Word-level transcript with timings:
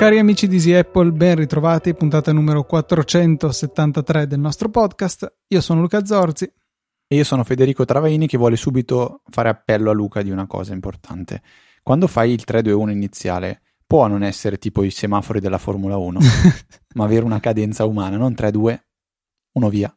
Cari 0.00 0.18
amici 0.18 0.48
di 0.48 0.54
Easy 0.54 0.72
Apple, 0.72 1.12
ben 1.12 1.36
ritrovati, 1.36 1.92
puntata 1.92 2.32
numero 2.32 2.64
473 2.64 4.26
del 4.26 4.40
nostro 4.40 4.70
podcast. 4.70 5.30
Io 5.48 5.60
sono 5.60 5.82
Luca 5.82 6.06
Zorzi. 6.06 6.50
E 7.06 7.16
io 7.16 7.22
sono 7.22 7.44
Federico 7.44 7.84
Travaini 7.84 8.26
che 8.26 8.38
vuole 8.38 8.56
subito 8.56 9.20
fare 9.28 9.50
appello 9.50 9.90
a 9.90 9.92
Luca 9.92 10.22
di 10.22 10.30
una 10.30 10.46
cosa 10.46 10.72
importante. 10.72 11.42
Quando 11.82 12.06
fai 12.06 12.30
il 12.32 12.44
3-2-1 12.46 12.88
iniziale, 12.88 13.60
può 13.90 14.06
non 14.06 14.22
essere 14.22 14.56
tipo 14.56 14.84
i 14.84 14.90
semafori 14.92 15.40
della 15.40 15.58
Formula 15.58 15.96
1, 15.96 16.20
ma 16.94 17.04
avere 17.04 17.24
una 17.24 17.40
cadenza 17.40 17.86
umana, 17.86 18.16
non 18.16 18.34
3-2, 18.38 18.78
1 19.54 19.68
via. 19.68 19.92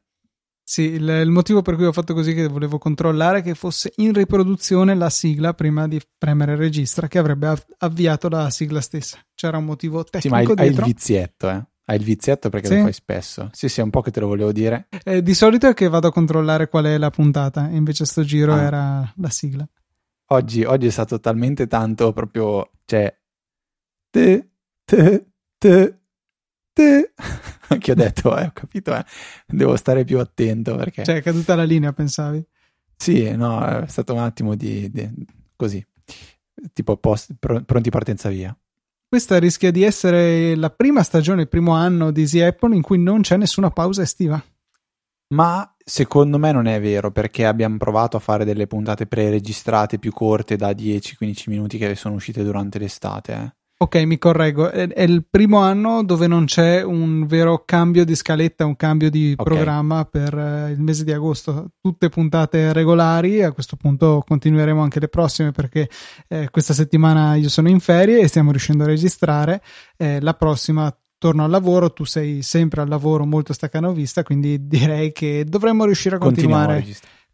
Sì, 0.63 0.93
il, 0.93 1.07
il, 1.07 1.29
motivo 1.29 1.61
per 1.61 1.75
cui 1.75 1.85
ho 1.85 1.91
fatto 1.91 2.15
così 2.15 2.31
è 2.31 2.33
che 2.33 2.47
volevo 2.47 2.79
controllare 2.79 3.43
che 3.43 3.53
fosse 3.53 3.93
in 3.97 4.11
riproduzione 4.13 4.95
la 4.95 5.11
sigla 5.11 5.53
prima 5.53 5.87
di 5.87 6.01
premere 6.17 6.55
registra 6.55 7.07
che 7.07 7.19
avrebbe 7.19 7.53
avviato 7.77 8.29
la 8.29 8.49
sigla 8.49 8.81
stessa. 8.81 9.19
C'era 9.35 9.57
un 9.57 9.65
motivo 9.65 10.03
tecnico 10.03 10.21
sì, 10.21 10.29
ma 10.29 10.37
hai, 10.37 10.45
dietro. 10.45 10.63
hai 10.63 10.69
il 10.69 10.83
vizietto, 10.83 11.49
eh? 11.51 11.63
Hai 11.85 11.95
il 11.95 12.03
vizietto 12.03 12.49
perché 12.49 12.67
sì. 12.69 12.77
lo 12.77 12.81
fai 12.81 12.93
spesso. 12.93 13.49
Sì, 13.51 13.69
sì, 13.69 13.79
è 13.79 13.83
un 13.83 13.91
po' 13.91 14.01
che 14.01 14.09
te 14.09 14.21
lo 14.21 14.25
volevo 14.25 14.51
dire. 14.51 14.87
Eh, 15.03 15.21
di 15.21 15.35
solito 15.35 15.67
è 15.67 15.75
che 15.75 15.87
vado 15.87 16.07
a 16.07 16.11
controllare 16.11 16.67
qual 16.67 16.85
è 16.85 16.97
la 16.97 17.11
puntata, 17.11 17.67
invece 17.69 18.05
sto 18.05 18.23
giro 18.23 18.55
ah. 18.55 18.61
era 18.61 19.13
la 19.17 19.29
sigla. 19.29 19.67
Oggi, 20.29 20.63
oggi, 20.63 20.87
è 20.87 20.89
stato 20.89 21.19
talmente 21.19 21.67
tanto 21.67 22.11
proprio, 22.11 22.71
cioè, 22.85 23.15
te, 24.13 24.49
te, 24.85 25.25
te, 25.57 25.99
te. 26.71 27.13
che 27.79 27.91
ho 27.91 27.95
detto, 27.95 28.37
eh, 28.37 28.45
ho 28.45 28.51
capito, 28.53 28.95
eh, 28.95 29.03
devo 29.47 29.75
stare 29.75 30.03
più 30.03 30.19
attento 30.19 30.75
perché... 30.75 31.03
Cioè, 31.03 31.15
è 31.15 31.21
caduta 31.23 31.55
la 31.55 31.63
linea, 31.63 31.91
pensavi? 31.93 32.45
Sì, 32.95 33.35
no, 33.35 33.65
è 33.65 33.87
stato 33.87 34.13
un 34.13 34.19
attimo 34.19 34.53
di... 34.53 34.89
di 34.91 35.09
così, 35.55 35.83
tipo 36.73 36.97
post, 36.97 37.33
pr- 37.39 37.63
pronti 37.63 37.89
partenza 37.89 38.29
via. 38.29 38.55
Questa 39.07 39.39
rischia 39.39 39.71
di 39.71 39.81
essere 39.83 40.55
la 40.55 40.69
prima 40.69 41.01
stagione, 41.01 41.41
il 41.41 41.49
primo 41.49 41.73
anno 41.73 42.11
di 42.11 42.21
Easy 42.21 42.41
Apple 42.41 42.75
in 42.75 42.81
cui 42.83 42.99
non 42.99 43.21
c'è 43.21 43.37
nessuna 43.37 43.71
pausa 43.71 44.03
estiva. 44.03 44.43
Ma 45.33 45.75
secondo 45.83 46.37
me 46.37 46.51
non 46.51 46.67
è 46.67 46.79
vero 46.79 47.11
perché 47.11 47.45
abbiamo 47.45 47.77
provato 47.77 48.17
a 48.17 48.19
fare 48.19 48.45
delle 48.45 48.67
puntate 48.67 49.07
pre-registrate 49.07 49.97
più 49.97 50.11
corte 50.11 50.55
da 50.55 50.69
10-15 50.69 51.43
minuti 51.47 51.77
che 51.79 51.95
sono 51.95 52.15
uscite 52.15 52.43
durante 52.43 52.77
l'estate. 52.77 53.33
Eh. 53.33 53.62
Ok, 53.83 53.95
mi 54.05 54.17
correggo. 54.17 54.71
È, 54.71 54.87
è, 54.87 55.01
il 55.01 55.25
primo 55.29 55.57
anno 55.57 56.05
dove 56.05 56.25
non 56.25 56.45
c'è 56.45 56.81
un 56.81 57.25
vero 57.25 57.63
cambio 57.65 58.05
di 58.05 58.15
scaletta, 58.15 58.65
un 58.65 58.77
cambio 58.77 59.09
di 59.09 59.33
okay. 59.35 59.53
programma 59.53 60.05
per 60.05 60.33
eh, 60.33 60.71
il 60.71 60.79
mese 60.79 61.03
di 61.03 61.11
agosto. 61.11 61.71
Tutte 61.81 62.07
puntate 62.07 62.71
regolari. 62.71 63.43
A 63.43 63.51
questo 63.51 63.75
punto 63.75 64.23
continueremo 64.25 64.81
anche 64.81 65.01
le 65.01 65.09
prossime 65.09 65.51
perché 65.51 65.89
eh, 66.29 66.47
questa 66.49 66.73
settimana 66.73 67.35
io 67.35 67.49
sono 67.49 67.67
in 67.67 67.81
ferie 67.81 68.21
e 68.21 68.29
stiamo 68.29 68.51
riuscendo 68.51 68.85
a 68.85 68.87
registrare. 68.87 69.61
Eh, 69.97 70.21
la 70.21 70.33
prossima 70.33 70.95
torno 71.17 71.43
al 71.43 71.49
lavoro. 71.49 71.91
Tu 71.91 72.05
sei 72.05 72.41
sempre 72.41 72.79
al 72.79 72.87
lavoro 72.87 73.25
molto 73.25 73.51
staccanovista, 73.51 74.23
quindi 74.23 74.65
direi 74.65 75.11
che 75.11 75.43
dovremmo 75.45 75.83
riuscire 75.83 76.15
a 76.15 76.19
continuare 76.19 76.85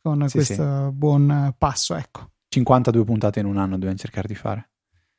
con 0.01 0.27
sì, 0.27 0.37
questo 0.37 0.87
sì. 0.87 0.95
buon 0.95 1.53
passo. 1.59 1.93
Ecco. 1.93 2.31
52 2.47 3.03
puntate 3.03 3.39
in 3.39 3.45
un 3.45 3.57
anno 3.57 3.73
dobbiamo 3.73 3.97
cercare 3.97 4.27
di 4.27 4.33
fare. 4.33 4.69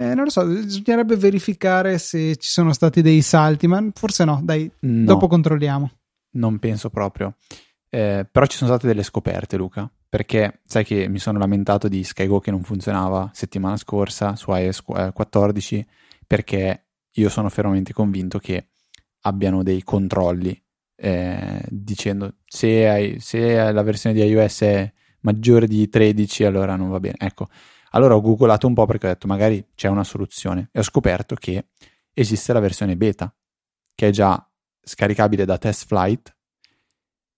Eh, 0.01 0.15
non 0.15 0.25
lo 0.25 0.31
so, 0.31 0.47
bisognerebbe 0.47 1.15
verificare 1.15 1.99
se 1.99 2.37
ci 2.37 2.49
sono 2.49 2.73
stati 2.73 3.03
dei 3.03 3.21
salti, 3.21 3.67
ma 3.67 3.87
forse 3.93 4.25
no, 4.25 4.41
dai, 4.43 4.71
no, 4.81 5.05
dopo 5.05 5.27
controlliamo. 5.27 5.91
Non 6.37 6.59
penso 6.59 6.89
proprio. 6.89 7.35
Eh, 7.91 8.27
però 8.31 8.47
ci 8.47 8.57
sono 8.57 8.71
state 8.71 8.87
delle 8.87 9.03
scoperte, 9.03 9.59
Luca, 9.59 9.93
perché 10.09 10.63
sai 10.65 10.85
che 10.85 11.07
mi 11.07 11.19
sono 11.19 11.39
lamentato 11.39 11.87
di 11.87 12.03
SkyGo 12.03 12.41
che 12.41 12.51
non 12.51 12.63
funzionava 12.63 13.31
settimana 13.35 13.77
scorsa 13.77 14.37
su 14.37 14.51
iOS 14.51 14.81
14, 15.13 15.77
eh, 15.77 15.87
perché 16.27 16.87
io 17.11 17.29
sono 17.29 17.51
fermamente 17.51 17.93
convinto 17.93 18.39
che 18.39 18.69
abbiano 19.25 19.63
dei 19.63 19.83
controlli 19.83 20.59
eh, 20.97 21.63
dicendo 21.69 22.37
se, 22.47 22.89
hai, 22.89 23.21
se 23.21 23.71
la 23.71 23.83
versione 23.83 24.15
di 24.15 24.23
iOS 24.23 24.61
è 24.63 24.93
maggiore 25.21 25.67
di 25.67 25.91
13 25.91 26.45
allora 26.45 26.75
non 26.75 26.89
va 26.89 27.01
bene. 27.01 27.17
Ecco, 27.19 27.49
allora 27.91 28.15
ho 28.15 28.21
googolato 28.21 28.67
un 28.67 28.75
po' 28.75 28.87
perché 28.87 29.07
ho 29.07 29.11
detto 29.11 29.27
magari 29.27 29.65
c'è 29.75 29.89
una 29.89 30.05
soluzione 30.05 30.69
e 30.73 30.81
ho 30.81 30.83
scoperto 30.83 31.35
che 31.35 31.69
esiste 32.13 32.53
la 32.53 32.61
versione 32.61 32.97
beta 32.97 33.35
che 33.95 34.09
è 34.09 34.11
già 34.11 34.45
scaricabile 34.83 35.45
da 35.45 35.59
test 35.59 35.87
flight 35.87 36.35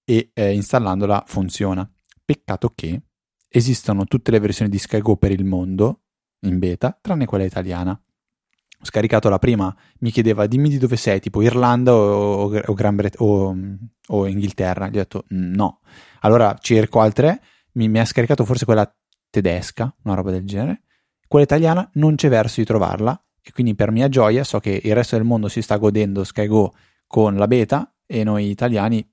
e 0.05 0.31
eh, 0.33 0.53
installandola 0.53 1.25
funziona. 1.27 1.89
Peccato 2.25 2.73
che 2.75 3.03
esistono 3.49 4.05
tutte 4.05 4.31
le 4.31 4.41
versioni 4.41 4.71
di 4.71 4.79
SkyGo 4.79 5.17
per 5.17 5.31
il 5.31 5.45
mondo 5.45 6.03
in 6.41 6.59
beta, 6.59 6.97
tranne 7.01 7.27
quella 7.27 7.45
italiana. 7.45 7.91
Ho 7.93 8.85
scaricato 8.85 9.29
la 9.29 9.39
prima, 9.39 9.75
mi 10.01 10.11
chiedeva 10.11 10.47
dimmi 10.47 10.69
di 10.69 10.79
dove 10.79 10.97
sei, 10.97 11.21
tipo 11.21 11.41
Irlanda 11.43 11.95
o, 11.95 12.49
o, 12.49 12.63
o, 12.65 12.75
Bret- 12.75 13.21
o 13.21 14.27
Inghilterra. 14.27 14.89
Gli 14.89 14.97
ho 14.97 15.03
detto 15.03 15.25
no. 15.29 15.81
Allora 16.21 16.57
cerco 16.61 17.01
altre, 17.01 17.41
mi, 17.73 17.89
mi 17.89 18.01
ha 18.01 18.05
scaricato 18.05 18.45
forse 18.45 18.65
quella 18.65 18.93
tedesca, 19.33 19.93
una 20.05 20.15
roba 20.15 20.31
del 20.31 20.47
genere. 20.47 20.83
Quella 21.27 21.47
italiana 21.47 21.89
non 21.95 22.15
c'è 22.15 22.29
verso 22.29 22.61
di 22.61 22.67
trovarla 22.67 23.19
e 23.41 23.51
quindi 23.53 23.75
per 23.75 23.91
mia 23.91 24.09
gioia 24.09 24.45
so 24.45 24.61
che 24.61 24.79
il 24.85 24.95
resto 24.95 25.17
del 25.17 25.25
mondo 25.25 25.49
si 25.49 25.63
sta 25.63 25.79
godendo 25.79 26.23
SkyGo 26.23 26.75
con 27.07 27.37
la 27.37 27.47
beta 27.47 27.95
e 28.07 28.23
noi 28.23 28.51
italiani 28.51 29.05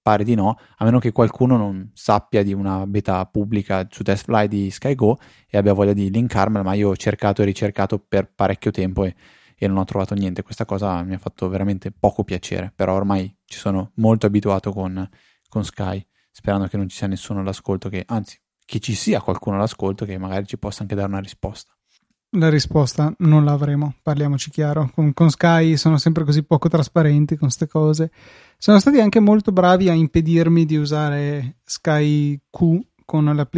pare 0.00 0.22
di 0.22 0.36
no, 0.36 0.56
a 0.76 0.84
meno 0.84 1.00
che 1.00 1.10
qualcuno 1.10 1.56
non 1.56 1.90
sappia 1.92 2.44
di 2.44 2.52
una 2.52 2.86
beta 2.86 3.26
pubblica 3.26 3.88
su 3.90 4.04
TestFly 4.04 4.46
di 4.46 4.70
SkyGo 4.70 5.18
e 5.48 5.58
abbia 5.58 5.72
voglia 5.72 5.92
di 5.94 6.12
linkarmela, 6.12 6.62
ma 6.62 6.74
io 6.74 6.90
ho 6.90 6.96
cercato 6.96 7.42
e 7.42 7.44
ricercato 7.44 7.98
per 7.98 8.32
parecchio 8.32 8.70
tempo 8.70 9.04
e, 9.04 9.16
e 9.56 9.66
non 9.66 9.78
ho 9.78 9.84
trovato 9.84 10.14
niente. 10.14 10.44
Questa 10.44 10.64
cosa 10.64 11.02
mi 11.02 11.14
ha 11.14 11.18
fatto 11.18 11.48
veramente 11.48 11.90
poco 11.90 12.22
piacere, 12.22 12.72
però 12.72 12.94
ormai 12.94 13.36
ci 13.44 13.58
sono 13.58 13.90
molto 13.96 14.26
abituato 14.26 14.70
con, 14.70 15.10
con 15.48 15.64
Sky, 15.64 16.06
sperando 16.30 16.68
che 16.68 16.76
non 16.76 16.88
ci 16.88 16.98
sia 16.98 17.08
nessuno 17.08 17.40
all'ascolto 17.40 17.88
che, 17.88 18.04
anzi, 18.06 18.38
che 18.66 18.80
ci 18.80 18.94
sia 18.94 19.22
qualcuno 19.22 19.56
all'ascolto 19.56 20.04
che 20.04 20.18
magari 20.18 20.46
ci 20.46 20.58
possa 20.58 20.82
anche 20.82 20.94
dare 20.94 21.08
una 21.08 21.20
risposta. 21.20 21.72
La 22.30 22.50
risposta 22.50 23.14
non 23.18 23.44
l'avremo, 23.44 23.94
parliamoci 24.02 24.50
chiaro. 24.50 24.90
Con, 24.92 25.14
con 25.14 25.30
Sky 25.30 25.76
sono 25.76 25.96
sempre 25.96 26.24
così 26.24 26.42
poco 26.42 26.68
trasparenti 26.68 27.36
con 27.36 27.46
queste 27.46 27.68
cose. 27.68 28.10
Sono 28.58 28.78
stati 28.78 29.00
anche 29.00 29.20
molto 29.20 29.52
bravi 29.52 29.88
a 29.88 29.94
impedirmi 29.94 30.66
di 30.66 30.76
usare 30.76 31.58
Sky 31.64 32.38
Q 32.50 32.78
con, 33.06 33.48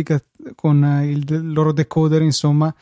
con 0.55 1.01
il 1.05 1.53
loro 1.53 1.73
decoder, 1.73 2.23
insomma, 2.23 2.73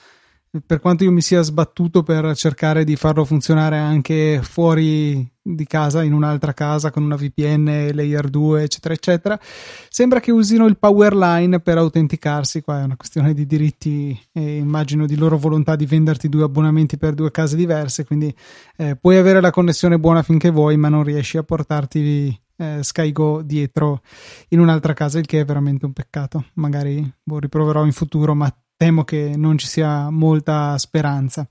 per 0.64 0.80
quanto 0.80 1.04
io 1.04 1.12
mi 1.12 1.20
sia 1.20 1.42
sbattuto 1.42 2.02
per 2.02 2.34
cercare 2.36 2.84
di 2.84 2.96
farlo 2.96 3.24
funzionare 3.24 3.76
anche 3.78 4.40
fuori 4.42 5.28
di 5.42 5.66
casa, 5.66 6.02
in 6.02 6.12
un'altra 6.12 6.52
casa 6.52 6.90
con 6.90 7.04
una 7.04 7.16
VPN, 7.16 7.90
layer 7.92 8.28
2, 8.28 8.62
eccetera, 8.62 8.94
eccetera, 8.94 9.40
sembra 9.88 10.20
che 10.20 10.32
usino 10.32 10.66
il 10.66 10.76
Powerline 10.76 11.60
per 11.60 11.78
autenticarsi. 11.78 12.62
Qua 12.62 12.80
è 12.80 12.84
una 12.84 12.96
questione 12.96 13.32
di 13.32 13.46
diritti 13.46 14.18
e 14.32 14.56
immagino 14.56 15.06
di 15.06 15.16
loro 15.16 15.38
volontà 15.38 15.76
di 15.76 15.86
venderti 15.86 16.28
due 16.28 16.44
abbonamenti 16.44 16.96
per 16.96 17.14
due 17.14 17.30
case 17.30 17.56
diverse. 17.56 18.04
Quindi 18.04 18.34
eh, 18.76 18.96
puoi 18.96 19.16
avere 19.16 19.40
la 19.40 19.50
connessione 19.50 19.98
buona 19.98 20.22
finché 20.22 20.50
vuoi, 20.50 20.76
ma 20.76 20.88
non 20.88 21.04
riesci 21.04 21.36
a 21.38 21.42
portarti 21.42 22.36
eh, 22.56 22.82
SkyGo 22.82 23.42
dietro 23.42 24.00
in 24.48 24.60
un'altra 24.60 24.94
casa, 24.94 25.18
il 25.18 25.26
che 25.26 25.40
è 25.40 25.44
veramente 25.44 25.86
un 25.86 25.92
peccato. 25.92 26.46
Magari 26.54 27.08
boh, 27.22 27.38
riproverò 27.38 27.84
in 27.84 27.92
futuro, 27.92 28.34
ma 28.34 28.52
temo 28.76 29.04
che 29.04 29.32
non 29.36 29.58
ci 29.58 29.66
sia 29.66 30.10
molta 30.10 30.76
speranza. 30.78 31.48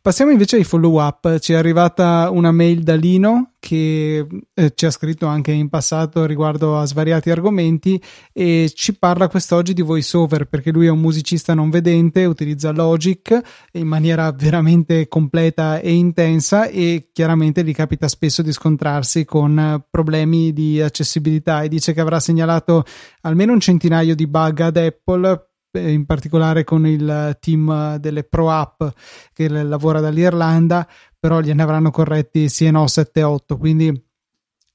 Passiamo 0.00 0.30
invece 0.30 0.56
ai 0.56 0.64
follow 0.64 1.02
up. 1.02 1.38
Ci 1.38 1.52
è 1.52 1.56
arrivata 1.56 2.30
una 2.30 2.52
mail 2.52 2.82
da 2.82 2.94
Lino 2.94 3.54
che 3.58 4.26
eh, 4.54 4.72
ci 4.74 4.86
ha 4.86 4.90
scritto 4.90 5.26
anche 5.26 5.50
in 5.50 5.68
passato 5.68 6.24
riguardo 6.24 6.78
a 6.78 6.86
svariati 6.86 7.30
argomenti 7.30 8.00
e 8.32 8.70
ci 8.72 8.96
parla 8.96 9.28
quest'oggi 9.28 9.74
di 9.74 9.82
voiceover 9.82 10.46
perché 10.46 10.70
lui 10.70 10.86
è 10.86 10.90
un 10.90 11.00
musicista 11.00 11.52
non 11.52 11.68
vedente, 11.68 12.24
utilizza 12.24 12.70
Logic 12.70 13.38
in 13.72 13.86
maniera 13.86 14.30
veramente 14.30 15.08
completa 15.08 15.80
e 15.80 15.92
intensa 15.92 16.68
e 16.68 17.10
chiaramente 17.12 17.64
gli 17.64 17.74
capita 17.74 18.06
spesso 18.06 18.40
di 18.40 18.52
scontrarsi 18.52 19.24
con 19.24 19.84
problemi 19.90 20.52
di 20.52 20.80
accessibilità 20.80 21.62
e 21.62 21.68
dice 21.68 21.92
che 21.92 22.00
avrà 22.00 22.20
segnalato 22.20 22.84
almeno 23.22 23.52
un 23.52 23.60
centinaio 23.60 24.14
di 24.14 24.26
bug 24.26 24.60
ad 24.60 24.76
Apple 24.76 25.47
in 25.72 26.06
particolare 26.06 26.64
con 26.64 26.86
il 26.86 27.36
team 27.40 27.96
delle 27.96 28.24
Pro 28.24 28.50
App 28.50 28.82
che 29.32 29.48
lavora 29.48 30.00
dall'Irlanda, 30.00 30.88
però 31.18 31.40
gliene 31.40 31.62
avranno 31.62 31.90
corretti 31.90 32.48
sì 32.48 32.66
e 32.66 32.70
no 32.70 32.84
7-8, 32.84 33.58
quindi 33.58 34.07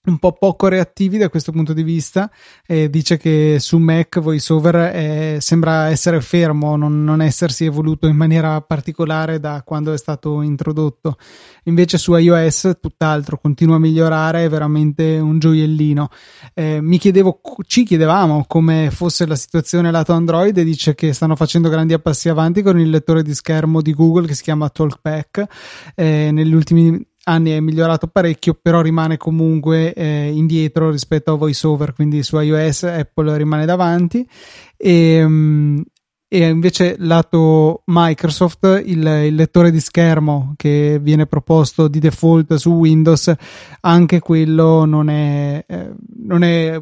un 0.05 0.17
po' 0.17 0.33
poco 0.33 0.67
reattivi 0.67 1.17
da 1.17 1.29
questo 1.29 1.53
punto 1.53 1.71
di 1.71 1.81
vista 1.81 2.29
e 2.65 2.89
dice 2.89 3.15
che 3.15 3.55
su 3.59 3.77
Mac 3.77 4.19
VoiceOver 4.19 4.75
è, 4.75 5.37
sembra 5.39 5.87
essere 5.87 6.19
fermo, 6.19 6.75
non, 6.75 7.05
non, 7.05 7.21
essersi 7.21 7.63
evoluto 7.63 8.07
in 8.07 8.17
maniera 8.17 8.59
particolare 8.59 9.39
da 9.39 9.61
quando 9.65 9.93
è 9.93 9.97
stato 9.97 10.41
introdotto. 10.41 11.15
Invece 11.65 11.97
su 11.97 12.13
iOS 12.15 12.79
tutt'altro, 12.81 13.37
continua 13.37 13.77
a 13.77 13.79
migliorare, 13.79 14.43
è 14.43 14.49
veramente 14.49 15.19
un 15.19 15.39
gioiellino. 15.39 16.09
Eh, 16.53 16.81
mi 16.81 16.97
chiedevo, 16.97 17.39
ci 17.65 17.85
chiedevamo 17.85 18.43
come 18.45 18.89
fosse 18.91 19.25
la 19.25 19.37
situazione 19.37 19.89
lato 19.89 20.11
Android 20.11 20.57
e 20.57 20.65
dice 20.65 20.95
che 20.95 21.13
stanno 21.13 21.37
facendo 21.37 21.69
grandi 21.69 21.97
passi 22.01 22.27
avanti 22.27 22.61
con 22.61 22.77
il 22.77 22.89
lettore 22.89 23.23
di 23.23 23.33
schermo 23.33 23.81
di 23.81 23.93
Google 23.93 24.27
che 24.27 24.35
si 24.35 24.43
chiama 24.43 24.67
TalkBack. 24.67 25.45
Eh, 25.95 26.29
negli 26.33 26.53
ultimi 26.53 27.11
anni 27.23 27.51
è 27.51 27.59
migliorato 27.59 28.07
parecchio, 28.07 28.57
però 28.59 28.81
rimane 28.81 29.17
comunque 29.17 29.93
eh, 29.93 30.31
indietro 30.33 30.89
rispetto 30.89 31.33
a 31.33 31.37
VoiceOver, 31.37 31.93
quindi 31.93 32.23
su 32.23 32.37
iOS 32.39 32.83
Apple 32.83 33.37
rimane 33.37 33.65
davanti. 33.65 34.27
E, 34.77 35.23
um, 35.23 35.83
e 36.27 36.47
invece 36.47 36.95
lato 36.97 37.83
Microsoft 37.85 38.81
il, 38.83 39.05
il, 39.05 39.35
lettore 39.35 39.69
di 39.69 39.79
schermo 39.79 40.55
che 40.57 40.97
viene 40.99 41.27
proposto 41.27 41.87
di 41.87 41.99
default 41.99 42.55
su 42.55 42.71
Windows 42.71 43.31
anche 43.81 44.19
quello 44.19 44.83
non 44.85 45.11
è, 45.11 45.63
eh, 45.67 45.91
non 46.23 46.41
è 46.41 46.81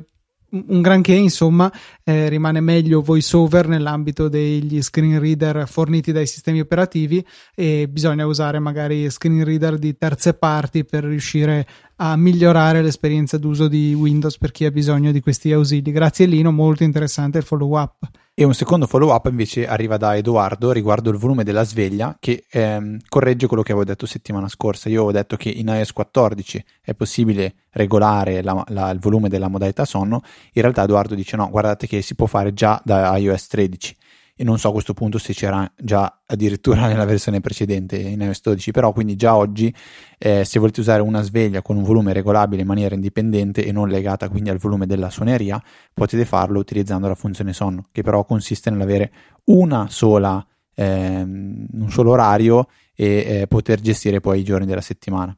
un 0.51 0.81
granché, 0.81 1.13
insomma, 1.13 1.71
eh, 2.03 2.27
rimane 2.30 2.59
meglio 2.59 3.01
VoiceOver 3.01 3.68
nell'ambito 3.68 4.27
degli 4.27 4.81
screen 4.81 5.19
reader 5.19 5.68
forniti 5.68 6.12
dai 6.12 6.27
sistemi 6.27 6.59
operativi 6.59 7.25
e 7.56 7.88
bisogna 7.89 8.25
usare 8.25 8.59
magari 8.59 9.09
screen 9.09 9.44
reader 9.44 9.77
di 9.77 9.98
terze 9.98 10.33
parti 10.33 10.83
per 10.83 11.03
riuscire 11.06 11.65
a 11.98 12.15
migliorare 12.15 12.81
l'esperienza 12.81 13.38
d'uso 13.38 13.68
di 13.68 13.94
Windows 13.94 14.38
per 14.38 14.51
chi 14.51 14.65
ha 14.65 14.71
bisogno 14.71 15.12
di 15.12 15.21
questi 15.21 15.51
ausili. 15.51 15.92
Grazie 15.92 16.25
Lino, 16.25 16.51
molto 16.51 16.83
interessante 16.83 17.38
il 17.38 17.44
follow 17.44 17.80
up. 17.80 18.09
E 18.33 18.45
un 18.45 18.53
secondo 18.53 18.87
follow 18.87 19.13
up 19.13 19.25
invece 19.25 19.67
arriva 19.67 19.97
da 19.97 20.15
Edoardo 20.15 20.71
riguardo 20.71 21.09
il 21.09 21.17
volume 21.17 21.43
della 21.43 21.63
sveglia 21.63 22.15
che 22.17 22.45
ehm, 22.49 22.99
corregge 23.09 23.45
quello 23.45 23.61
che 23.61 23.73
avevo 23.73 23.85
detto 23.85 24.05
settimana 24.05 24.47
scorsa. 24.47 24.87
Io 24.87 25.03
avevo 25.03 25.11
detto 25.11 25.35
che 25.35 25.49
in 25.49 25.67
iOS 25.67 25.91
14 25.91 26.63
è 26.81 26.93
possibile 26.93 27.55
regolare 27.71 28.41
la, 28.41 28.63
la, 28.69 28.89
il 28.89 28.99
volume 28.99 29.27
della 29.27 29.49
modalità 29.49 29.83
sonno, 29.83 30.21
in 30.53 30.61
realtà 30.61 30.83
Edoardo 30.83 31.13
dice 31.13 31.35
no, 31.35 31.49
guardate 31.49 31.87
che 31.87 32.01
si 32.01 32.15
può 32.15 32.25
fare 32.25 32.53
già 32.53 32.81
da 32.85 33.15
iOS 33.17 33.47
13 33.47 33.95
e 34.35 34.43
non 34.43 34.57
so 34.57 34.69
a 34.69 34.71
questo 34.71 34.93
punto 34.93 35.17
se 35.17 35.33
c'era 35.33 35.69
già 35.77 36.21
addirittura 36.25 36.85
nella 36.87 37.05
versione 37.05 37.39
precedente 37.39 37.97
in 37.97 38.21
iOS 38.21 38.41
12 38.41 38.71
però 38.71 38.91
quindi 38.91 39.15
già 39.15 39.35
oggi 39.35 39.73
eh, 40.17 40.43
se 40.45 40.59
volete 40.59 40.79
usare 40.79 41.01
una 41.01 41.21
sveglia 41.21 41.61
con 41.61 41.77
un 41.77 41.83
volume 41.83 42.13
regolabile 42.13 42.61
in 42.61 42.67
maniera 42.67 42.95
indipendente 42.95 43.65
e 43.65 43.71
non 43.71 43.89
legata 43.89 44.29
quindi 44.29 44.49
al 44.49 44.57
volume 44.57 44.85
della 44.85 45.09
suoneria 45.09 45.61
potete 45.93 46.25
farlo 46.25 46.59
utilizzando 46.59 47.07
la 47.07 47.15
funzione 47.15 47.53
sonno 47.53 47.85
che 47.91 48.01
però 48.01 48.25
consiste 48.25 48.69
nell'avere 48.69 49.11
una 49.45 49.87
sola 49.89 50.45
ehm, 50.73 51.67
un 51.71 51.89
solo 51.89 52.11
orario 52.11 52.67
e 52.95 53.41
eh, 53.41 53.47
poter 53.47 53.79
gestire 53.79 54.19
poi 54.19 54.39
i 54.39 54.43
giorni 54.43 54.65
della 54.65 54.81
settimana 54.81 55.35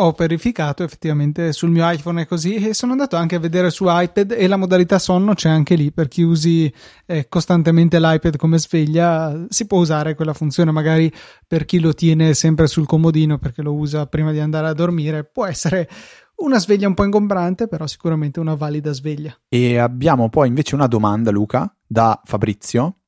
ho 0.00 0.14
verificato 0.16 0.84
effettivamente 0.84 1.52
sul 1.52 1.70
mio 1.70 1.88
iPhone 1.90 2.22
è 2.22 2.26
così 2.26 2.54
e 2.54 2.74
sono 2.74 2.92
andato 2.92 3.16
anche 3.16 3.34
a 3.34 3.40
vedere 3.40 3.70
su 3.70 3.84
iPad 3.88 4.32
e 4.32 4.46
la 4.46 4.56
modalità 4.56 4.98
sonno 4.98 5.34
c'è 5.34 5.48
anche 5.48 5.74
lì 5.74 5.90
per 5.90 6.08
chi 6.08 6.22
usi 6.22 6.72
eh, 7.06 7.28
costantemente 7.28 7.98
l'iPad 7.98 8.36
come 8.36 8.58
sveglia 8.58 9.46
si 9.48 9.66
può 9.66 9.78
usare 9.78 10.14
quella 10.14 10.34
funzione 10.34 10.70
magari 10.70 11.12
per 11.46 11.64
chi 11.64 11.80
lo 11.80 11.94
tiene 11.94 12.34
sempre 12.34 12.68
sul 12.68 12.86
comodino 12.86 13.38
perché 13.38 13.62
lo 13.62 13.74
usa 13.74 14.06
prima 14.06 14.30
di 14.30 14.38
andare 14.38 14.68
a 14.68 14.72
dormire 14.72 15.24
può 15.24 15.46
essere 15.46 15.88
una 16.36 16.60
sveglia 16.60 16.86
un 16.86 16.94
po' 16.94 17.04
ingombrante 17.04 17.66
però 17.66 17.86
sicuramente 17.86 18.38
una 18.38 18.54
valida 18.54 18.92
sveglia. 18.92 19.36
E 19.48 19.78
abbiamo 19.78 20.28
poi 20.28 20.46
invece 20.46 20.76
una 20.76 20.86
domanda 20.86 21.32
Luca 21.32 21.74
da 21.84 22.20
Fabrizio 22.24 22.98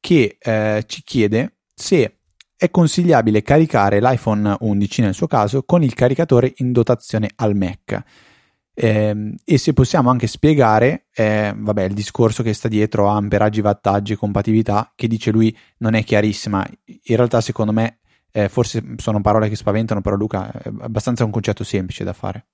che 0.00 0.36
eh, 0.40 0.82
ci 0.86 1.02
chiede 1.04 1.58
se 1.72 2.18
è 2.56 2.70
consigliabile 2.70 3.42
caricare 3.42 4.00
l'iPhone 4.00 4.56
11 4.60 5.02
nel 5.02 5.14
suo 5.14 5.26
caso 5.26 5.64
con 5.64 5.82
il 5.82 5.94
caricatore 5.94 6.52
in 6.56 6.72
dotazione 6.72 7.30
al 7.36 7.54
Mac. 7.56 8.02
Eh, 8.76 9.34
e 9.44 9.58
se 9.58 9.72
possiamo 9.72 10.10
anche 10.10 10.26
spiegare 10.26 11.06
eh, 11.14 11.54
vabbè, 11.56 11.84
il 11.84 11.94
discorso 11.94 12.42
che 12.42 12.52
sta 12.52 12.66
dietro 12.66 13.08
a 13.08 13.14
amperaggi, 13.14 13.60
wattaggi 13.60 14.16
compatibilità, 14.16 14.92
che 14.96 15.06
dice 15.06 15.30
lui 15.30 15.56
non 15.78 15.94
è 15.94 16.02
chiarissima. 16.02 16.66
In 16.84 17.16
realtà, 17.16 17.40
secondo 17.40 17.72
me, 17.72 17.98
eh, 18.32 18.48
forse 18.48 18.82
sono 18.96 19.20
parole 19.20 19.48
che 19.48 19.56
spaventano, 19.56 20.00
però 20.00 20.16
Luca 20.16 20.50
è 20.50 20.70
abbastanza 20.80 21.24
un 21.24 21.30
concetto 21.30 21.62
semplice 21.62 22.02
da 22.02 22.12
fare. 22.12 22.46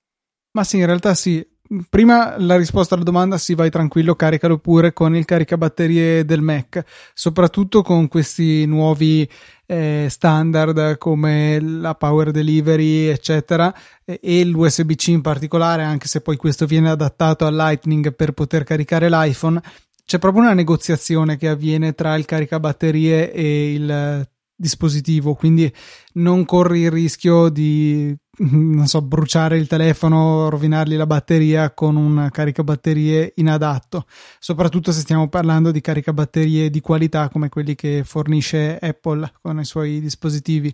Ma 0.51 0.63
sì, 0.63 0.77
in 0.77 0.85
realtà 0.85 1.15
sì. 1.15 1.45
Prima 1.89 2.37
la 2.37 2.57
risposta 2.57 2.95
alla 2.95 3.05
domanda 3.05 3.37
sì, 3.37 3.55
vai 3.55 3.69
tranquillo, 3.69 4.15
caricalo 4.15 4.57
pure 4.57 4.91
con 4.91 5.15
il 5.15 5.23
caricabatterie 5.23 6.25
del 6.25 6.41
Mac, 6.41 6.83
soprattutto 7.13 7.81
con 7.81 8.09
questi 8.09 8.65
nuovi 8.65 9.25
eh, 9.67 10.07
standard 10.09 10.97
come 10.97 11.61
la 11.61 11.95
power 11.95 12.31
delivery, 12.31 13.05
eccetera, 13.05 13.73
e, 14.03 14.43
l'USB-C 14.43 15.07
in 15.07 15.21
particolare, 15.21 15.83
anche 15.83 16.09
se 16.09 16.19
poi 16.19 16.35
questo 16.35 16.65
viene 16.65 16.89
adattato 16.89 17.45
al 17.45 17.55
Lightning 17.55 18.13
per 18.15 18.33
poter 18.33 18.65
caricare 18.65 19.09
l'iPhone. 19.09 19.61
C'è 20.03 20.19
proprio 20.19 20.43
una 20.43 20.53
negoziazione 20.53 21.37
che 21.37 21.47
avviene 21.47 21.93
tra 21.93 22.15
il 22.17 22.25
caricabatterie 22.25 23.31
e 23.31 23.73
il 23.73 24.27
dispositivo, 24.61 25.33
quindi 25.33 25.71
non 26.13 26.45
corri 26.45 26.81
il 26.81 26.91
rischio 26.91 27.49
di 27.49 28.15
non 28.49 28.87
so, 28.87 29.01
bruciare 29.01 29.57
il 29.57 29.67
telefono, 29.67 30.49
rovinargli 30.49 30.95
la 30.95 31.05
batteria 31.05 31.71
con 31.73 31.95
un 31.95 32.29
caricabatterie 32.31 33.33
inadatto, 33.35 34.05
soprattutto 34.39 34.91
se 34.91 35.01
stiamo 35.01 35.27
parlando 35.27 35.71
di 35.71 35.81
caricabatterie 35.81 36.69
di 36.69 36.79
qualità 36.79 37.29
come 37.29 37.49
quelli 37.49 37.75
che 37.75 38.03
fornisce 38.05 38.77
Apple 38.79 39.31
con 39.41 39.59
i 39.59 39.65
suoi 39.65 39.99
dispositivi. 39.99 40.73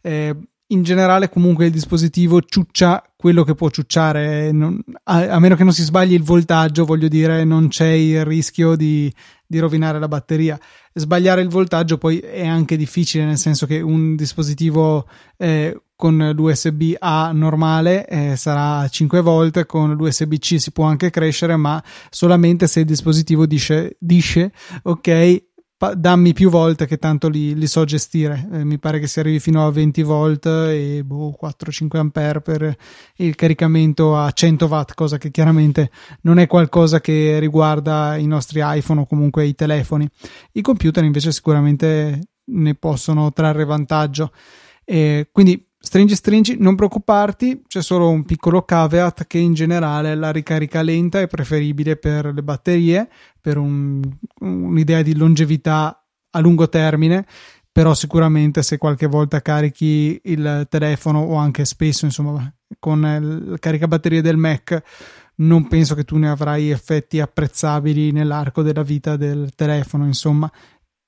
Eh, 0.00 0.36
in 0.68 0.82
generale 0.82 1.28
comunque 1.28 1.66
il 1.66 1.72
dispositivo 1.72 2.40
ciuccia 2.40 3.04
quello 3.14 3.44
che 3.44 3.54
può 3.54 3.68
ciucciare, 3.68 4.50
non, 4.52 4.82
a, 5.04 5.28
a, 5.28 5.38
meno 5.38 5.54
che 5.54 5.64
non 5.64 5.72
si 5.72 5.82
sbagli 5.82 6.14
il 6.14 6.22
voltaggio, 6.22 6.84
voglio 6.84 7.08
dire, 7.08 7.44
non 7.44 7.68
c'è 7.68 7.88
il 7.88 8.24
rischio 8.24 8.74
di, 8.74 9.12
di, 9.52 9.58
rovinare 9.58 9.98
la 9.98 10.08
batteria. 10.08 10.58
Sbagliare 10.94 11.42
il 11.42 11.48
voltaggio 11.48 11.98
poi 11.98 12.18
è 12.18 12.46
anche 12.46 12.76
difficile, 12.76 13.24
nel 13.24 13.38
senso 13.38 13.66
che 13.66 13.80
un 13.80 14.16
dispositivo 14.16 15.06
eh, 15.36 15.80
con 15.94 16.32
l'USB 16.34 16.94
A 16.98 17.30
normale 17.32 18.06
eh, 18.06 18.36
sarà 18.36 18.88
5 18.88 19.20
volt, 19.20 19.66
con 19.66 19.94
l'USB 19.94 20.34
C 20.38 20.58
si 20.58 20.72
può 20.72 20.84
anche 20.84 21.10
crescere, 21.10 21.56
ma 21.56 21.82
solamente 22.10 22.66
se 22.66 22.80
il 22.80 22.86
dispositivo 22.86 23.46
dice, 23.46 23.96
dice 24.00 24.52
ok, 24.82 25.42
dammi 25.94 26.32
più 26.32 26.48
volte 26.48 26.86
che 26.86 26.98
tanto 26.98 27.28
li, 27.28 27.54
li 27.54 27.66
so 27.66 27.84
gestire. 27.84 28.48
Eh, 28.52 28.64
mi 28.64 28.78
pare 28.78 28.98
che 28.98 29.06
si 29.06 29.20
arrivi 29.20 29.40
fino 29.40 29.66
a 29.66 29.70
20 29.70 30.02
volt 30.02 30.46
e 30.46 31.02
boh, 31.04 31.36
4-5 31.40 31.96
ampere 31.96 32.40
per 32.40 32.76
il 33.16 33.34
caricamento 33.34 34.16
a 34.16 34.30
100 34.30 34.66
watt, 34.66 34.94
cosa 34.94 35.18
che 35.18 35.30
chiaramente 35.30 35.90
non 36.22 36.38
è 36.38 36.46
qualcosa 36.46 37.00
che 37.00 37.38
riguarda 37.38 38.16
i 38.16 38.26
nostri 38.26 38.60
iPhone 38.62 39.00
o 39.00 39.06
comunque 39.06 39.44
i 39.44 39.54
telefoni. 39.54 40.08
I 40.52 40.60
computer 40.60 41.02
invece 41.04 41.32
sicuramente 41.32 42.20
ne 42.44 42.74
possono 42.74 43.32
trarre 43.32 43.64
vantaggio. 43.64 44.32
Eh, 44.84 45.28
quindi 45.32 45.71
Stringi 45.84 46.14
stringi, 46.14 46.56
non 46.60 46.76
preoccuparti, 46.76 47.64
c'è 47.66 47.82
solo 47.82 48.08
un 48.08 48.24
piccolo 48.24 48.62
caveat 48.62 49.26
che 49.26 49.38
in 49.38 49.52
generale 49.52 50.14
la 50.14 50.30
ricarica 50.30 50.80
lenta 50.80 51.20
è 51.20 51.26
preferibile 51.26 51.96
per 51.96 52.32
le 52.32 52.42
batterie, 52.44 53.08
per 53.40 53.58
un, 53.58 54.00
un'idea 54.38 55.02
di 55.02 55.16
longevità 55.16 56.06
a 56.30 56.38
lungo 56.38 56.68
termine, 56.68 57.26
però 57.70 57.94
sicuramente 57.94 58.62
se 58.62 58.78
qualche 58.78 59.08
volta 59.08 59.42
carichi 59.42 60.20
il 60.22 60.68
telefono 60.70 61.18
o 61.18 61.34
anche 61.34 61.64
spesso 61.64 62.04
insomma 62.04 62.50
con 62.78 63.50
il 63.50 63.58
caricabatterie 63.58 64.22
del 64.22 64.36
Mac 64.36 64.80
non 65.34 65.66
penso 65.66 65.94
che 65.96 66.04
tu 66.04 66.16
ne 66.16 66.28
avrai 66.28 66.70
effetti 66.70 67.18
apprezzabili 67.18 68.12
nell'arco 68.12 68.62
della 68.62 68.82
vita 68.82 69.16
del 69.16 69.50
telefono 69.56 70.06
insomma 70.06 70.50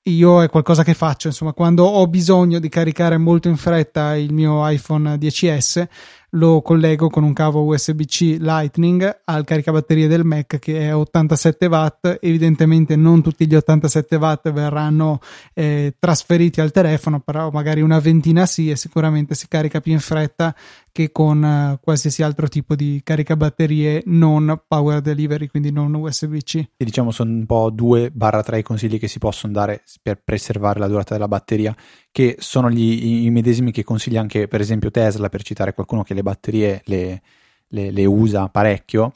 io 0.07 0.43
è 0.43 0.49
qualcosa 0.49 0.83
che 0.83 0.93
faccio, 0.93 1.27
insomma, 1.27 1.53
quando 1.53 1.83
ho 1.83 2.07
bisogno 2.07 2.59
di 2.59 2.69
caricare 2.69 3.17
molto 3.17 3.47
in 3.47 3.57
fretta 3.57 4.15
il 4.15 4.33
mio 4.33 4.67
iPhone 4.69 5.15
10S, 5.15 5.87
lo 6.35 6.61
collego 6.61 7.09
con 7.09 7.23
un 7.23 7.33
cavo 7.33 7.63
USB-C 7.63 8.37
Lightning 8.39 9.21
al 9.23 9.45
caricabatterie 9.45 10.07
del 10.07 10.25
Mac 10.25 10.59
che 10.59 10.87
è 10.87 10.95
87 10.95 11.65
watt. 11.67 12.17
Evidentemente 12.21 12.95
non 12.95 13.21
tutti 13.21 13.47
gli 13.47 13.55
87 13.55 14.15
watt 14.17 14.51
verranno 14.51 15.19
eh, 15.53 15.95
trasferiti 15.97 16.61
al 16.61 16.71
telefono, 16.71 17.19
però 17.21 17.49
magari 17.51 17.81
una 17.81 17.99
ventina 17.99 18.45
sì 18.45 18.69
e 18.69 18.75
sicuramente 18.75 19.33
si 19.33 19.47
carica 19.47 19.79
più 19.79 19.93
in 19.93 19.99
fretta 19.99 20.53
che 20.95 21.11
con 21.11 21.43
uh, 21.43 21.77
qualsiasi 21.81 22.23
altro 22.23 22.47
tipo 22.47 22.73
di 22.73 23.01
caricabatterie 23.03 24.03
non 24.05 24.63
power 24.65 25.01
delivery, 25.01 25.47
quindi 25.47 25.69
non 25.69 25.93
USB-C. 25.93 26.55
E 26.77 26.85
diciamo 26.85 27.11
sono 27.11 27.31
un 27.31 27.45
po' 27.45 27.69
2-3 27.69 28.61
consigli 28.61 28.97
che 28.97 29.09
si 29.09 29.19
possono 29.19 29.51
dare 29.51 29.83
per 30.01 30.21
preservare 30.23 30.79
la 30.79 30.87
durata 30.87 31.13
della 31.13 31.27
batteria, 31.27 31.75
che 32.09 32.37
sono 32.39 32.69
gli, 32.69 33.25
i 33.25 33.29
medesimi 33.29 33.71
che 33.71 33.83
consiglia 33.83 34.21
anche 34.21 34.47
per 34.47 34.61
esempio 34.61 34.89
Tesla, 34.89 35.27
per 35.27 35.43
citare 35.43 35.73
qualcuno 35.73 36.03
che 36.03 36.13
le 36.13 36.23
batterie 36.23 36.81
le, 36.85 37.21
le, 37.67 37.91
le 37.91 38.05
usa 38.05 38.47
parecchio 38.47 39.11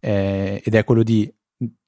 eh, 0.00 0.60
ed 0.64 0.74
è 0.74 0.82
quello 0.82 1.04
di 1.04 1.32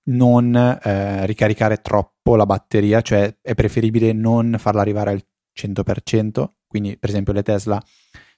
non 0.04 0.54
eh, 0.54 1.26
ricaricare 1.26 1.78
troppo 1.78 2.36
la 2.36 2.46
batteria, 2.46 3.00
cioè 3.00 3.34
è 3.42 3.54
preferibile 3.54 4.12
non 4.12 4.54
farla 4.56 4.82
arrivare 4.82 5.10
al 5.10 5.24
100%, 5.52 6.48
quindi 6.68 6.96
per 6.96 7.10
esempio 7.10 7.32
le 7.32 7.42
Tesla 7.42 7.82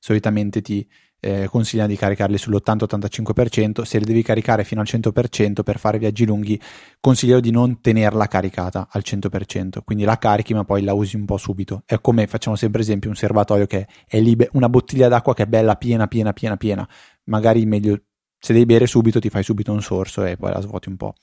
solitamente 0.05 0.61
ti 0.61 0.87
eh, 1.21 1.49
consigliano 1.49 1.89
di 1.89 1.97
caricarle 1.97 2.37
sull'80-85%, 2.37 3.85
se 3.85 3.99
le 3.99 4.05
devi 4.05 4.23
caricare 4.23 4.63
fino 4.63 4.83
al 4.83 4.87
100% 4.87 5.63
per 5.63 5.79
fare 5.79 5.97
viaggi 5.97 6.27
lunghi, 6.27 6.61
consiglio 7.01 7.41
di 7.41 7.51
non 7.51 7.81
tenerla 7.81 8.27
caricata 8.27 8.89
al 8.91 9.03
100%, 9.03 9.79
quindi 9.83 10.05
la 10.05 10.19
carichi 10.19 10.53
ma 10.53 10.63
poi 10.65 10.83
la 10.83 10.93
usi 10.93 11.17
un 11.17 11.25
po' 11.25 11.39
subito. 11.39 11.85
È 11.87 11.99
come 12.03 12.27
facciamo 12.27 12.55
sempre 12.55 12.83
esempio 12.83 13.09
un 13.09 13.17
serbatoio 13.17 13.65
che 13.65 13.87
è 14.07 14.21
libe- 14.21 14.51
una 14.53 14.69
bottiglia 14.69 15.09
d'acqua 15.09 15.33
che 15.33 15.45
è 15.45 15.47
bella 15.47 15.77
piena, 15.77 16.07
piena, 16.07 16.35
piena, 16.35 16.59
piena, 16.59 16.87
magari 17.25 17.65
meglio 17.65 17.99
se 18.39 18.53
devi 18.53 18.67
bere 18.67 18.87
subito 18.87 19.21
ti 19.21 19.31
fai 19.31 19.43
subito 19.43 19.73
un 19.73 19.81
sorso 19.81 20.23
e 20.23 20.37
poi 20.37 20.53
la 20.53 20.61
svuoti 20.61 20.91
un 20.91 20.97
po'. 20.97 21.15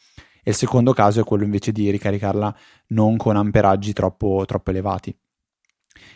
E 0.43 0.49
il 0.49 0.55
secondo 0.55 0.91
caso 0.93 1.21
è 1.21 1.23
quello 1.23 1.43
invece 1.43 1.71
di 1.71 1.91
ricaricarla 1.91 2.55
non 2.87 3.15
con 3.15 3.35
amperaggi 3.35 3.93
troppo, 3.93 4.43
troppo 4.47 4.71
elevati. 4.71 5.15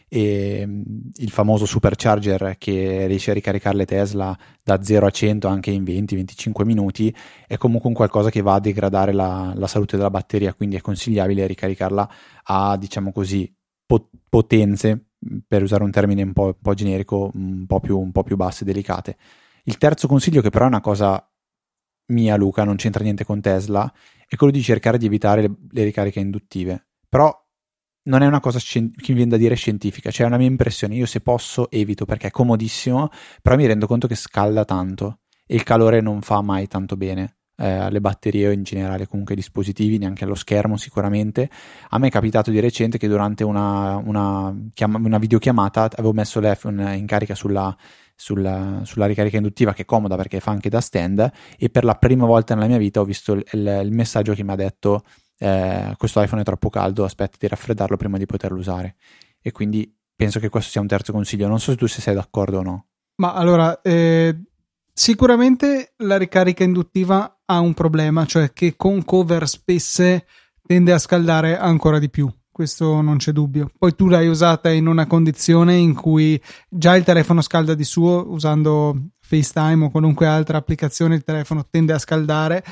E 0.08 0.64
mm, 0.66 0.82
il 1.16 1.30
famoso 1.32 1.66
supercharger 1.66 2.56
che 2.58 3.06
riesce 3.08 3.32
a 3.32 3.34
ricaricare 3.34 3.78
le 3.78 3.86
Tesla 3.86 4.38
da 4.64 4.82
0 4.82 5.06
a 5.06 5.10
100 5.10 5.48
anche 5.48 5.72
in 5.72 5.84
20-25 5.84 6.64
minuti 6.64 7.16
è 7.48 7.58
comunque 7.58 7.90
un 7.90 7.96
qualcosa 7.96 8.30
che 8.30 8.42
va 8.42 8.56
a 8.56 8.60
degradare 8.60 9.14
la, 9.14 9.54
la 9.56 9.68
salute 9.68 9.98
della 9.98 10.10
batteria, 10.10 10.54
quindi 10.54 10.76
è 10.76 10.82
consigliabile 10.82 11.48
ricaricarla 11.48 12.10
a, 12.44 12.78
diciamo 12.78 13.12
così, 13.12 13.52
potenze, 14.30 15.06
per 15.48 15.64
usare 15.64 15.84
un 15.84 15.92
termine 15.92 16.24
un 16.24 16.34
po', 16.34 16.46
un 16.46 16.60
po 16.62 16.74
generico, 16.74 17.32
un 17.34 17.66
po, 17.66 17.80
più, 17.80 18.00
un 18.00 18.12
po' 18.12 18.24
più 18.24 18.36
basse 18.36 18.66
delicate. 18.66 19.18
Il 19.64 19.78
terzo 19.78 20.08
consiglio, 20.08 20.42
che 20.42 20.50
però 20.50 20.66
è 20.66 20.70
una 20.70 20.82
cosa 20.82 21.28
mia, 22.08 22.36
Luca, 22.36 22.64
non 22.64 22.76
c'entra 22.76 23.04
niente 23.04 23.26
con 23.26 23.42
Tesla, 23.42 23.92
è 24.28 24.36
quello 24.36 24.54
di 24.54 24.62
cercare 24.62 24.98
di 24.98 25.06
evitare 25.08 25.42
le, 25.42 25.56
le 25.72 25.84
ricariche 25.84 26.20
induttive. 26.20 26.88
Però 27.10 27.45
non 28.06 28.22
è 28.22 28.28
una 28.28 28.40
cosa 28.40 28.60
scien- 28.60 28.92
che 28.96 29.12
mi 29.12 29.16
viene 29.16 29.32
da 29.32 29.38
dire 29.38 29.56
scientifica, 29.56 30.12
cioè 30.12 30.26
è 30.26 30.30
una 30.30 30.38
mia 30.38 30.48
impressione. 30.48 30.96
Io 30.96 31.06
se 31.06 31.22
posso 31.22 31.70
evito 31.70 32.06
perché 32.06 32.28
è 32.28 32.32
comodissimo, 32.32 33.10
però 33.42 33.56
mi 33.56 33.66
rendo 33.66 33.88
conto 33.88 34.08
che 34.08 34.16
scalda 34.16 34.66
tanto 34.66 35.20
e 35.46 35.56
il 35.56 35.64
calore 35.64 36.02
non 36.02 36.22
fa 36.22 36.42
mai 36.42 36.68
tanto 36.68 36.98
bene 36.98 37.38
eh, 37.58 37.68
alle 37.68 38.02
batterie 38.02 38.48
o 38.48 38.52
in 38.52 38.64
generale 38.64 39.08
comunque 39.08 39.34
ai 39.34 39.40
dispositivi, 39.40 39.98
neanche 39.98 40.24
allo 40.24 40.36
schermo 40.36 40.78
sicuramente. 40.78 41.50
A 41.90 41.98
me 41.98 42.08
è 42.08 42.12
capitato 42.12 42.52
di 42.52 42.60
recente 42.60 42.98
che 42.98 43.08
durante 43.08 43.44
una, 43.44 43.98
una, 43.98 44.56
chiama- 44.74 45.00
una 45.00 45.18
videochiamata 45.18 45.90
avevo 45.94 46.14
messo 46.14 46.40
l'iPhone 46.40 46.96
in 46.96 47.06
carica 47.06 47.36
sulla 47.36 47.76
sulla, 48.18 48.80
sulla, 48.86 49.08
ricarica 49.08 49.36
induttiva 49.36 49.74
che 49.74 49.82
è 49.82 49.86
comoda 49.86 50.16
perché 50.16 50.40
fa 50.40 50.52
anche 50.52 50.70
da 50.70 50.80
stand 50.80 51.30
e 51.58 51.70
per 51.70 51.84
la 51.84 51.96
prima 51.96 52.26
volta 52.26 52.56
nella 52.56 52.68
mia 52.68 52.78
vita 52.78 53.02
ho 53.02 53.04
visto 53.04 53.34
il, 53.34 53.44
il 53.52 53.92
messaggio 53.92 54.34
che 54.34 54.42
mi 54.42 54.52
ha 54.52 54.56
detto 54.56 55.04
eh, 55.38 55.94
questo 55.98 56.22
iPhone 56.22 56.42
è 56.42 56.46
troppo 56.46 56.70
caldo, 56.70 57.04
aspetta 57.04 57.38
di 57.40 57.48
raffreddarlo 57.48 57.98
prima 57.98 58.18
di 58.18 58.26
poterlo 58.26 58.58
usare 58.58 58.96
e 59.42 59.52
quindi 59.52 59.94
penso 60.16 60.40
che 60.40 60.50
questo 60.50 60.72
sia 60.72 60.82
un 60.82 60.88
terzo 60.88 61.12
consiglio, 61.12 61.48
non 61.48 61.60
so 61.60 61.72
se 61.72 61.78
tu 61.78 61.88
se 61.88 62.02
sei 62.02 62.16
d'accordo 62.16 62.60
o 62.60 62.64
no. 62.64 62.86
Ma 63.18 63.34
allora, 63.34 63.82
eh, 63.82 64.36
sicuramente 64.94 65.94
la 65.98 66.18
ricarica 66.18 66.64
induttiva 66.64 67.42
ha 67.46 67.60
un 67.60 67.74
problema, 67.74 68.26
cioè 68.26 68.54
che 68.54 68.76
con 68.76 69.04
cover 69.04 69.48
spesse 69.48 70.26
tende 70.66 70.92
a 70.92 70.98
scaldare 70.98 71.58
ancora 71.58 72.00
di 72.00 72.10
più 72.10 72.32
questo 72.56 73.02
non 73.02 73.18
c'è 73.18 73.34
dubbio. 73.34 73.70
Poi 73.78 73.96
tu 73.96 74.08
l'hai 74.08 74.30
usata 74.30 74.72
in 74.72 74.88
una 74.88 75.08
condizione 75.08 75.76
in 75.76 75.94
cui 75.94 76.42
già 76.70 76.96
il 76.96 77.04
telefono 77.04 77.42
scalda 77.42 77.74
di 77.74 77.84
suo, 77.84 78.32
usando 78.32 79.10
FaceTime 79.20 79.84
o 79.84 79.90
qualunque 79.90 80.26
altra 80.26 80.56
applicazione, 80.56 81.16
il 81.16 81.26
telefono 81.26 81.68
tende 81.70 81.92
a 81.92 82.00
scaldare. 82.00 82.64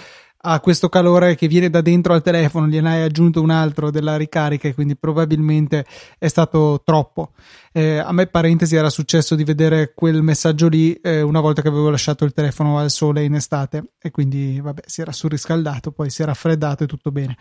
Ha 0.45 0.59
questo 0.59 0.89
calore 0.89 1.35
che 1.35 1.47
viene 1.47 1.69
da 1.69 1.81
dentro 1.81 2.13
al 2.13 2.21
telefono, 2.21 2.67
gliene 2.67 2.89
hai 2.89 3.01
aggiunto 3.01 3.41
un 3.41 3.49
altro 3.49 3.91
della 3.91 4.17
ricarica 4.17 4.67
e 4.67 4.73
quindi 4.73 4.97
probabilmente 4.97 5.85
è 6.17 6.27
stato 6.27 6.81
troppo. 6.83 7.31
Eh, 7.71 7.97
a 7.97 8.11
me, 8.11 8.27
parentesi, 8.27 8.75
era 8.75 8.89
successo 8.89 9.35
di 9.35 9.43
vedere 9.43 9.93
quel 9.95 10.21
messaggio 10.21 10.67
lì 10.67 10.93
eh, 10.95 11.21
una 11.21 11.39
volta 11.39 11.61
che 11.61 11.69
avevo 11.69 11.89
lasciato 11.89 12.25
il 12.25 12.33
telefono 12.33 12.77
al 12.77 12.91
sole 12.91 13.23
in 13.23 13.35
estate 13.35 13.93
e 13.99 14.11
quindi, 14.11 14.59
vabbè, 14.59 14.81
si 14.85 15.01
era 15.01 15.11
surriscaldato, 15.11 15.91
poi 15.91 16.09
si 16.09 16.21
è 16.21 16.25
raffreddato 16.25 16.83
e 16.83 16.87
tutto 16.87 17.11
bene 17.11 17.37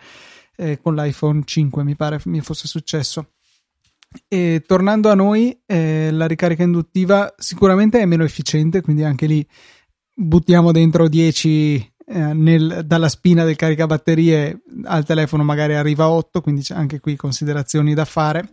eh, 0.55 0.79
con 0.81 0.95
l'iPhone 0.95 1.41
5 1.43 1.83
mi 1.83 1.95
pare 1.95 2.19
mi 2.25 2.41
fosse 2.41 2.67
successo. 2.67 3.33
E 4.27 4.63
tornando 4.65 5.09
a 5.09 5.15
noi, 5.15 5.59
eh, 5.65 6.11
la 6.11 6.27
ricarica 6.27 6.63
induttiva 6.63 7.33
sicuramente 7.37 7.99
è 7.99 8.05
meno 8.05 8.23
efficiente, 8.23 8.81
quindi 8.81 9.03
anche 9.03 9.25
lì 9.25 9.45
buttiamo 10.15 10.71
dentro 10.71 11.07
10 11.07 11.92
eh, 12.05 12.33
nel, 12.33 12.83
dalla 12.85 13.09
spina 13.09 13.43
del 13.43 13.55
caricabatterie 13.55 14.61
al 14.83 15.05
telefono 15.05 15.43
magari 15.43 15.75
arriva 15.75 16.05
a 16.05 16.11
8, 16.11 16.41
quindi 16.41 16.61
c'è 16.61 16.75
anche 16.75 16.99
qui 16.99 17.15
considerazioni 17.15 17.93
da 17.93 18.05
fare. 18.05 18.49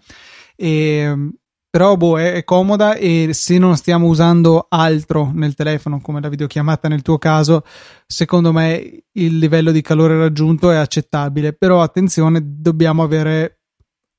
E 0.57 1.33
però 1.71 1.97
boh, 1.97 2.19
è, 2.19 2.33
è, 2.33 2.45
comoda 2.45 2.97
e 2.97 3.31
se 3.33 3.57
non 3.57 3.77
stiamo 3.77 4.09
usando 4.09 4.67
altro 4.69 5.31
nel 5.33 5.55
telefono 5.55 6.01
come 6.01 6.21
la 6.21 6.29
videochiamata 6.29 6.89
nel 6.89 7.03
tuo 7.03 7.17
caso 7.17 7.63
secondo 8.07 8.53
me 8.53 9.05
il 9.13 9.39
livello 9.39 9.71
di 9.71 9.81
calore 9.81 10.19
raggiunto 10.19 10.73
è 10.73 10.77
accettabile 10.77 11.53
però 11.53 11.81
attenzione 11.81 12.41
dobbiamo 12.43 13.05
avere 13.05 13.60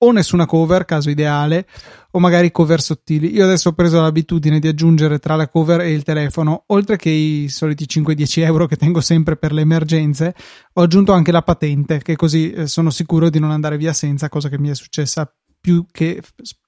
o 0.04 0.12
nessuna 0.12 0.46
cover 0.46 0.86
caso 0.86 1.10
ideale 1.10 1.68
o 2.12 2.20
magari 2.20 2.52
cover 2.52 2.82
sottili. 2.82 3.34
Io 3.34 3.44
adesso 3.44 3.70
ho 3.70 3.74
preso 3.74 4.02
l'abitudine 4.02 4.60
di 4.60 4.68
aggiungere 4.68 5.20
tra 5.20 5.36
la 5.36 5.48
cover 5.48 5.82
e 5.82 5.92
il 5.92 6.04
telefono 6.04 6.64
oltre 6.68 6.98
che 6.98 7.10
i 7.10 7.50
soliti 7.50 7.86
5-10 7.88 8.44
euro 8.44 8.66
che 8.66 8.76
tengo 8.76 9.02
sempre 9.02 9.38
per 9.38 9.52
le 9.52 9.62
emergenze 9.62 10.36
ho 10.74 10.82
aggiunto 10.82 11.12
anche 11.14 11.32
la 11.32 11.42
patente 11.42 12.00
che 12.00 12.16
così 12.16 12.52
eh, 12.52 12.68
sono 12.68 12.90
sicuro 12.90 13.30
di 13.30 13.40
non 13.40 13.52
andare 13.52 13.78
via 13.78 13.94
senza 13.94 14.30
cosa 14.30 14.50
che 14.50 14.60
mi 14.60 14.70
è 14.70 14.76
successa 14.76 15.32
più 15.60 15.86
che 15.92 16.22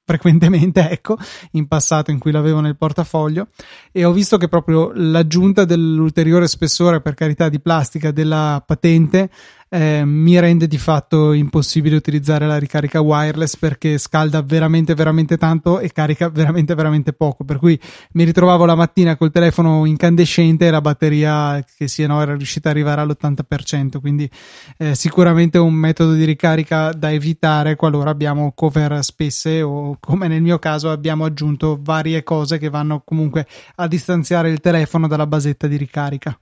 frequentemente, 0.05 0.88
ecco, 0.91 1.17
in 1.51 1.67
passato 1.67 2.12
in 2.12 2.19
cui 2.19 2.31
l'avevo 2.31 2.60
nel 2.60 2.77
portafoglio 2.77 3.48
e 3.91 4.05
ho 4.05 4.12
visto 4.12 4.38
che 4.38 4.48
proprio 4.48 4.91
l'aggiunta 4.93 5.65
dell'ulteriore 5.65 6.48
spessore, 6.48 7.01
per 7.01 7.13
carità 7.13 7.50
di 7.50 7.60
plastica, 7.60 8.12
della 8.12 8.63
patente 8.65 9.29
eh, 9.74 10.05
mi 10.05 10.39
rende 10.39 10.67
di 10.67 10.77
fatto 10.77 11.31
impossibile 11.31 11.95
utilizzare 11.95 12.45
la 12.45 12.60
ricarica 12.60 13.01
wireless 13.01 13.57
perché 13.57 13.98
scalda 13.98 14.43
veramente 14.43 14.93
veramente 14.93 15.36
tanto 15.36 15.79
e 15.79 15.91
carica 15.91 16.29
veramente 16.29 16.75
veramente 16.75 17.12
poco. 17.12 17.43
Per 17.43 17.57
cui 17.57 17.79
mi 18.12 18.24
ritrovavo 18.24 18.65
la 18.65 18.75
mattina 18.75 19.17
col 19.17 19.31
telefono 19.31 19.86
incandescente 19.86 20.67
e 20.67 20.69
la 20.69 20.81
batteria 20.81 21.65
che 21.75 21.88
sia 21.88 22.05
no 22.05 22.22
era 22.22 22.36
riuscita 22.36 22.69
ad 22.69 22.75
arrivare 22.75 23.01
all'80% 23.01 24.00
quindi 24.00 24.29
eh, 24.77 24.93
sicuramente 24.93 25.57
un 25.57 25.74
metodo 25.74 26.13
di 26.13 26.24
ricarica 26.24 26.91
da 26.93 27.12
evitare 27.12 27.75
qualora 27.75 28.12
abbiamo 28.12 28.51
cover 28.53 29.03
spesse 29.03 29.63
o 29.63 29.92
come 30.00 30.27
nel 30.27 30.41
mio 30.41 30.59
caso 30.59 30.89
abbiamo 30.91 31.25
aggiunto 31.25 31.79
varie 31.81 32.23
cose 32.23 32.57
che 32.57 32.69
vanno 32.69 33.01
comunque 33.03 33.47
a 33.75 33.88
distanziare 33.88 34.50
il 34.50 34.59
telefono 34.59 35.07
dalla 35.07 35.27
basetta 35.27 35.67
di 35.67 35.77
ricarica 35.77 36.38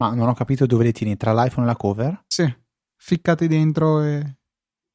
ma 0.00 0.14
non 0.14 0.28
ho 0.28 0.34
capito 0.34 0.64
dove 0.64 0.84
le 0.84 0.92
tieni, 0.92 1.16
tra 1.16 1.34
l'iPhone 1.34 1.66
e 1.66 1.68
la 1.68 1.76
cover? 1.76 2.24
Sì, 2.26 2.50
ficcati 2.96 3.46
dentro 3.46 4.02
e... 4.02 4.38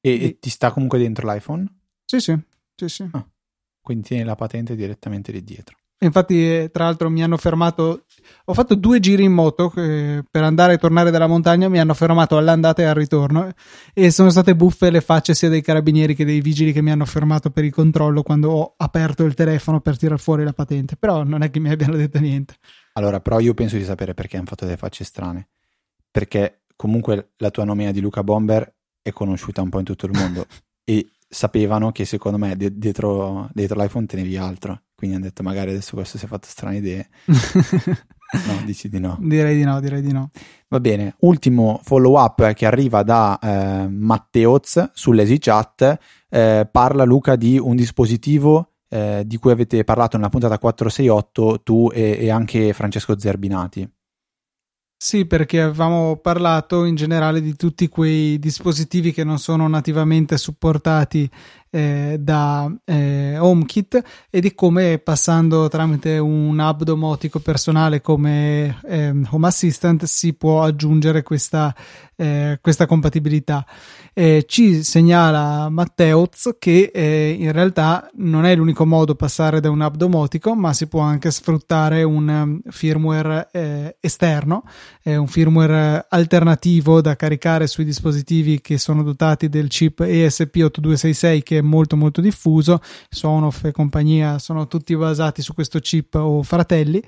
E, 0.01 0.23
e... 0.23 0.39
ti 0.39 0.49
sta 0.49 0.71
comunque 0.71 0.97
dentro 0.97 1.31
l'iPhone? 1.31 1.63
Sì, 2.03 2.19
sì, 2.19 2.35
sì, 2.75 2.89
sì. 2.89 3.07
Ah, 3.11 3.27
quindi 3.81 4.07
tieni 4.07 4.23
la 4.23 4.35
patente 4.35 4.75
direttamente 4.75 5.31
lì 5.31 5.43
dietro. 5.43 5.77
Infatti, 5.99 6.35
eh, 6.35 6.69
tra 6.71 6.85
l'altro, 6.85 7.09
mi 7.09 7.23
hanno 7.23 7.37
fermato. 7.37 8.05
Ho 8.45 8.53
fatto 8.53 8.75
due 8.75 8.99
giri 8.99 9.23
in 9.23 9.31
moto 9.31 9.71
eh, 9.77 10.23
per 10.29 10.43
andare 10.43 10.73
e 10.73 10.77
tornare 10.77 11.09
dalla 11.09 11.27
montagna. 11.27 11.69
Mi 11.69 11.79
hanno 11.79 11.93
fermato 11.93 12.37
all'andata 12.37 12.81
e 12.81 12.85
al 12.85 12.95
ritorno. 12.95 13.51
E 13.93 14.11
sono 14.11 14.29
state 14.29 14.55
buffe 14.55 14.89
le 14.89 15.01
facce 15.01 15.33
sia 15.33 15.49
dei 15.49 15.61
carabinieri 15.61 16.13
che 16.13 16.25
dei 16.25 16.41
vigili 16.41 16.73
che 16.73 16.81
mi 16.81 16.91
hanno 16.91 17.05
fermato 17.05 17.49
per 17.49 17.63
il 17.63 17.71
controllo 17.71 18.23
quando 18.23 18.51
ho 18.51 18.73
aperto 18.77 19.23
il 19.23 19.33
telefono 19.33 19.79
per 19.79 19.97
tirar 19.97 20.19
fuori 20.19 20.43
la 20.43 20.53
patente. 20.53 20.95
Però 20.97 21.23
non 21.23 21.43
è 21.43 21.49
che 21.49 21.59
mi 21.59 21.69
abbiano 21.69 21.95
detto 21.95 22.19
niente. 22.19 22.55
Allora, 22.93 23.19
però 23.19 23.39
io 23.39 23.53
penso 23.53 23.77
di 23.77 23.83
sapere 23.83 24.13
perché 24.13 24.37
hanno 24.37 24.47
fatto 24.47 24.65
delle 24.65 24.77
facce 24.77 25.03
strane. 25.03 25.47
Perché 26.11 26.63
comunque 26.75 27.31
la 27.37 27.51
tua 27.51 27.63
nomea 27.63 27.91
di 27.91 28.01
Luca 28.01 28.23
Bomber 28.23 28.73
è 29.01 29.11
conosciuta 29.11 29.61
un 29.61 29.69
po' 29.69 29.79
in 29.79 29.85
tutto 29.85 30.05
il 30.05 30.13
mondo 30.13 30.45
e 30.83 31.09
sapevano 31.27 31.91
che 31.91 32.05
secondo 32.05 32.37
me 32.37 32.55
dietro, 32.55 33.49
dietro 33.53 33.79
l'iPhone 33.81 34.05
tenevi 34.05 34.37
altro. 34.37 34.81
Quindi 34.95 35.17
hanno 35.17 35.25
detto 35.25 35.43
magari 35.43 35.71
adesso 35.71 35.95
questo 35.95 36.17
si 36.17 36.25
è 36.25 36.27
fatto 36.27 36.47
strane 36.47 36.77
idee. 36.77 37.09
no, 37.25 38.61
dici 38.65 38.87
di 38.87 38.99
no. 38.99 39.17
Direi 39.19 39.55
di 39.55 39.63
no, 39.63 39.79
direi 39.81 40.01
di 40.01 40.13
no. 40.13 40.29
Va 40.69 40.79
bene, 40.79 41.15
ultimo 41.19 41.79
follow 41.83 42.17
up 42.17 42.53
che 42.53 42.65
arriva 42.65 43.03
da 43.03 43.37
eh, 43.39 43.87
Matteoz 43.87 44.91
sull'EasyChat. 44.93 45.97
Eh, 46.29 46.67
parla 46.71 47.03
Luca 47.03 47.35
di 47.35 47.57
un 47.59 47.75
dispositivo 47.75 48.71
eh, 48.89 49.23
di 49.25 49.37
cui 49.37 49.51
avete 49.51 49.83
parlato 49.83 50.15
nella 50.15 50.29
puntata 50.29 50.57
468 50.57 51.61
tu 51.63 51.89
e, 51.93 52.17
e 52.19 52.29
anche 52.29 52.71
Francesco 52.73 53.19
Zerbinati. 53.19 53.89
Sì, 54.97 55.25
perché 55.25 55.61
avevamo 55.61 56.15
parlato 56.15 56.85
in 56.85 56.95
generale 56.95 57.41
di 57.41 57.55
tutti 57.55 57.89
quei 57.89 58.39
dispositivi 58.39 59.11
che 59.11 59.23
non 59.23 59.37
sono 59.37 59.67
nativamente 59.67 60.37
supportati 60.37 61.29
eh, 61.75 62.15
da 62.21 62.73
eh, 62.85 63.37
HomeKit 63.37 64.01
e 64.29 64.39
di 64.39 64.55
come 64.55 64.97
passando 64.97 65.67
tramite 65.67 66.17
un 66.17 66.57
hub 66.57 66.83
domotico 66.83 67.39
personale 67.39 67.99
come 67.99 68.79
eh, 68.87 69.13
Home 69.29 69.47
Assistant 69.47 70.05
si 70.05 70.35
può 70.35 70.63
aggiungere 70.63 71.21
questa, 71.21 71.75
eh, 72.15 72.59
questa 72.61 72.85
compatibilità. 72.85 73.65
Eh, 74.13 74.45
ci 74.47 74.83
segnala 74.83 75.67
Matteoz 75.67 76.55
che 76.57 76.91
eh, 76.93 77.35
in 77.37 77.51
realtà 77.51 78.09
non 78.15 78.45
è 78.45 78.55
l'unico 78.55 78.85
modo 78.85 79.15
passare 79.15 79.59
da 79.59 79.69
un 79.69 79.81
hub 79.81 79.97
domotico, 79.97 80.55
ma 80.55 80.71
si 80.71 80.87
può 80.87 81.01
anche 81.01 81.29
sfruttare 81.29 82.03
un 82.03 82.29
um, 82.29 82.61
firmware 82.69 83.49
esterno, 83.99 84.63
un 85.03 85.27
firmware 85.27 86.05
alternativo 86.09 87.01
da 87.01 87.15
caricare 87.15 87.67
sui 87.67 87.83
dispositivi 87.83 88.61
che 88.61 88.77
sono 88.77 89.03
dotati 89.03 89.49
del 89.49 89.67
chip 89.67 89.99
ESP8266 90.01 91.41
che 91.43 91.57
è 91.57 91.61
molto 91.65 91.97
molto 91.97 92.21
diffuso. 92.21 92.79
Sonoff 93.09 93.65
e 93.65 93.71
compagnia 93.71 94.39
sono 94.39 94.67
tutti 94.67 94.95
basati 94.95 95.41
su 95.41 95.53
questo 95.53 95.79
chip 95.79 96.15
o 96.15 96.41
fratelli 96.43 97.03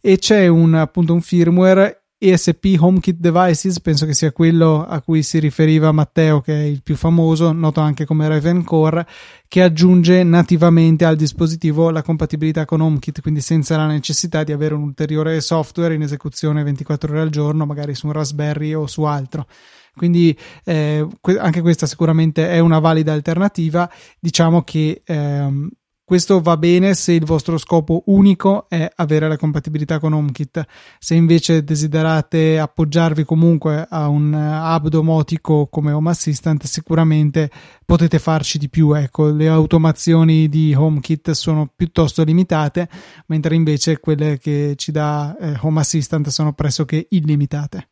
e 0.00 0.18
c'è 0.18 0.46
un 0.46 0.74
appunto 0.74 1.12
un 1.12 1.20
firmware 1.20 2.05
ESP 2.18 2.76
HomeKit 2.78 3.18
Devices, 3.18 3.80
penso 3.80 4.06
che 4.06 4.14
sia 4.14 4.32
quello 4.32 4.86
a 4.86 5.02
cui 5.02 5.22
si 5.22 5.38
riferiva 5.38 5.92
Matteo, 5.92 6.40
che 6.40 6.54
è 6.54 6.64
il 6.64 6.82
più 6.82 6.96
famoso, 6.96 7.52
noto 7.52 7.80
anche 7.80 8.06
come 8.06 8.26
Raven 8.26 8.64
Core, 8.64 9.06
che 9.46 9.62
aggiunge 9.62 10.22
nativamente 10.22 11.04
al 11.04 11.16
dispositivo 11.16 11.90
la 11.90 12.02
compatibilità 12.02 12.64
con 12.64 12.80
HomeKit, 12.80 13.20
quindi 13.20 13.42
senza 13.42 13.76
la 13.76 13.86
necessità 13.86 14.44
di 14.44 14.52
avere 14.52 14.74
un 14.74 14.82
ulteriore 14.82 15.40
software 15.42 15.92
in 15.92 16.02
esecuzione 16.02 16.62
24 16.62 17.12
ore 17.12 17.20
al 17.20 17.30
giorno, 17.30 17.66
magari 17.66 17.94
su 17.94 18.06
un 18.06 18.12
Raspberry 18.12 18.72
o 18.72 18.86
su 18.86 19.02
altro. 19.02 19.46
Quindi 19.94 20.36
eh, 20.64 21.06
anche 21.38 21.60
questa 21.60 21.86
sicuramente 21.86 22.48
è 22.48 22.58
una 22.58 22.78
valida 22.78 23.12
alternativa. 23.12 23.90
Diciamo 24.18 24.62
che 24.62 25.02
ehm, 25.04 25.70
questo 26.06 26.40
va 26.40 26.56
bene 26.56 26.94
se 26.94 27.14
il 27.14 27.24
vostro 27.24 27.58
scopo 27.58 28.04
unico 28.06 28.68
è 28.68 28.88
avere 28.94 29.26
la 29.26 29.36
compatibilità 29.36 29.98
con 29.98 30.12
HomeKit. 30.12 30.64
Se 31.00 31.16
invece 31.16 31.64
desiderate 31.64 32.60
appoggiarvi 32.60 33.24
comunque 33.24 33.84
a 33.90 34.06
un 34.06 34.32
hub 34.32 34.86
domotico 34.86 35.66
come 35.66 35.90
Home 35.90 36.10
Assistant, 36.10 36.64
sicuramente 36.64 37.50
potete 37.84 38.20
farci 38.20 38.56
di 38.56 38.68
più. 38.68 38.92
Ecco, 38.92 39.32
le 39.32 39.48
automazioni 39.48 40.48
di 40.48 40.72
HomeKit 40.76 41.32
sono 41.32 41.72
piuttosto 41.74 42.22
limitate, 42.22 42.88
mentre 43.26 43.56
invece 43.56 43.98
quelle 43.98 44.38
che 44.38 44.74
ci 44.76 44.92
dà 44.92 45.36
eh, 45.36 45.58
Home 45.62 45.80
Assistant 45.80 46.28
sono 46.28 46.52
pressoché 46.52 47.04
illimitate. 47.10 47.88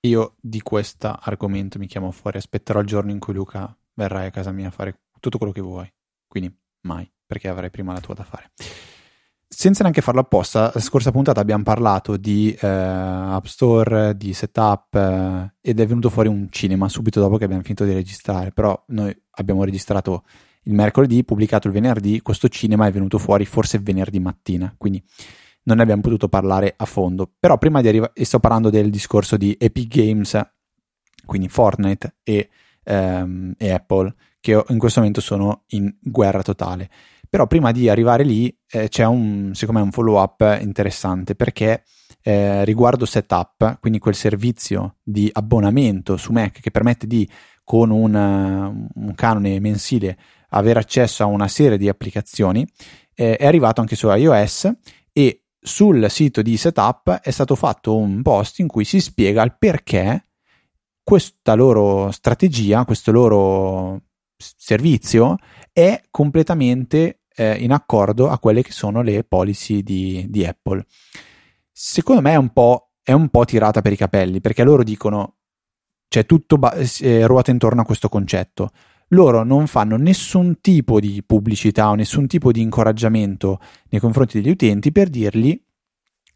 Io 0.00 0.34
di 0.38 0.60
questo 0.60 1.16
argomento 1.18 1.78
mi 1.78 1.86
chiamo 1.86 2.10
fuori, 2.10 2.36
aspetterò 2.36 2.80
il 2.80 2.86
giorno 2.86 3.12
in 3.12 3.18
cui 3.18 3.32
Luca 3.32 3.74
verrai 3.94 4.26
a 4.26 4.30
casa 4.30 4.52
mia 4.52 4.68
a 4.68 4.70
fare 4.70 5.04
tutto 5.20 5.38
quello 5.38 5.54
che 5.54 5.62
vuoi. 5.62 5.90
Quindi 6.28 6.54
mai 6.82 7.10
perché 7.30 7.46
avrai 7.46 7.70
prima 7.70 7.92
la 7.92 8.00
tua 8.00 8.14
da 8.14 8.24
fare. 8.24 8.50
Senza 9.46 9.82
neanche 9.82 10.00
farlo 10.00 10.20
apposta, 10.20 10.72
la 10.74 10.80
scorsa 10.80 11.12
puntata 11.12 11.40
abbiamo 11.40 11.62
parlato 11.62 12.16
di 12.16 12.52
eh, 12.60 12.66
App 12.66 13.44
Store, 13.44 14.16
di 14.16 14.32
setup 14.32 14.94
eh, 14.94 15.54
ed 15.60 15.78
è 15.78 15.86
venuto 15.86 16.10
fuori 16.10 16.28
un 16.28 16.48
cinema 16.50 16.88
subito 16.88 17.20
dopo 17.20 17.36
che 17.36 17.44
abbiamo 17.44 17.62
finito 17.62 17.84
di 17.84 17.92
registrare, 17.92 18.50
però 18.50 18.80
noi 18.88 19.16
abbiamo 19.32 19.62
registrato 19.62 20.24
il 20.64 20.74
mercoledì, 20.74 21.22
pubblicato 21.22 21.68
il 21.68 21.72
venerdì, 21.72 22.20
questo 22.20 22.48
cinema 22.48 22.88
è 22.88 22.90
venuto 22.90 23.18
fuori 23.18 23.46
forse 23.46 23.78
venerdì 23.78 24.18
mattina, 24.18 24.74
quindi 24.76 25.00
non 25.64 25.76
ne 25.76 25.82
abbiamo 25.82 26.02
potuto 26.02 26.28
parlare 26.28 26.74
a 26.76 26.84
fondo. 26.84 27.30
Però 27.38 27.56
prima 27.58 27.80
di 27.80 27.88
arrivare, 27.88 28.12
sto 28.24 28.40
parlando 28.40 28.70
del 28.70 28.90
discorso 28.90 29.36
di 29.36 29.56
Epic 29.56 29.86
Games, 29.86 30.40
quindi 31.24 31.48
Fortnite 31.48 32.16
e, 32.24 32.48
ehm, 32.82 33.54
e 33.56 33.70
Apple, 33.70 34.14
che 34.40 34.64
in 34.68 34.78
questo 34.78 34.98
momento 35.00 35.20
sono 35.20 35.64
in 35.68 35.94
guerra 36.00 36.42
totale. 36.42 36.88
Però 37.30 37.46
prima 37.46 37.70
di 37.70 37.88
arrivare 37.88 38.24
lì 38.24 38.52
eh, 38.68 38.88
c'è 38.88 39.06
un, 39.06 39.52
secondo 39.54 39.80
me, 39.80 39.86
un 39.86 39.92
follow 39.92 40.20
up 40.20 40.58
interessante 40.60 41.36
perché 41.36 41.84
eh, 42.22 42.64
riguardo 42.64 43.06
setup, 43.06 43.78
quindi 43.78 44.00
quel 44.00 44.16
servizio 44.16 44.96
di 45.02 45.30
abbonamento 45.32 46.16
su 46.16 46.32
Mac 46.32 46.60
che 46.60 46.72
permette 46.72 47.06
di, 47.06 47.28
con 47.62 47.90
un, 47.90 48.14
un 48.92 49.14
canone 49.14 49.60
mensile, 49.60 50.18
avere 50.48 50.80
accesso 50.80 51.22
a 51.22 51.26
una 51.26 51.46
serie 51.46 51.78
di 51.78 51.88
applicazioni, 51.88 52.66
eh, 53.14 53.36
è 53.36 53.46
arrivato 53.46 53.80
anche 53.80 53.94
su 53.94 54.08
iOS 54.08 54.72
e 55.12 55.44
sul 55.62 56.10
sito 56.10 56.42
di 56.42 56.56
setup 56.56 57.20
è 57.20 57.30
stato 57.30 57.54
fatto 57.54 57.96
un 57.96 58.22
post 58.22 58.58
in 58.58 58.66
cui 58.66 58.84
si 58.84 59.00
spiega 59.00 59.42
il 59.42 59.54
perché 59.56 60.24
questa 61.02 61.54
loro 61.54 62.10
strategia, 62.10 62.84
questo 62.84 63.12
loro 63.12 64.02
servizio 64.36 65.36
è 65.72 66.00
completamente 66.10 67.19
eh, 67.40 67.54
in 67.54 67.72
accordo 67.72 68.28
a 68.28 68.38
quelle 68.38 68.62
che 68.62 68.70
sono 68.70 69.00
le 69.00 69.24
policy 69.24 69.82
di, 69.82 70.26
di 70.28 70.44
Apple. 70.44 70.84
Secondo 71.72 72.20
me 72.20 72.32
è 72.32 72.36
un, 72.36 72.50
è 73.02 73.12
un, 73.12 73.28
po', 73.30 73.44
tirata 73.46 73.80
per 73.80 73.92
i 73.92 73.96
capelli 73.96 74.42
perché 74.42 74.62
loro 74.62 74.82
dicono, 74.82 75.36
cioè 76.08 76.26
tutto 76.26 76.58
ba- 76.58 76.74
eh, 76.74 77.26
ruota 77.26 77.50
intorno 77.50 77.80
a 77.80 77.84
questo 77.86 78.10
concetto. 78.10 78.70
Loro 79.12 79.42
non 79.42 79.66
fanno 79.66 79.96
nessun 79.96 80.60
tipo 80.60 81.00
di 81.00 81.22
pubblicità 81.26 81.88
o 81.88 81.94
nessun 81.94 82.26
tipo 82.26 82.52
di 82.52 82.60
incoraggiamento 82.60 83.58
nei 83.88 84.00
confronti 84.00 84.40
degli 84.40 84.52
utenti 84.52 84.92
per 84.92 85.08
dirgli 85.08 85.60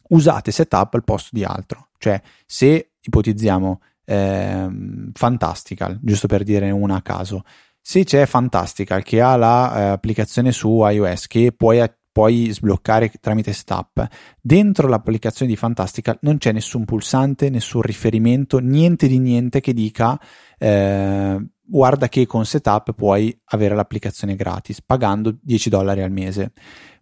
usate 0.09 0.51
setup 0.51 0.95
al 0.95 1.05
posto 1.05 1.31
di 1.33 1.45
altro. 1.45 1.88
Cioè, 1.99 2.21
se 2.47 2.93
ipotizziamo 3.01 3.81
eh, 4.07 4.69
Fantastical, 5.12 5.99
giusto 6.03 6.27
per 6.27 6.43
dire 6.43 6.71
una 6.71 6.97
a 6.97 7.03
caso, 7.03 7.45
se 7.87 8.03
c'è 8.03 8.25
Fantastical 8.25 9.03
che 9.03 9.20
ha 9.20 9.37
l'applicazione 9.37 10.49
la, 10.49 10.55
eh, 10.55 10.59
su 10.59 10.83
iOS 10.88 11.27
che 11.27 11.53
puoi, 11.53 11.85
puoi, 12.11 12.51
sbloccare 12.51 13.12
tramite 13.20 13.53
Stap, 13.53 14.09
dentro 14.40 14.88
l'applicazione 14.88 15.51
di 15.51 15.57
Fantastical 15.59 16.16
non 16.23 16.38
c'è 16.38 16.53
nessun 16.53 16.87
pulsante, 16.87 17.51
nessun 17.51 17.83
riferimento, 17.83 18.59
niente 18.59 19.07
di 19.07 19.18
niente 19.18 19.61
che 19.61 19.75
dica 19.75 20.18
eh, 20.59 21.47
guarda 21.62 22.09
che 22.09 22.25
con 22.25 22.47
Setup 22.47 22.94
puoi 22.94 23.38
avere 23.49 23.75
l'applicazione 23.75 24.35
gratis 24.35 24.81
pagando 24.81 25.37
10 25.42 25.68
dollari 25.68 26.01
al 26.01 26.11
mese. 26.11 26.53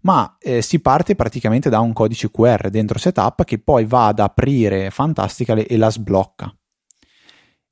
Ma 0.00 0.36
eh, 0.40 0.62
si 0.62 0.80
parte 0.80 1.14
praticamente 1.14 1.70
da 1.70 1.78
un 1.78 1.92
codice 1.92 2.28
QR 2.28 2.70
dentro 2.70 2.98
Setup 2.98 3.44
che 3.44 3.60
poi 3.60 3.84
va 3.84 4.08
ad 4.08 4.18
aprire 4.18 4.90
Fantastical 4.90 5.64
e 5.64 5.76
la 5.76 5.90
sblocca. 5.92 6.52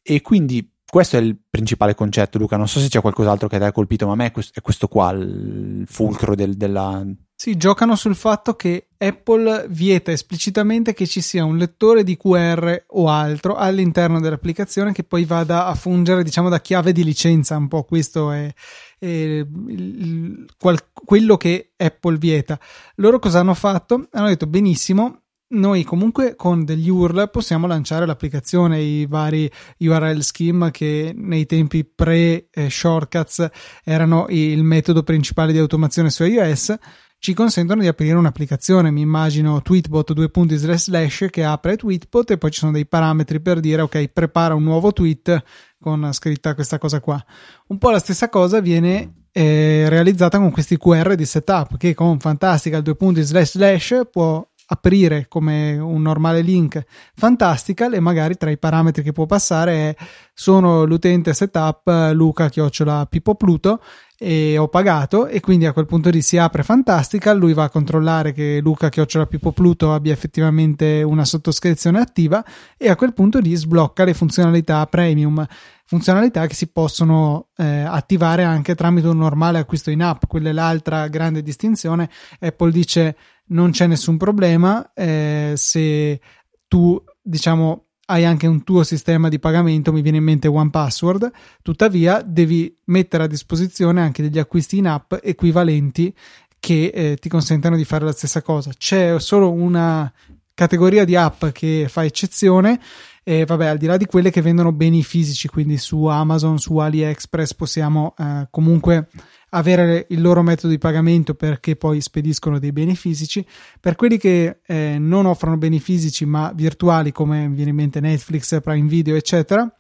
E 0.01 0.21
quindi 0.21 0.70
questo 0.91 1.17
è 1.17 1.21
il 1.21 1.39
principale 1.49 1.95
concetto, 1.95 2.37
Luca. 2.37 2.57
Non 2.57 2.67
so 2.67 2.81
se 2.81 2.89
c'è 2.89 3.01
qualcos'altro 3.01 3.47
che 3.47 3.59
ti 3.59 3.65
ha 3.65 3.71
colpito, 3.71 4.07
ma 4.07 4.13
a 4.13 4.17
me 4.17 4.27
è 4.27 4.61
questo, 4.61 4.89
qua 4.89 5.11
il 5.13 5.85
fulcro 5.87 6.35
del, 6.35 6.57
della. 6.57 7.07
Sì, 7.33 7.57
giocano 7.57 7.95
sul 7.95 8.17
fatto 8.17 8.55
che 8.55 8.89
Apple 8.99 9.67
vieta 9.69 10.11
esplicitamente 10.11 10.93
che 10.93 11.07
ci 11.07 11.21
sia 11.21 11.45
un 11.45 11.57
lettore 11.57 12.03
di 12.03 12.17
QR 12.17 12.85
o 12.89 13.09
altro 13.09 13.55
all'interno 13.55 14.21
dell'applicazione 14.21 14.93
che 14.93 15.05
poi 15.05 15.25
vada 15.25 15.67
a 15.67 15.75
fungere, 15.77 16.25
diciamo, 16.25 16.49
da 16.49 16.61
chiave 16.61 16.91
di 16.91 17.05
licenza. 17.05 17.57
Un 17.57 17.69
po' 17.69 17.85
questo 17.85 18.33
è, 18.33 18.53
è 18.99 19.07
il, 19.07 20.45
qual, 20.59 20.77
quello 20.93 21.37
che 21.37 21.71
Apple 21.77 22.19
vieta. 22.19 22.59
Loro 22.97 23.21
cosa 23.21 23.39
hanno 23.39 23.55
fatto? 23.55 24.09
Hanno 24.11 24.27
detto 24.27 24.49
benissimo, 24.49 25.23
noi 25.51 25.83
comunque 25.83 26.37
con 26.37 26.65
degli 26.65 26.89
URL 26.89 27.31
possiamo 27.31 27.67
lanciare 27.67 28.07
l'applicazione, 28.07 28.81
i 28.81 29.07
vari 29.07 29.51
URL 29.79 30.21
scheme 30.21 30.71
che 30.71 31.13
nei 31.15 31.47
tempi 31.47 31.85
pre-shortcuts 31.85 33.49
erano 33.85 34.27
il 34.29 34.63
metodo 34.63 35.03
principale 35.03 35.53
di 35.53 35.59
automazione 35.59 36.11
su 36.11 36.25
iOS, 36.25 36.77
ci 37.19 37.35
consentono 37.35 37.83
di 37.83 37.87
aprire 37.87 38.17
un'applicazione. 38.17 38.91
Mi 38.91 39.03
immagino 39.03 39.61
tweetbot 39.61 40.13
2 40.13 40.31
punti 40.31 40.57
slash 40.57 40.85
slash 40.85 41.27
che 41.31 41.45
apre 41.45 41.77
tweetbot 41.77 42.31
e 42.31 42.39
poi 42.39 42.51
ci 42.51 42.61
sono 42.61 42.73
dei 42.73 42.87
parametri 42.87 43.41
per 43.41 43.61
dire 43.61 43.83
ok, 43.83 44.09
prepara 44.09 44.55
un 44.55 44.63
nuovo 44.63 44.93
tweet 44.93 45.43
con 45.79 46.13
scritta 46.13 46.55
questa 46.55 46.79
cosa 46.79 47.01
qua. 47.01 47.23
Un 47.67 47.79
po' 47.79 47.91
la 47.91 47.99
stessa 47.99 48.29
cosa 48.29 48.61
viene 48.61 49.27
eh, 49.33 49.89
realizzata 49.89 50.39
con 50.39 50.51
questi 50.51 50.77
QR 50.77 51.15
di 51.15 51.25
setup 51.25 51.77
che 51.77 51.95
con 51.95 52.19
Fantastical 52.19 52.83
2 52.83 52.95
punti 52.97 53.23
slash 53.23 53.51
slash 53.51 54.01
può 54.11 54.49
aprire 54.73 55.27
come 55.29 55.77
un 55.79 56.03
normale 56.03 56.43
link 56.43 56.85
Fantastical 57.15 57.95
e 57.95 58.01
magari 58.01 58.37
tra 58.37 58.51
i 58.51 58.59
parametri 58.59 59.03
che 59.03 59.13
può 59.13 59.27
passare 59.27 59.73
è 59.73 59.97
sono 60.33 60.85
l'utente 60.85 61.35
setup 61.35 62.11
Luca 62.13 62.49
chiocciola 62.49 63.07
Pippo 63.07 63.35
Pluto 63.35 63.83
e 64.17 64.59
ho 64.59 64.69
pagato 64.69 65.27
e 65.27 65.41
quindi 65.41 65.67
a 65.67 65.73
quel 65.73 65.87
punto 65.87 66.11
lì 66.11 66.23
si 66.23 66.37
apre 66.37 66.63
Fantastical, 66.63 67.39
lui 67.39 67.53
va 67.53 67.65
a 67.65 67.71
controllare 67.71 68.33
che 68.33 68.61
Luca 68.63 68.89
chiocciola 68.89 69.27
Pippo 69.27 69.53
Pluto 69.53 69.93
abbia 69.93 70.13
effettivamente 70.13 71.03
una 71.03 71.25
sottoscrizione 71.25 71.99
attiva 71.99 72.45
e 72.77 72.89
a 72.91 72.97
quel 72.97 73.13
punto 73.13 73.39
lì 73.39 73.55
sblocca 73.55 74.05
le 74.05 74.15
funzionalità 74.15 74.87
premium 74.87 75.47
funzionalità 75.91 76.47
che 76.47 76.55
si 76.55 76.69
possono 76.69 77.49
eh, 77.57 77.65
attivare 77.81 78.45
anche 78.45 78.77
tramite 78.77 79.09
un 79.09 79.19
normale 79.19 79.59
acquisto 79.59 79.91
in 79.91 80.05
app. 80.05 80.23
Quella 80.29 80.51
è 80.51 80.53
l'altra 80.53 81.09
grande 81.09 81.43
distinzione. 81.43 82.09
Apple 82.39 82.71
dice 82.71 83.17
non 83.51 83.71
c'è 83.71 83.87
nessun 83.87 84.17
problema 84.17 84.93
eh, 84.93 85.53
se 85.57 86.21
tu 86.67 87.03
diciamo 87.23 87.85
hai 88.11 88.25
anche 88.25 88.49
un 88.49 88.65
tuo 88.65 88.83
sistema 88.83 89.29
di 89.29 89.39
pagamento, 89.39 89.93
mi 89.93 90.03
viene 90.03 90.19
in 90.19 90.25
mente 90.25 90.49
One 90.49 90.71
Password, 90.71 91.31
tuttavia 91.63 92.23
devi 92.23 92.77
mettere 92.87 93.23
a 93.23 93.27
disposizione 93.29 94.01
anche 94.01 94.21
degli 94.21 94.39
acquisti 94.39 94.79
in 94.79 94.89
app 94.89 95.15
equivalenti 95.23 96.13
che 96.59 96.91
eh, 96.93 97.17
ti 97.21 97.29
consentano 97.29 97.77
di 97.77 97.85
fare 97.85 98.05
la 98.05 98.13
stessa 98.13 98.43
cosa. 98.43 98.73
C'è 98.77 99.21
solo 99.21 99.53
una 99.53 100.13
categoria 100.55 101.05
di 101.05 101.15
app 101.15 101.47
che 101.53 101.87
fa 101.89 102.05
eccezione 102.05 102.81
e 103.23 103.45
vabbè, 103.45 103.67
al 103.67 103.79
di 103.79 103.87
là 103.87 103.97
di 103.97 104.07
quelle 104.07 104.31
che 104.31 104.43
vendono 104.43 104.73
beni 104.73 105.05
fisici, 105.05 105.47
quindi 105.47 105.79
su 105.79 106.05
Amazon, 106.07 106.59
su 106.59 106.77
AliExpress 106.79 107.55
possiamo 107.55 108.15
eh, 108.19 108.49
comunque 108.51 109.09
avere 109.51 110.07
il 110.11 110.21
loro 110.21 110.43
metodo 110.43 110.69
di 110.69 110.79
pagamento 110.79 111.35
perché 111.35 111.77
poi 111.77 112.01
spediscono 112.01 112.59
dei 112.59 112.73
beni 112.73 112.97
fisici. 112.97 113.45
Per 113.79 113.97
quelli 113.97 114.19
che 114.19 114.61
eh, 114.67 114.97
non 114.99 115.27
offrono 115.27 115.57
beni 115.57 115.81
fisici 115.81 116.25
ma 116.25 116.53
virtuali, 116.55 117.13
come 117.13 117.49
viene 117.49 117.71
in 117.71 117.77
mente 117.77 118.01
Netflix, 118.01 118.61
Prime 118.61 118.89
Video, 118.89 119.15
eccetera, 119.17 119.71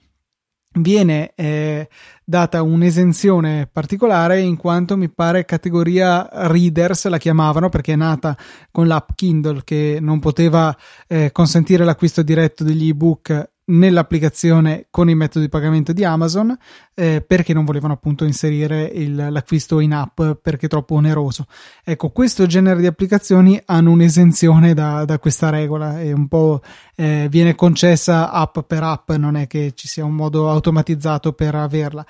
viene 0.74 1.32
eh, 1.34 1.88
data 2.24 2.62
un'esenzione 2.62 3.68
particolare 3.70 4.40
in 4.40 4.56
quanto 4.56 4.96
mi 4.96 5.08
pare 5.10 5.44
categoria 5.44 6.28
readers 6.30 7.08
la 7.08 7.18
chiamavano 7.18 7.68
perché 7.68 7.94
è 7.94 7.96
nata 7.96 8.36
con 8.70 8.86
l'app 8.86 9.08
Kindle 9.16 9.62
che 9.64 9.98
non 10.00 10.20
poteva 10.20 10.76
eh, 11.08 11.32
consentire 11.32 11.84
l'acquisto 11.84 12.22
diretto 12.22 12.62
degli 12.62 12.88
ebook 12.88 13.50
nell'applicazione 13.70 14.86
con 14.90 15.08
il 15.08 15.16
metodo 15.16 15.44
di 15.44 15.50
pagamento 15.50 15.92
di 15.92 16.04
Amazon 16.04 16.56
eh, 16.94 17.24
perché 17.26 17.54
non 17.54 17.64
volevano 17.64 17.94
appunto 17.94 18.24
inserire 18.24 18.82
il, 18.82 19.14
l'acquisto 19.14 19.80
in 19.80 19.94
app 19.94 20.20
perché 20.42 20.66
è 20.66 20.68
troppo 20.68 20.94
oneroso. 20.96 21.46
Ecco, 21.84 22.10
questo 22.10 22.46
genere 22.46 22.80
di 22.80 22.86
applicazioni 22.86 23.60
hanno 23.64 23.90
un'esenzione 23.90 24.74
da, 24.74 25.04
da 25.04 25.18
questa 25.18 25.50
regola 25.50 26.00
e 26.00 26.12
un 26.12 26.28
po' 26.28 26.60
eh, 26.96 27.28
viene 27.30 27.54
concessa 27.54 28.30
app 28.30 28.58
per 28.60 28.82
app, 28.82 29.10
non 29.12 29.36
è 29.36 29.46
che 29.46 29.72
ci 29.74 29.88
sia 29.88 30.04
un 30.04 30.14
modo 30.14 30.50
automatizzato 30.50 31.32
per 31.32 31.54
averla. 31.54 32.04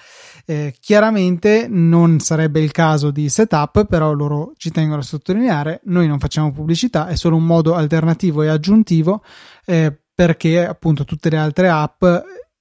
Eh, 0.44 0.74
chiaramente 0.80 1.66
non 1.68 2.18
sarebbe 2.18 2.60
il 2.60 2.72
caso 2.72 3.10
di 3.10 3.28
setup, 3.28 3.86
però 3.86 4.12
loro 4.12 4.52
ci 4.56 4.70
tengono 4.70 5.00
a 5.00 5.04
sottolineare, 5.04 5.80
noi 5.84 6.08
non 6.08 6.18
facciamo 6.18 6.50
pubblicità, 6.50 7.06
è 7.06 7.14
solo 7.14 7.36
un 7.36 7.44
modo 7.44 7.74
alternativo 7.74 8.42
e 8.42 8.48
aggiuntivo 8.48 9.22
eh, 9.64 9.96
perché 10.20 10.66
appunto 10.66 11.06
tutte 11.06 11.30
le 11.30 11.38
altre 11.38 11.70
app 11.70 12.04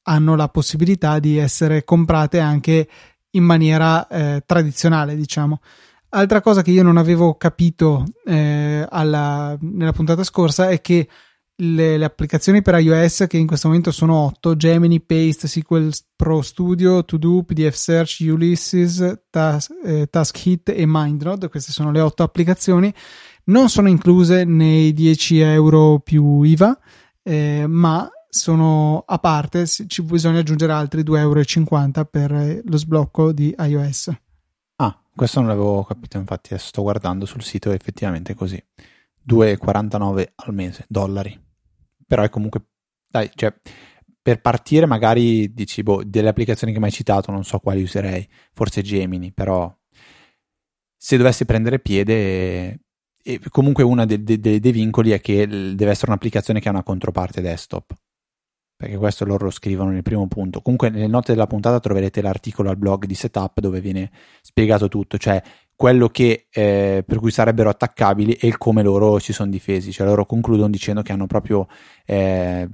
hanno 0.04 0.36
la 0.38 0.48
possibilità 0.48 1.20
di 1.20 1.36
essere 1.36 1.84
comprate 1.84 2.40
anche 2.40 2.88
in 3.32 3.44
maniera 3.44 4.08
eh, 4.08 4.44
tradizionale, 4.46 5.14
diciamo. 5.14 5.60
Altra 6.12 6.40
cosa 6.40 6.62
che 6.62 6.72
io 6.72 6.84
non 6.84 6.96
avevo 6.96 7.36
capito 7.36 8.06
eh, 8.26 8.88
alla, 8.90 9.58
nella 9.60 9.92
puntata 9.92 10.24
scorsa 10.24 10.70
è 10.70 10.80
che 10.80 11.06
le, 11.58 11.98
le, 11.98 12.06
applicazioni 12.06 12.62
per 12.62 12.80
iOS, 12.80 13.26
che 13.28 13.36
in 13.36 13.46
questo 13.46 13.68
momento 13.68 13.92
sono 13.92 14.16
8, 14.16 14.56
Gemini, 14.56 15.02
Paste, 15.02 15.50
SQL 15.50 15.92
Pro 16.16 16.42
Studio, 16.42 17.04
To 17.04 17.18
Do, 17.18 17.44
PDF 17.44 17.76
Search, 17.76 18.20
Ulysses, 18.22 19.24
Tas- 19.30 19.68
eh, 19.84 20.08
Task 20.10 20.46
Hit 20.46 20.70
e 20.70 20.86
MindNode, 20.88 21.50
queste 21.50 21.74
sono 21.74 21.92
le 21.92 22.00
8 22.00 22.24
applicazioni, 22.24 22.94
non 23.48 23.68
sono 23.68 23.90
incluse 23.90 24.46
nei 24.46 24.94
10 24.94 25.40
euro 25.40 26.00
più 26.00 26.42
IVA 26.44 26.80
eh, 27.30 27.68
ma 27.68 28.10
sono 28.28 29.04
a 29.06 29.20
parte, 29.20 29.68
ci 29.68 30.02
bisogna 30.02 30.40
aggiungere 30.40 30.74
altri 30.74 31.04
2,50 31.04 31.18
euro 31.18 32.06
per 32.06 32.62
lo 32.66 32.78
sblocco 32.78 33.32
di 33.32 33.54
iOS. 33.56 34.12
Ah, 34.78 35.00
questo 35.16 35.40
non 35.40 35.50
l'avevo 35.50 35.84
capito, 35.84 36.18
infatti 36.18 36.54
adesso 36.54 36.70
sto 36.70 36.82
guardando 36.82 37.28
sul 37.28 37.44
sito, 37.44 37.70
è 37.70 37.76
effettivamente 37.76 38.34
così. 38.34 38.60
2,49 39.28 40.28
al 40.36 40.54
mese, 40.56 40.86
dollari. 40.88 41.40
Però 42.08 42.24
è 42.24 42.30
comunque, 42.30 42.66
dai, 43.08 43.30
cioè, 43.36 43.54
per 44.20 44.42
partire 44.42 44.88
magari 44.88 45.54
dici, 45.54 45.84
boh, 45.84 46.02
delle 46.04 46.30
applicazioni 46.30 46.74
che 46.74 46.80
mi 46.80 46.86
hai 46.86 46.92
citato, 46.92 47.32
non 47.32 47.44
so 47.44 47.60
quali 47.60 47.84
userei, 47.84 48.28
forse 48.54 48.82
Gemini, 48.82 49.32
però 49.32 49.72
se 50.98 51.16
dovessi 51.16 51.46
prendere 51.46 51.80
piede 51.80 52.80
e 53.22 53.40
comunque 53.50 53.84
uno 53.84 54.06
de, 54.06 54.24
de, 54.24 54.40
de, 54.40 54.60
dei 54.60 54.72
vincoli 54.72 55.12
è 55.12 55.20
che 55.20 55.48
deve 55.48 55.92
essere 55.92 56.12
un'applicazione 56.12 56.60
che 56.60 56.68
ha 56.68 56.72
una 56.72 56.84
controparte 56.84 57.42
desktop. 57.42 57.94
Perché 58.80 58.96
questo 58.96 59.26
loro 59.26 59.46
lo 59.46 59.52
scrivono 59.52 59.92
nel 59.92 60.04
primo 60.04 60.26
punto. 60.28 60.62
Comunque, 60.62 60.90
nelle 60.90 61.08
note 61.08 61.34
della 61.34 61.48
puntata 61.48 61.82
troverete 61.82 62.22
l'articolo 62.22 62.70
al 62.70 62.78
blog 62.78 63.06
di 63.06 63.14
Setup 63.14 63.60
dove 63.60 63.82
viene 63.82 64.10
spiegato 64.42 64.88
tutto, 64.88 65.18
cioè 65.18 65.44
quello 65.76 66.08
che, 66.08 66.48
eh, 66.50 67.04
per 67.06 67.20
cui 67.20 67.30
sarebbero 67.30 67.68
attaccabili 67.70 68.34
e 68.34 68.48
il 68.48 68.58
come 68.58 68.82
loro 68.82 69.20
si 69.20 69.34
sono 69.34 69.50
difesi. 69.50 69.92
Cioè, 69.92 70.08
loro 70.08 70.26
concludono 70.26 70.70
dicendo 70.70 71.02
che 71.02 71.12
hanno 71.12 71.28
proprio 71.28 71.68
eh, 72.06 72.70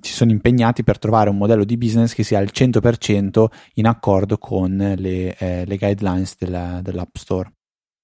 sono 0.00 0.30
impegnati 0.30 0.84
per 0.84 0.98
trovare 0.98 1.30
un 1.30 1.36
modello 1.36 1.64
di 1.64 1.76
business 1.76 2.14
che 2.14 2.22
sia 2.22 2.38
al 2.38 2.50
100% 2.52 3.46
in 3.74 3.86
accordo 3.88 4.38
con 4.38 4.76
le, 4.96 5.36
eh, 5.36 5.64
le 5.66 5.76
guidelines 5.76 6.36
della, 6.38 6.80
dell'App 6.80 7.16
Store 7.16 7.52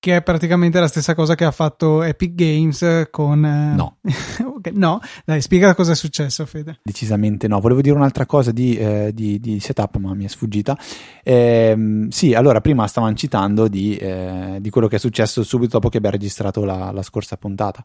che 0.05 0.17
è 0.17 0.23
praticamente 0.23 0.79
la 0.81 0.87
stessa 0.87 1.15
cosa 1.15 1.35
che 1.35 1.47
ha 1.47 1.51
fatto 1.51 2.03
Epic 2.03 2.35
Games 2.35 3.09
con... 3.11 3.43
Eh, 3.43 3.75
no. 3.75 3.97
okay, 4.57 4.75
no, 4.75 5.01
dai, 5.25 5.41
spiega 5.41 5.75
cosa 5.75 5.93
è 5.93 5.95
successo, 5.95 6.45
Fede. 6.45 6.81
Decisamente 6.83 7.49
no. 7.49 7.59
Volevo 7.59 7.81
dire 7.81 7.97
un'altra 7.97 8.27
cosa 8.27 8.53
di, 8.53 8.77
eh, 8.77 9.13
di, 9.15 9.41
di 9.41 9.59
setup, 9.61 9.97
ma 9.97 10.13
mi 10.13 10.27
è 10.27 10.29
sfuggita. 10.29 10.79
Eh, 11.23 12.07
sì, 12.11 12.35
allora, 12.35 12.61
prima 12.61 12.87
stavamo 12.87 13.15
citando 13.15 13.67
di, 13.67 13.97
eh, 13.97 14.59
di, 14.61 14.69
quello 14.69 14.89
che 14.89 14.97
è 14.97 14.99
successo 14.99 15.43
subito 15.43 15.71
dopo 15.77 15.89
che 15.89 15.97
abbiamo 15.97 16.17
registrato 16.17 16.67
la, 16.67 16.91
la 16.93 17.03
scorsa 17.03 17.39
puntata. 17.39 17.83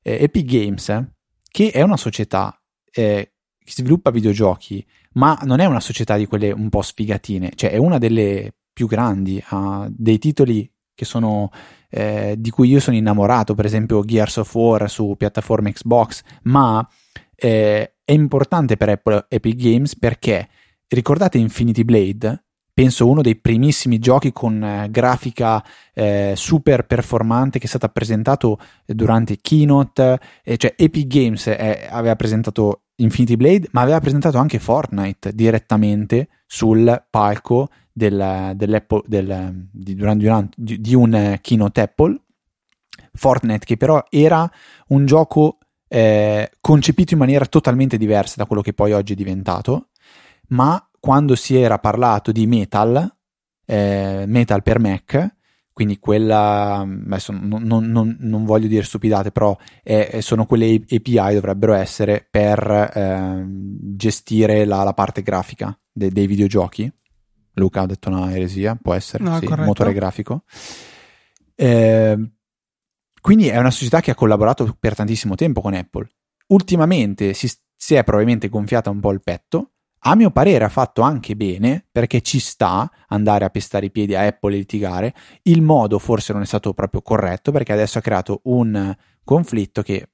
Eh, 0.00 0.18
Epic 0.22 0.44
Games, 0.44 1.06
che 1.50 1.70
è 1.72 1.82
una 1.82 1.96
società 1.96 2.56
eh, 2.92 3.32
che 3.58 3.72
sviluppa 3.72 4.12
videogiochi, 4.12 4.86
ma 5.14 5.36
non 5.42 5.58
è 5.58 5.64
una 5.64 5.80
società 5.80 6.16
di 6.16 6.26
quelle 6.26 6.52
un 6.52 6.68
po' 6.68 6.82
sfigatine, 6.82 7.50
cioè 7.56 7.72
è 7.72 7.78
una 7.78 7.98
delle 7.98 8.54
più 8.72 8.86
grandi, 8.86 9.42
ha 9.48 9.88
dei 9.90 10.18
titoli 10.18 10.70
che 10.98 11.04
sono, 11.04 11.52
eh, 11.88 12.34
di 12.36 12.50
cui 12.50 12.68
io 12.68 12.80
sono 12.80 12.96
innamorato, 12.96 13.54
per 13.54 13.64
esempio 13.64 14.02
Gears 14.02 14.38
of 14.38 14.52
War 14.52 14.90
su 14.90 15.14
piattaforme 15.16 15.70
Xbox, 15.70 16.22
ma 16.42 16.84
eh, 17.36 17.92
è 18.04 18.12
importante 18.12 18.76
per 18.76 18.88
Apple 18.88 19.26
Epic 19.28 19.54
Games 19.54 19.96
perché 19.96 20.48
ricordate 20.88 21.38
Infinity 21.38 21.84
Blade? 21.84 22.46
Penso 22.74 23.08
uno 23.08 23.22
dei 23.22 23.36
primissimi 23.36 24.00
giochi 24.00 24.32
con 24.32 24.60
eh, 24.60 24.88
grafica 24.90 25.64
eh, 25.94 26.32
super 26.34 26.84
performante 26.84 27.60
che 27.60 27.66
è 27.66 27.68
stato 27.68 27.88
presentato 27.90 28.58
durante 28.84 29.38
Keynote, 29.40 30.18
cioè 30.56 30.74
Epic 30.76 31.06
Games 31.06 31.46
eh, 31.46 31.86
aveva 31.88 32.16
presentato 32.16 32.82
Infinity 32.96 33.36
Blade, 33.36 33.68
ma 33.70 33.82
aveva 33.82 34.00
presentato 34.00 34.38
anche 34.38 34.58
Fortnite 34.58 35.32
direttamente 35.32 36.28
sul 36.44 37.04
palco 37.08 37.68
del, 37.98 38.52
dell'Apple, 38.54 39.02
del, 39.06 39.68
di, 39.70 39.94
durante, 39.94 40.48
di, 40.56 40.80
di 40.80 40.94
un 40.94 41.38
keynote 41.42 41.80
Apple, 41.82 42.18
Fortnite, 43.12 43.66
che 43.66 43.76
però 43.76 44.02
era 44.08 44.50
un 44.88 45.04
gioco 45.04 45.58
eh, 45.88 46.50
concepito 46.60 47.12
in 47.12 47.18
maniera 47.18 47.44
totalmente 47.44 47.98
diversa 47.98 48.34
da 48.38 48.46
quello 48.46 48.62
che 48.62 48.72
poi 48.72 48.92
oggi 48.92 49.12
è 49.12 49.16
diventato, 49.16 49.88
ma 50.48 50.82
quando 50.98 51.34
si 51.34 51.56
era 51.56 51.78
parlato 51.78 52.32
di 52.32 52.46
Metal, 52.46 53.16
eh, 53.66 54.24
Metal 54.26 54.62
per 54.62 54.78
Mac, 54.78 55.36
quindi 55.78 56.00
quella, 56.00 56.78
adesso 56.78 57.30
non, 57.30 57.62
non, 57.62 58.16
non 58.18 58.44
voglio 58.44 58.66
dire 58.66 58.82
stupidate, 58.82 59.30
però 59.30 59.56
è, 59.84 60.18
sono 60.22 60.44
quelle 60.44 60.74
API 60.74 61.34
dovrebbero 61.34 61.72
essere 61.72 62.26
per 62.28 62.68
eh, 62.68 63.44
gestire 63.94 64.64
la, 64.64 64.82
la, 64.82 64.92
parte 64.92 65.22
grafica 65.22 65.78
de, 65.92 66.10
dei 66.10 66.26
videogiochi. 66.26 66.92
Luca 67.58 67.82
ha 67.82 67.86
detto 67.86 68.08
una 68.08 68.34
eresia, 68.34 68.78
può 68.80 68.94
essere, 68.94 69.24
no, 69.24 69.38
sì, 69.38 69.46
motore 69.48 69.92
grafico. 69.92 70.44
Eh, 71.54 72.30
quindi 73.20 73.48
è 73.48 73.58
una 73.58 73.70
società 73.70 74.00
che 74.00 74.12
ha 74.12 74.14
collaborato 74.14 74.76
per 74.78 74.94
tantissimo 74.94 75.34
tempo 75.34 75.60
con 75.60 75.74
Apple. 75.74 76.08
Ultimamente 76.48 77.34
si, 77.34 77.50
si 77.76 77.94
è 77.94 78.04
probabilmente 78.04 78.48
gonfiata 78.48 78.90
un 78.90 79.00
po' 79.00 79.12
il 79.12 79.20
petto. 79.22 79.72
A 80.02 80.14
mio 80.14 80.30
parere 80.30 80.64
ha 80.64 80.68
fatto 80.68 81.02
anche 81.02 81.34
bene 81.34 81.84
perché 81.90 82.20
ci 82.20 82.38
sta 82.38 82.90
andare 83.08 83.44
a 83.44 83.50
pestare 83.50 83.86
i 83.86 83.90
piedi 83.90 84.14
a 84.14 84.24
Apple 84.24 84.54
e 84.54 84.58
litigare. 84.58 85.14
Il 85.42 85.60
modo 85.60 85.98
forse 85.98 86.32
non 86.32 86.42
è 86.42 86.46
stato 86.46 86.72
proprio 86.72 87.02
corretto 87.02 87.50
perché 87.50 87.72
adesso 87.72 87.98
ha 87.98 88.02
creato 88.02 88.40
un 88.44 88.96
conflitto 89.24 89.82
che 89.82 90.10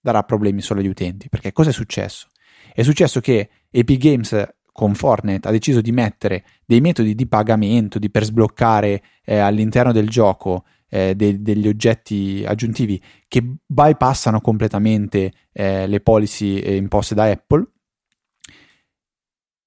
darà 0.00 0.24
problemi 0.24 0.60
solo 0.60 0.80
agli 0.80 0.88
utenti. 0.88 1.28
Perché 1.28 1.52
cosa 1.52 1.70
è 1.70 1.72
successo? 1.72 2.26
È 2.74 2.82
successo 2.82 3.20
che 3.20 3.48
Epic 3.70 3.98
Games 4.00 4.48
con 4.78 4.94
Fortnite 4.94 5.48
ha 5.48 5.50
deciso 5.50 5.80
di 5.80 5.90
mettere 5.90 6.44
dei 6.64 6.80
metodi 6.80 7.16
di 7.16 7.26
pagamento 7.26 7.98
di 7.98 8.10
per 8.10 8.22
sbloccare 8.22 9.02
eh, 9.24 9.38
all'interno 9.38 9.90
del 9.90 10.08
gioco 10.08 10.66
eh, 10.88 11.16
de- 11.16 11.42
degli 11.42 11.66
oggetti 11.66 12.44
aggiuntivi 12.46 13.02
che 13.26 13.56
bypassano 13.66 14.40
completamente 14.40 15.32
eh, 15.52 15.88
le 15.88 16.00
policy 16.00 16.60
eh, 16.60 16.76
imposte 16.76 17.16
da 17.16 17.24
Apple. 17.24 17.66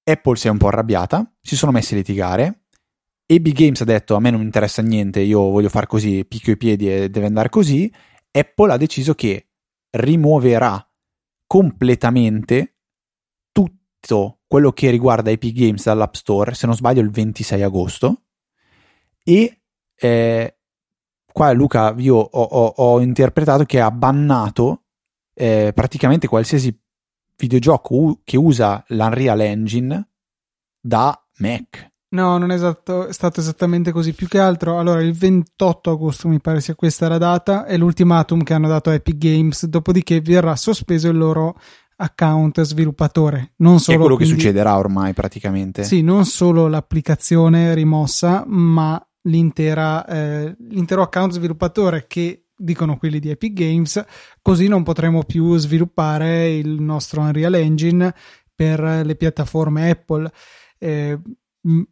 Apple 0.02 0.36
si 0.36 0.46
è 0.46 0.50
un 0.50 0.56
po' 0.56 0.68
arrabbiata, 0.68 1.30
si 1.42 1.56
sono 1.56 1.72
messi 1.72 1.92
a 1.92 1.98
litigare. 1.98 2.62
AB 3.26 3.48
Games 3.48 3.82
ha 3.82 3.84
detto 3.84 4.14
a 4.14 4.18
me 4.18 4.30
non 4.30 4.40
interessa 4.40 4.80
niente, 4.80 5.20
io 5.20 5.40
voglio 5.42 5.68
fare 5.68 5.86
così, 5.86 6.24
picchio 6.24 6.54
i 6.54 6.56
piedi 6.56 6.90
e 6.90 7.10
deve 7.10 7.26
andare 7.26 7.50
così. 7.50 7.92
Apple 8.30 8.72
ha 8.72 8.78
deciso 8.78 9.14
che 9.14 9.48
rimuoverà 9.90 10.82
completamente 11.46 12.71
detto 14.02 14.38
quello 14.46 14.72
che 14.72 14.90
riguarda 14.90 15.30
Epic 15.30 15.54
Games 15.54 15.84
dall'App 15.84 16.14
Store, 16.14 16.54
se 16.54 16.66
non 16.66 16.74
sbaglio 16.74 17.00
il 17.00 17.10
26 17.10 17.62
agosto, 17.62 18.22
e 19.22 19.60
eh, 19.94 20.56
qua 21.32 21.52
Luca 21.52 21.94
io 21.96 22.16
ho, 22.16 22.42
ho, 22.42 22.66
ho, 22.76 23.00
interpretato 23.00 23.64
che 23.64 23.80
ha 23.80 23.90
bannato 23.90 24.82
eh, 25.32 25.70
praticamente 25.72 26.26
qualsiasi 26.26 26.76
videogioco 27.36 27.94
u- 27.94 28.20
che 28.24 28.36
usa 28.36 28.84
l'Unreal 28.88 29.40
Engine 29.40 30.08
da 30.80 31.16
Mac. 31.38 31.90
No, 32.12 32.36
non 32.36 32.50
è, 32.50 32.54
esatto, 32.54 33.06
è 33.06 33.12
stato 33.12 33.40
esattamente 33.40 33.90
così. 33.90 34.12
Più 34.12 34.28
che 34.28 34.38
altro, 34.38 34.78
allora 34.78 35.00
il 35.00 35.14
28 35.14 35.92
agosto 35.92 36.28
mi 36.28 36.40
pare 36.40 36.60
sia 36.60 36.74
questa 36.74 37.08
la 37.08 37.16
data, 37.16 37.64
è 37.64 37.78
l'ultimatum 37.78 38.42
che 38.42 38.52
hanno 38.52 38.68
dato 38.68 38.90
a 38.90 38.94
Epic 38.94 39.16
Games, 39.16 39.64
dopodiché 39.64 40.20
verrà 40.20 40.54
sospeso 40.54 41.08
il 41.08 41.16
loro 41.16 41.56
account 42.02 42.62
sviluppatore. 42.62 43.52
Non 43.56 43.78
solo, 43.78 43.96
è 43.96 44.00
quello 44.00 44.16
quindi, 44.16 44.34
che 44.34 44.40
succederà 44.40 44.76
ormai 44.76 45.12
praticamente. 45.12 45.84
Sì, 45.84 46.02
non 46.02 46.24
solo 46.24 46.66
l'applicazione 46.66 47.74
rimossa, 47.74 48.44
ma 48.46 49.04
l'intera, 49.22 50.04
eh, 50.06 50.56
l'intero 50.68 51.02
account 51.02 51.32
sviluppatore 51.32 52.06
che 52.08 52.46
dicono 52.56 52.96
quelli 52.96 53.20
di 53.20 53.30
Epic 53.30 53.52
Games, 53.52 54.04
così 54.40 54.68
non 54.68 54.82
potremo 54.82 55.22
più 55.22 55.56
sviluppare 55.56 56.52
il 56.54 56.80
nostro 56.80 57.20
Unreal 57.22 57.54
Engine 57.54 58.12
per 58.54 58.80
le 58.80 59.14
piattaforme 59.14 59.90
Apple. 59.90 60.30
Eh, 60.78 61.18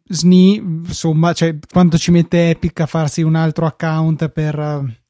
SNI, 0.09 0.55
insomma, 0.57 1.31
cioè 1.31 1.57
quanto 1.71 1.97
ci 1.97 2.11
mette 2.11 2.49
Epic 2.49 2.81
a 2.81 2.85
farsi 2.85 3.21
un 3.21 3.35
altro 3.35 3.65
account 3.65 4.27
per, 4.29 4.59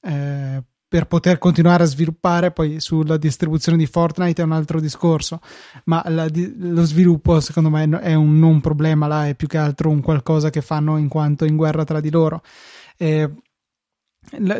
eh, 0.02 0.64
per 0.92 1.08
poter 1.08 1.38
continuare 1.38 1.84
a 1.84 1.86
sviluppare, 1.86 2.52
poi 2.52 2.82
sulla 2.82 3.16
distribuzione 3.16 3.78
di 3.78 3.86
Fortnite 3.86 4.42
è 4.42 4.44
un 4.44 4.52
altro 4.52 4.82
discorso, 4.82 5.40
ma 5.86 6.04
la, 6.08 6.28
lo 6.58 6.84
sviluppo 6.84 7.40
secondo 7.40 7.70
me 7.70 7.88
è 8.02 8.14
un 8.14 8.38
non 8.38 8.60
problema, 8.60 9.08
là 9.08 9.26
è 9.26 9.36
più 9.36 9.48
che 9.48 9.58
altro 9.58 9.90
un 9.90 10.02
qualcosa 10.02 10.50
che 10.50 10.60
fanno 10.62 10.98
in 10.98 11.08
quanto 11.08 11.46
in 11.46 11.56
guerra 11.56 11.86
tra 11.86 12.02
di 12.02 12.10
loro. 12.10 12.42
Eh, 12.98 13.32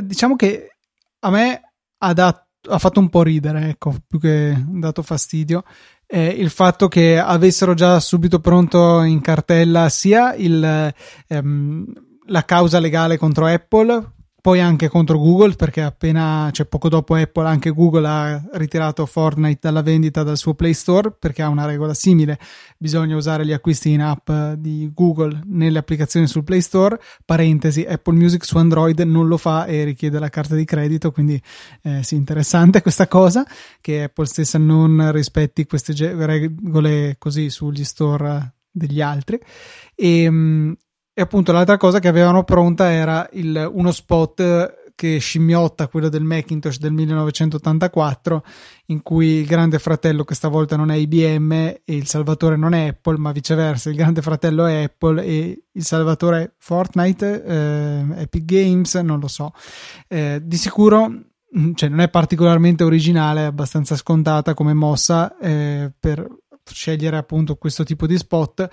diciamo 0.04 0.38
che 0.38 0.78
a 1.20 1.30
me 1.32 1.74
ha, 1.98 2.14
dat- 2.14 2.48
ha 2.70 2.80
fatto 2.80 3.02
un 3.02 3.10
po' 3.10 3.24
ridere, 3.24 3.68
ecco, 3.68 3.94
più 4.08 4.18
che 4.18 4.56
dato 4.70 5.02
fastidio, 5.02 5.66
eh, 6.08 6.28
il 6.28 6.50
fatto 6.50 6.88
che 6.88 7.20
avessero 7.20 7.74
già 7.74 8.00
subito 8.00 8.40
pronto 8.40 9.02
in 9.02 9.20
cartella 9.20 9.90
sia 9.90 10.34
il, 10.36 10.94
ehm, 11.28 11.86
la 12.28 12.46
causa 12.46 12.80
legale 12.80 13.18
contro 13.18 13.48
Apple 13.48 14.20
poi 14.42 14.60
anche 14.60 14.90
contro 14.90 15.20
Google 15.20 15.54
perché 15.54 15.82
appena, 15.82 16.50
cioè 16.52 16.66
poco 16.66 16.90
dopo 16.90 17.14
Apple, 17.14 17.48
anche 17.48 17.70
Google 17.70 18.08
ha 18.08 18.44
ritirato 18.54 19.06
Fortnite 19.06 19.60
dalla 19.62 19.84
vendita 19.84 20.24
dal 20.24 20.38
suo 20.38 20.56
Play 20.56 20.74
Store 20.74 21.12
perché 21.12 21.44
ha 21.44 21.48
una 21.48 21.66
regola 21.66 21.94
simile, 21.94 22.40
bisogna 22.78 23.16
usare 23.16 23.46
gli 23.46 23.54
acquisti 23.54 23.92
in 23.92 24.02
app 24.02 24.32
di 24.58 24.90
Google 24.94 25.42
nelle 25.46 25.78
applicazioni 25.78 26.26
sul 26.26 26.44
Play 26.44 26.62
Store, 26.62 27.00
parentesi, 27.24 27.84
Apple 27.84 28.16
Music 28.16 28.44
su 28.44 28.58
Android 28.58 29.00
non 29.02 29.28
lo 29.28 29.38
fa 29.38 29.66
e 29.66 29.84
richiede 29.84 30.18
la 30.18 30.30
carta 30.30 30.56
di 30.56 30.66
credito, 30.66 31.12
quindi 31.12 31.40
eh, 31.84 32.02
sì, 32.02 32.16
interessante 32.16 32.82
questa 32.84 33.08
cosa, 33.08 33.46
che 33.80 34.04
Apple 34.04 34.26
stessa 34.26 34.58
non 34.58 35.12
rispetti 35.12 35.66
queste 35.66 35.94
regole 35.96 37.16
così 37.20 37.52
sugli 37.52 37.84
store 37.84 38.54
degli 38.72 39.02
altri. 39.02 39.40
E, 39.96 40.24
ehm, 40.24 40.76
e 41.14 41.22
appunto 41.22 41.52
l'altra 41.52 41.78
cosa 41.78 42.00
che 42.00 42.08
avevano 42.08 42.44
pronta 42.44 42.92
era 42.92 43.28
il, 43.34 43.70
uno 43.74 43.92
spot 43.92 44.80
che 45.02 45.18
scimmiotta 45.18 45.88
quello 45.88 46.10
del 46.10 46.22
Macintosh 46.22 46.78
del 46.78 46.92
1984, 46.92 48.44
in 48.86 49.02
cui 49.02 49.40
il 49.40 49.48
grande 49.48 49.80
fratello, 49.80 50.24
che 50.24 50.36
stavolta 50.36 50.76
non 50.76 50.92
è 50.92 50.96
IBM 50.96 51.52
e 51.52 51.82
il 51.86 52.06
salvatore 52.06 52.56
non 52.56 52.74
è 52.74 52.90
Apple, 52.90 53.18
ma 53.18 53.32
viceversa, 53.32 53.90
il 53.90 53.96
grande 53.96 54.22
fratello 54.22 54.68
è 54.68 54.84
Apple 54.84 55.24
e 55.24 55.64
il 55.72 55.84
salvatore 55.84 56.44
è 56.44 56.52
Fortnite, 56.56 57.44
eh, 57.44 58.22
Epic 58.22 58.46
Games, 58.46 58.94
non 58.96 59.20
lo 59.20 59.28
so. 59.28 59.54
Eh, 60.08 60.40
di 60.44 60.58
sicuro 60.58 61.10
mm, 61.10 61.74
cioè, 61.74 61.90
non 61.90 62.02
è 62.02 62.10
particolarmente 62.10 62.84
originale, 62.84 63.42
è 63.42 63.46
abbastanza 63.46 63.96
scontata 63.96 64.54
come 64.54 64.74
mossa 64.76 65.36
eh, 65.40 65.92
per 66.00 66.28
scegliere 66.74 67.18
appunto 67.18 67.56
questo 67.56 67.84
tipo 67.84 68.08
di 68.08 68.18
spot. 68.18 68.70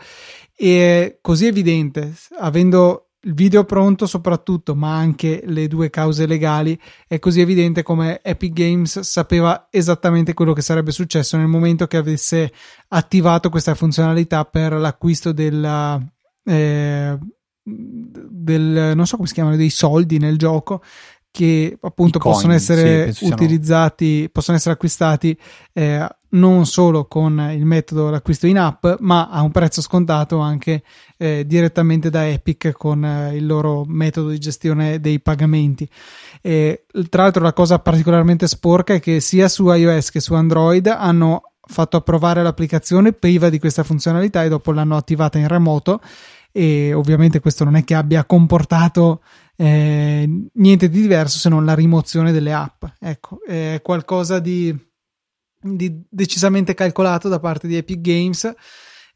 E 0.54 1.18
così 1.20 1.46
evidente, 1.46 2.14
avendo 2.38 3.08
il 3.22 3.34
video 3.34 3.64
pronto 3.64 4.06
soprattutto, 4.06 4.74
ma 4.74 4.96
anche 4.96 5.42
le 5.44 5.66
due 5.66 5.90
cause 5.90 6.26
legali, 6.26 6.78
è 7.06 7.18
così 7.18 7.40
evidente 7.40 7.82
come 7.82 8.20
Epic 8.22 8.52
Games 8.52 9.00
sapeva 9.00 9.66
esattamente 9.70 10.34
quello 10.34 10.52
che 10.52 10.62
sarebbe 10.62 10.92
successo 10.92 11.36
nel 11.36 11.48
momento 11.48 11.86
che 11.86 11.96
avesse 11.96 12.52
attivato 12.88 13.50
questa 13.50 13.74
funzionalità 13.74 14.44
per 14.44 14.72
l'acquisto 14.74 15.32
della, 15.32 16.00
eh, 16.44 17.18
del, 17.62 18.92
non 18.94 19.06
so 19.06 19.16
come 19.16 19.28
si 19.28 19.34
chiamano, 19.34 19.56
dei 19.56 19.70
soldi 19.70 20.18
nel 20.18 20.38
gioco 20.38 20.82
che 21.30 21.76
appunto 21.80 22.18
coin, 22.18 22.34
possono 22.34 22.52
essere 22.54 23.12
sì, 23.12 23.26
utilizzati, 23.26 24.14
siano... 24.14 24.28
possono 24.32 24.56
essere 24.56 24.74
acquistati 24.74 25.38
eh, 25.72 26.08
non 26.30 26.66
solo 26.66 27.06
con 27.06 27.50
il 27.52 27.64
metodo 27.64 28.06
dell'acquisto 28.06 28.46
in 28.46 28.58
app, 28.58 28.86
ma 29.00 29.28
a 29.28 29.42
un 29.42 29.50
prezzo 29.50 29.80
scontato 29.80 30.38
anche 30.38 30.82
eh, 31.16 31.44
direttamente 31.46 32.10
da 32.10 32.28
Epic 32.28 32.72
con 32.72 33.04
eh, 33.04 33.36
il 33.36 33.46
loro 33.46 33.84
metodo 33.86 34.28
di 34.28 34.38
gestione 34.38 35.00
dei 35.00 35.20
pagamenti. 35.20 35.88
E, 36.42 36.84
tra 37.08 37.22
l'altro, 37.22 37.42
la 37.42 37.52
cosa 37.52 37.78
particolarmente 37.78 38.46
sporca 38.46 38.94
è 38.94 39.00
che 39.00 39.20
sia 39.20 39.48
su 39.48 39.70
iOS 39.70 40.10
che 40.10 40.20
su 40.20 40.34
Android 40.34 40.86
hanno 40.86 41.42
fatto 41.60 41.96
approvare 41.96 42.42
l'applicazione 42.42 43.12
priva 43.12 43.50
di 43.50 43.58
questa 43.58 43.82
funzionalità 43.82 44.42
e 44.42 44.48
dopo 44.48 44.72
l'hanno 44.72 44.96
attivata 44.96 45.38
in 45.38 45.48
remoto. 45.48 46.00
E 46.50 46.92
ovviamente 46.92 47.40
questo 47.40 47.64
non 47.64 47.76
è 47.76 47.84
che 47.84 47.94
abbia 47.94 48.24
comportato 48.24 49.22
eh, 49.54 50.48
niente 50.54 50.88
di 50.88 51.00
diverso 51.00 51.38
se 51.38 51.48
non 51.48 51.64
la 51.64 51.74
rimozione 51.74 52.32
delle 52.32 52.52
app. 52.52 52.84
Ecco, 52.98 53.40
è 53.46 53.80
qualcosa 53.82 54.38
di 54.38 54.74
di, 55.76 56.02
decisamente 56.08 56.74
calcolato 56.74 57.28
da 57.28 57.40
parte 57.40 57.66
di 57.66 57.76
Epic 57.76 58.00
Games. 58.00 58.54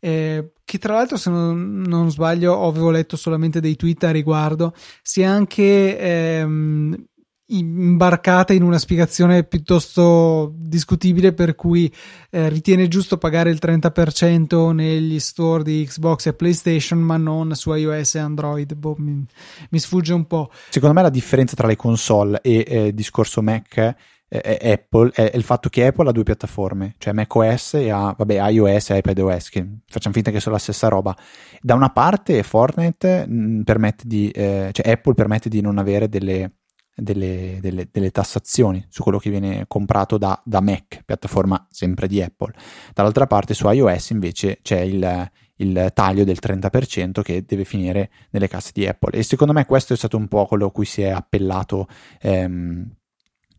Eh, 0.04 0.52
che 0.64 0.78
tra 0.78 0.94
l'altro, 0.94 1.16
se 1.16 1.30
non, 1.30 1.82
non, 1.86 2.10
sbaglio, 2.10 2.66
avevo 2.66 2.90
letto 2.90 3.16
solamente 3.16 3.60
dei 3.60 3.76
tweet 3.76 4.02
a 4.04 4.10
riguardo, 4.10 4.74
si 5.00 5.20
è 5.20 5.24
anche 5.24 5.98
ehm, 5.98 7.06
imbarcata 7.52 8.52
in 8.52 8.62
una 8.62 8.78
spiegazione 8.78 9.44
piuttosto 9.44 10.52
discutibile 10.56 11.32
per 11.32 11.54
cui 11.54 11.92
eh, 12.30 12.48
ritiene 12.48 12.88
giusto 12.88 13.18
pagare 13.18 13.50
il 13.50 13.58
30% 13.60 14.72
negli 14.72 15.18
store 15.18 15.62
di 15.62 15.84
Xbox 15.86 16.26
e 16.26 16.34
PlayStation 16.34 16.98
ma 16.98 17.16
non 17.16 17.54
su 17.54 17.72
iOS 17.72 18.14
e 18.14 18.18
Android 18.20 18.74
boh, 18.74 18.94
mi, 18.98 19.24
mi, 19.70 19.78
sfugge 19.78 20.14
un 20.14 20.26
po' 20.26 20.50
secondo 20.70 20.94
me 20.94 21.02
la 21.02 21.10
differenza 21.10 21.54
tra 21.54 21.66
le 21.66 21.76
console 21.76 22.40
e 22.40 22.64
eh, 22.66 22.94
discorso 22.94 23.42
Mac 23.42 23.94
Apple 24.40 25.10
è, 25.12 25.30
il 25.34 25.42
fatto 25.42 25.68
che 25.68 25.86
Apple 25.86 26.08
ha 26.08 26.12
due 26.12 26.22
piattaforme, 26.22 26.94
cioè 26.98 27.12
macOS 27.12 27.74
e 27.74 27.90
ha, 27.90 28.14
vabbè, 28.16 28.48
iOS 28.50 28.90
e 28.90 28.96
iPadOS, 28.98 29.50
che 29.50 29.66
facciamo 29.86 30.14
finta 30.14 30.30
che 30.30 30.40
sono 30.40 30.54
la 30.54 30.60
stessa 30.60 30.88
roba. 30.88 31.14
Da 31.60 31.74
una 31.74 31.90
parte 31.90 32.42
Fortnite 32.42 33.26
mm, 33.28 33.62
permette 33.62 34.04
di, 34.06 34.30
eh, 34.30 34.70
cioè 34.72 34.90
Apple 34.90 35.14
permette 35.14 35.50
di 35.50 35.60
non 35.60 35.76
avere 35.76 36.08
delle, 36.08 36.52
delle, 36.94 37.58
delle, 37.60 37.88
delle, 37.90 38.10
tassazioni 38.10 38.82
su 38.88 39.02
quello 39.02 39.18
che 39.18 39.28
viene 39.28 39.64
comprato 39.66 40.16
da, 40.16 40.40
da, 40.44 40.62
Mac, 40.62 41.02
piattaforma 41.04 41.66
sempre 41.70 42.06
di 42.06 42.22
Apple. 42.22 42.54
Dall'altra 42.94 43.26
parte 43.26 43.52
su 43.52 43.68
iOS 43.68 44.10
invece 44.10 44.60
c'è 44.62 44.80
il, 44.80 45.30
il 45.56 45.90
taglio 45.92 46.24
del 46.24 46.38
30% 46.40 47.20
che 47.20 47.44
deve 47.44 47.64
finire 47.64 48.10
nelle 48.30 48.48
casse 48.48 48.70
di 48.72 48.86
Apple 48.86 49.18
e 49.18 49.22
secondo 49.22 49.52
me 49.52 49.66
questo 49.66 49.92
è 49.92 49.96
stato 49.96 50.16
un 50.16 50.26
po' 50.28 50.46
quello 50.46 50.66
a 50.66 50.72
cui 50.72 50.86
si 50.86 51.02
è 51.02 51.10
appellato 51.10 51.86
ehm, 52.20 52.90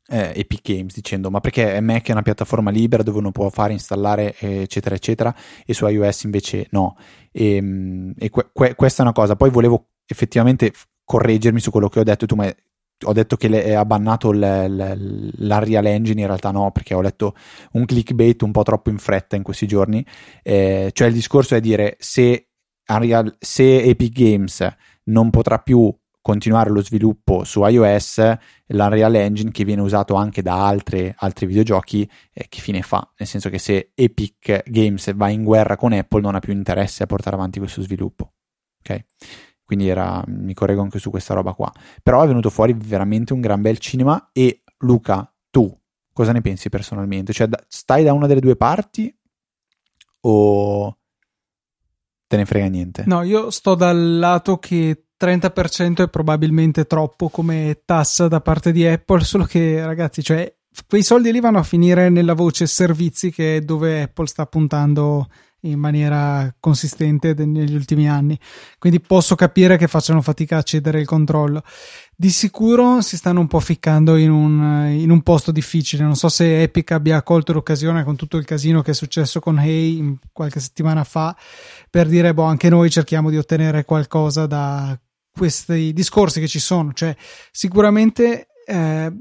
eh, 0.10 0.34
Epic 0.36 0.62
Games 0.62 0.94
dicendo 0.94 1.30
ma 1.30 1.40
perché 1.40 1.80
Mac 1.82 2.08
è 2.08 2.12
una 2.12 2.22
piattaforma 2.22 2.70
libera 2.70 3.04
dove 3.04 3.20
uno 3.20 3.32
può 3.32 3.50
fare 3.50 3.74
installare 3.74 4.36
eccetera 4.38 4.96
eccetera 4.96 5.34
e 5.66 5.74
su 5.74 5.88
iOS 5.88 6.24
invece 6.24 6.68
no 6.72 6.98
e, 7.32 7.56
ehm, 7.56 8.14
e 8.18 8.30
que- 8.30 8.50
que- 8.52 8.76
questa 8.76 9.02
è 9.02 9.06
una 9.06 9.14
cosa 9.14 9.36
poi 9.36 9.50
volevo 9.50 9.88
effettivamente 10.06 10.74
correggermi 11.06 11.60
su 11.60 11.72
quello 11.72 11.90
che 11.90 12.00
ho 12.00 12.04
detto 12.04 12.26
tu 12.26 12.36
ma 12.36 12.54
ho 13.06 13.14
detto 13.14 13.36
che 13.36 13.76
ha 13.76 13.86
bannato 13.86 14.32
l'Unreal 14.32 15.86
Engine, 15.86 16.22
in 16.22 16.28
realtà 16.28 16.52
no, 16.52 16.72
perché 16.72 16.94
ho 16.94 17.02
letto 17.02 17.36
un 17.74 17.86
clickbait 17.86 18.42
un 18.44 18.52
po' 18.52 18.64
troppo 18.64 18.90
in 18.90 18.98
fretta 18.98 19.36
in 19.36 19.44
questi 19.44 19.68
giorni. 19.68 20.06
Eh, 20.42 20.90
cioè, 20.94 21.08
il 21.08 21.14
discorso 21.14 21.56
è 21.56 21.60
dire 21.60 21.98
se, 22.00 22.50
Unreal, 22.88 23.36
se 23.40 23.82
Epic 23.82 24.14
Games 24.14 24.76
non 25.06 25.30
potrà 25.30 25.60
più 25.60 25.94
continuare 26.24 26.70
lo 26.70 26.82
sviluppo 26.82 27.44
su 27.44 27.66
iOS, 27.66 28.38
l'Unreal 28.68 29.14
Engine 29.16 29.52
che 29.52 29.66
viene 29.66 29.82
usato 29.82 30.16
anche 30.16 30.42
da 30.42 30.66
altre, 30.66 31.14
altri 31.18 31.46
videogiochi, 31.46 32.10
eh, 32.32 32.46
che 32.48 32.62
fine 32.62 32.82
fa? 32.82 33.08
Nel 33.18 33.28
senso 33.28 33.50
che 33.50 33.60
se 33.60 33.92
Epic 33.94 34.64
Games 34.66 35.14
va 35.16 35.28
in 35.28 35.44
guerra 35.44 35.76
con 35.76 35.92
Apple 35.92 36.22
non 36.22 36.36
ha 36.36 36.40
più 36.40 36.54
interesse 36.54 37.04
a 37.04 37.08
portare 37.08 37.36
avanti 37.36 37.60
questo 37.60 37.82
sviluppo. 37.82 38.32
Ok? 38.80 39.04
Quindi 39.66 39.90
era, 39.90 40.24
mi 40.28 40.54
correggo 40.54 40.82
anche 40.82 40.98
su 40.98 41.10
questa 41.10 41.34
roba 41.34 41.52
qua. 41.54 41.70
Però 42.02 42.24
è 42.24 42.28
venuto 42.28 42.50
fuori 42.50 42.74
veramente 42.74 43.34
un 43.34 43.42
gran 43.42 43.62
bel 43.62 43.78
cinema 43.80 44.30
e 44.32 44.64
Luca, 44.78 45.30
tu 45.50 45.78
cosa 46.14 46.32
ne 46.32 46.40
pensi 46.40 46.70
personalmente? 46.70 47.34
Cioè, 47.34 47.50
stai 47.68 48.06
da 48.06 48.14
una 48.14 48.28
delle 48.28 48.40
due 48.40 48.56
parti 48.56 49.14
o 50.22 50.98
te 52.28 52.38
ne 52.38 52.46
frega 52.46 52.68
niente? 52.68 53.04
No, 53.08 53.24
io 53.24 53.50
sto 53.50 53.76
dal 53.76 54.20
lato 54.20 54.58
che 54.58 55.08
30% 55.24 56.04
è 56.04 56.10
probabilmente 56.10 56.86
troppo 56.86 57.30
come 57.30 57.82
tassa 57.86 58.28
da 58.28 58.42
parte 58.42 58.74
di 58.74 58.86
Apple, 58.86 59.24
solo 59.24 59.46
che 59.46 59.84
ragazzi, 59.86 60.22
cioè 60.22 60.54
quei 60.88 61.04
soldi 61.04 61.32
lì 61.32 61.40
vanno 61.40 61.60
a 61.60 61.64
finire 61.64 62.10
nella 62.10 62.34
voce 62.34 62.66
servizi 62.66 63.32
che 63.32 63.58
è 63.58 63.62
dove 63.62 64.02
Apple 64.02 64.28
sta 64.28 64.46
puntando 64.46 65.28
in 65.66 65.80
maniera 65.80 66.54
consistente 66.60 67.34
negli 67.34 67.74
ultimi 67.74 68.10
anni. 68.10 68.38
Quindi 68.78 69.00
posso 69.00 69.36
capire 69.36 69.78
che 69.78 69.88
facciano 69.88 70.22
fatica 70.22 70.58
a 70.58 70.64
cedere 70.64 71.00
il 71.00 71.06
controllo. 71.06 71.64
Di 72.16 72.30
sicuro 72.30 73.02
si 73.02 73.16
stanno 73.16 73.40
un 73.40 73.48
po' 73.48 73.60
ficcando 73.60 74.16
in 74.18 74.32
un, 74.32 74.90
in 74.90 75.10
un 75.10 75.22
posto 75.22 75.52
difficile. 75.52 76.04
Non 76.04 76.16
so 76.16 76.30
se 76.30 76.64
Epic 76.64 76.92
abbia 76.92 77.24
colto 77.24 77.54
l'occasione 77.54 78.04
con 78.04 78.16
tutto 78.16 78.38
il 78.38 78.46
casino 78.46 78.82
che 78.82 78.92
è 78.92 78.96
successo 78.96 79.40
con 79.40 79.60
Hey 79.60 80.18
qualche 80.32 80.60
settimana 80.60 81.04
fa 81.04 81.36
per 81.90 82.08
dire, 82.08 82.34
boh, 82.34 82.44
anche 82.44 82.70
noi 82.70 82.90
cerchiamo 82.90 83.30
di 83.30 83.38
ottenere 83.38 83.86
qualcosa 83.86 84.46
da 84.46 84.98
questi 85.36 85.94
discorsi 85.94 86.40
che 86.40 86.48
ci 86.48 86.60
sono. 86.60 86.94
Cioè, 86.94 87.16
sicuramente. 87.52 88.48
Eh, 88.66 89.12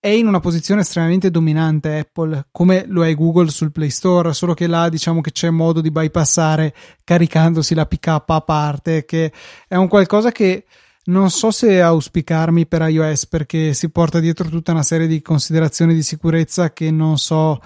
è 0.00 0.08
in 0.08 0.26
una 0.26 0.40
posizione 0.40 0.80
estremamente 0.80 1.30
dominante 1.30 1.98
Apple, 1.98 2.46
come 2.50 2.86
lo 2.86 3.04
è 3.04 3.14
Google 3.14 3.50
sul 3.50 3.70
Play 3.70 3.90
Store, 3.90 4.32
solo 4.32 4.54
che 4.54 4.66
là 4.66 4.88
diciamo 4.88 5.20
che 5.20 5.30
c'è 5.30 5.50
modo 5.50 5.82
di 5.82 5.90
bypassare 5.90 6.74
caricandosi 7.04 7.74
la 7.74 7.84
PK 7.84 8.06
a 8.26 8.40
parte, 8.40 9.04
che 9.04 9.30
è 9.68 9.76
un 9.76 9.88
qualcosa 9.88 10.32
che 10.32 10.64
non 11.10 11.30
so 11.30 11.50
se 11.50 11.80
auspicarmi 11.80 12.66
per 12.66 12.88
iOS 12.88 13.26
perché 13.26 13.74
si 13.74 13.90
porta 13.90 14.20
dietro 14.20 14.48
tutta 14.48 14.72
una 14.72 14.82
serie 14.82 15.06
di 15.06 15.20
considerazioni 15.20 15.92
di 15.92 16.02
sicurezza 16.02 16.72
che 16.72 16.90
non 16.90 17.18
so 17.18 17.60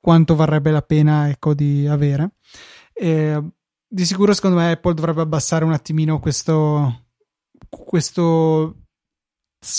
quanto 0.00 0.34
varrebbe 0.34 0.70
la 0.70 0.82
pena 0.82 1.28
ecco, 1.28 1.54
di 1.54 1.86
avere. 1.86 2.32
E, 2.92 3.42
di 3.86 4.04
sicuro 4.04 4.32
secondo 4.32 4.56
me 4.56 4.72
Apple 4.72 4.94
dovrebbe 4.94 5.22
abbassare 5.22 5.64
un 5.64 5.72
attimino 5.72 6.18
questo, 6.18 7.07
questo 7.68 8.74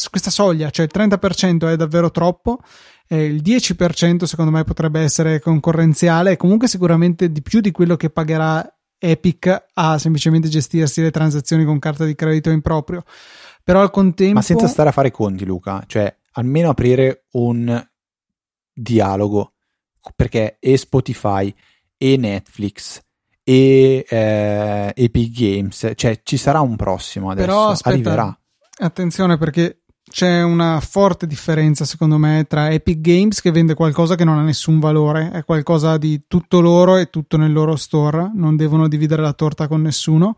questa 0.10 0.30
soglia, 0.30 0.70
cioè 0.70 0.86
il 0.86 0.92
30% 0.94 1.72
è 1.72 1.76
davvero 1.76 2.12
troppo, 2.12 2.60
eh, 3.08 3.24
il 3.24 3.42
10% 3.42 4.26
secondo 4.26 4.52
me 4.52 4.64
potrebbe 4.64 5.00
essere 5.00 5.40
concorrenziale 5.40 6.36
comunque 6.36 6.68
sicuramente 6.68 7.32
di 7.32 7.42
più 7.42 7.62
di 7.62 7.72
quello 7.72 7.96
che 7.96 8.10
pagherà 8.10 8.74
Epic 9.02 9.68
a 9.76 9.98
semplicemente 9.98 10.50
gestirsi 10.50 11.02
le 11.02 11.12
transazioni 11.12 11.64
con 11.64 11.80
carta 11.80 12.04
di 12.04 12.16
credito 12.16 12.50
in 12.50 12.62
proprio. 12.62 13.04
Però 13.64 13.82
al 13.82 13.92
contempo... 13.92 14.34
Ma 14.34 14.42
senza 14.42 14.68
stare 14.68 14.90
a 14.90 14.92
fare 14.92 15.12
conti, 15.12 15.46
Luca, 15.46 15.84
cioè 15.88 16.14
almeno 16.34 16.70
aprire 16.70 17.26
un 17.32 17.88
dialogo, 18.74 19.54
perché 20.16 20.58
e 20.60 20.76
Spotify 20.76 21.54
e 21.98 22.18
Netflix 22.18 23.02
e 23.44 24.06
eh, 24.08 24.94
Epic 24.96 25.40
Games, 25.40 25.92
cioè 25.96 26.20
ci 26.24 26.38
sarà 26.38 26.62
un 26.62 26.76
prossimo 26.76 27.30
adesso, 27.30 27.48
Però, 27.48 27.68
aspetta, 27.70 27.90
arriverà. 27.96 28.40
Attenzione 28.82 29.38
perché 29.38 29.82
c'è 30.10 30.42
una 30.42 30.80
forte 30.80 31.28
differenza 31.28 31.86
secondo 31.86 32.18
me 32.18 32.46
tra 32.48 32.70
Epic 32.72 33.00
Games 33.00 33.42
che 33.42 33.52
vende 33.52 33.76
qualcosa 33.76 34.16
che 34.16 34.26
non 34.26 34.38
ha 34.38 34.44
nessun 34.44 34.80
valore, 34.80 35.32
è 35.32 35.44
qualcosa 35.44 35.98
di 35.98 36.24
tutto 36.28 36.60
loro 36.62 36.98
e 36.98 37.10
tutto 37.10 37.38
nel 37.38 37.54
loro 37.54 37.76
store, 37.76 38.32
non 38.34 38.56
devono 38.56 38.88
dividere 38.88 39.22
la 39.22 39.34
torta 39.34 39.68
con 39.68 39.82
nessuno, 39.82 40.36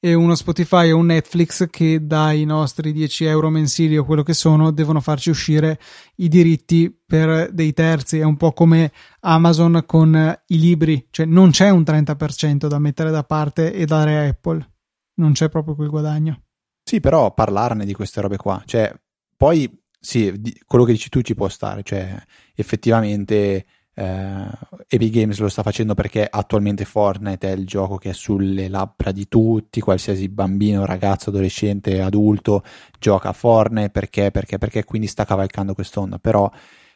e 0.00 0.14
uno 0.14 0.34
Spotify 0.34 0.90
o 0.90 0.98
un 0.98 1.06
Netflix 1.06 1.68
che 1.68 2.06
dai 2.06 2.44
nostri 2.44 2.92
10 2.92 3.24
euro 3.24 3.50
mensili 3.50 3.96
o 3.96 4.04
quello 4.04 4.22
che 4.22 4.32
sono 4.32 4.70
devono 4.70 5.00
farci 5.00 5.30
uscire 5.30 5.78
i 6.16 6.28
diritti 6.28 6.94
per 7.04 7.52
dei 7.52 7.72
terzi, 7.72 8.18
è 8.18 8.24
un 8.24 8.36
po' 8.36 8.52
come 8.52 8.92
Amazon 9.20 9.82
con 9.86 10.40
i 10.46 10.58
libri, 10.58 11.08
cioè 11.10 11.26
non 11.26 11.50
c'è 11.50 11.70
un 11.70 11.82
30% 11.82 12.66
da 12.66 12.78
mettere 12.78 13.10
da 13.10 13.24
parte 13.24 13.72
e 13.72 13.86
dare 13.86 14.18
a 14.18 14.28
Apple, 14.28 14.70
non 15.14 15.32
c'è 15.32 15.48
proprio 15.48 15.74
quel 15.74 15.88
guadagno. 15.88 16.42
Sì, 16.84 17.00
però 17.00 17.34
parlarne 17.34 17.84
di 17.84 17.92
queste 17.92 18.20
robe 18.20 18.36
qua, 18.36 18.62
cioè, 18.64 18.92
poi 19.36 19.68
sì, 20.00 20.32
quello 20.64 20.84
che 20.84 20.92
dici 20.92 21.08
tu 21.08 21.20
ci 21.22 21.34
può 21.34 21.48
stare, 21.48 21.82
cioè, 21.82 22.16
effettivamente 22.54 23.66
eh, 23.98 24.48
Epic 24.86 25.10
Games 25.10 25.38
lo 25.40 25.48
sta 25.48 25.64
facendo 25.64 25.94
perché 25.94 26.24
attualmente 26.30 26.84
Fortnite 26.84 27.50
è 27.50 27.56
il 27.56 27.66
gioco 27.66 27.96
che 27.96 28.10
è 28.10 28.12
sulle 28.12 28.68
labbra 28.68 29.10
di 29.10 29.26
tutti, 29.26 29.80
qualsiasi 29.80 30.28
bambino, 30.28 30.84
ragazzo, 30.84 31.30
adolescente, 31.30 32.00
adulto 32.00 32.62
gioca 33.00 33.30
a 33.30 33.32
Fortnite 33.32 33.90
perché, 33.90 34.30
perché, 34.30 34.56
perché, 34.56 34.84
quindi 34.84 35.08
sta 35.08 35.24
cavalcando 35.24 35.74
quest'onda, 35.74 36.20
però 36.20 36.48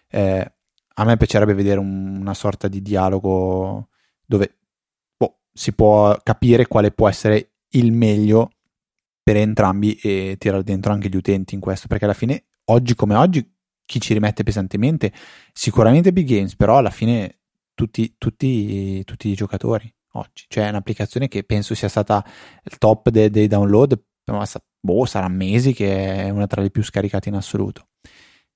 eh, 0.08 0.52
a 0.94 1.04
me 1.04 1.16
piacerebbe 1.16 1.54
vedere 1.54 1.80
un, 1.80 2.18
una 2.20 2.34
sorta 2.34 2.68
di 2.68 2.80
dialogo 2.80 3.88
dove 4.24 4.58
boh, 5.16 5.40
si 5.52 5.72
può 5.72 6.16
capire 6.22 6.68
quale 6.68 6.92
può 6.92 7.08
essere 7.08 7.54
il 7.70 7.90
meglio 7.90 8.50
per 9.24 9.36
entrambi 9.36 9.94
e 9.94 10.36
tirare 10.38 10.62
dentro 10.62 10.92
anche 10.92 11.08
gli 11.08 11.16
utenti 11.16 11.54
in 11.56 11.60
questo, 11.60 11.88
perché 11.88 12.04
alla 12.04 12.14
fine, 12.14 12.44
oggi 12.66 12.94
come 12.94 13.16
oggi, 13.16 13.51
chi 13.84 14.00
ci 14.00 14.14
rimette 14.14 14.42
pesantemente, 14.42 15.12
sicuramente 15.52 16.12
Big 16.12 16.26
Games, 16.26 16.56
però 16.56 16.78
alla 16.78 16.90
fine 16.90 17.40
tutti, 17.74 18.14
tutti, 18.18 19.04
tutti 19.04 19.28
i 19.28 19.34
giocatori 19.34 19.92
oggi, 20.12 20.44
cioè 20.48 20.66
è 20.66 20.68
un'applicazione 20.68 21.28
che 21.28 21.44
penso 21.44 21.74
sia 21.74 21.88
stata 21.88 22.24
il 22.64 22.78
top 22.78 23.08
dei, 23.10 23.30
dei 23.30 23.46
download, 23.46 24.00
ma 24.26 24.44
boh, 24.80 25.04
sarà 25.04 25.28
mesi 25.28 25.72
che 25.72 26.24
è 26.24 26.30
una 26.30 26.46
tra 26.46 26.60
le 26.62 26.70
più 26.70 26.82
scaricate 26.82 27.28
in 27.28 27.36
assoluto. 27.36 27.88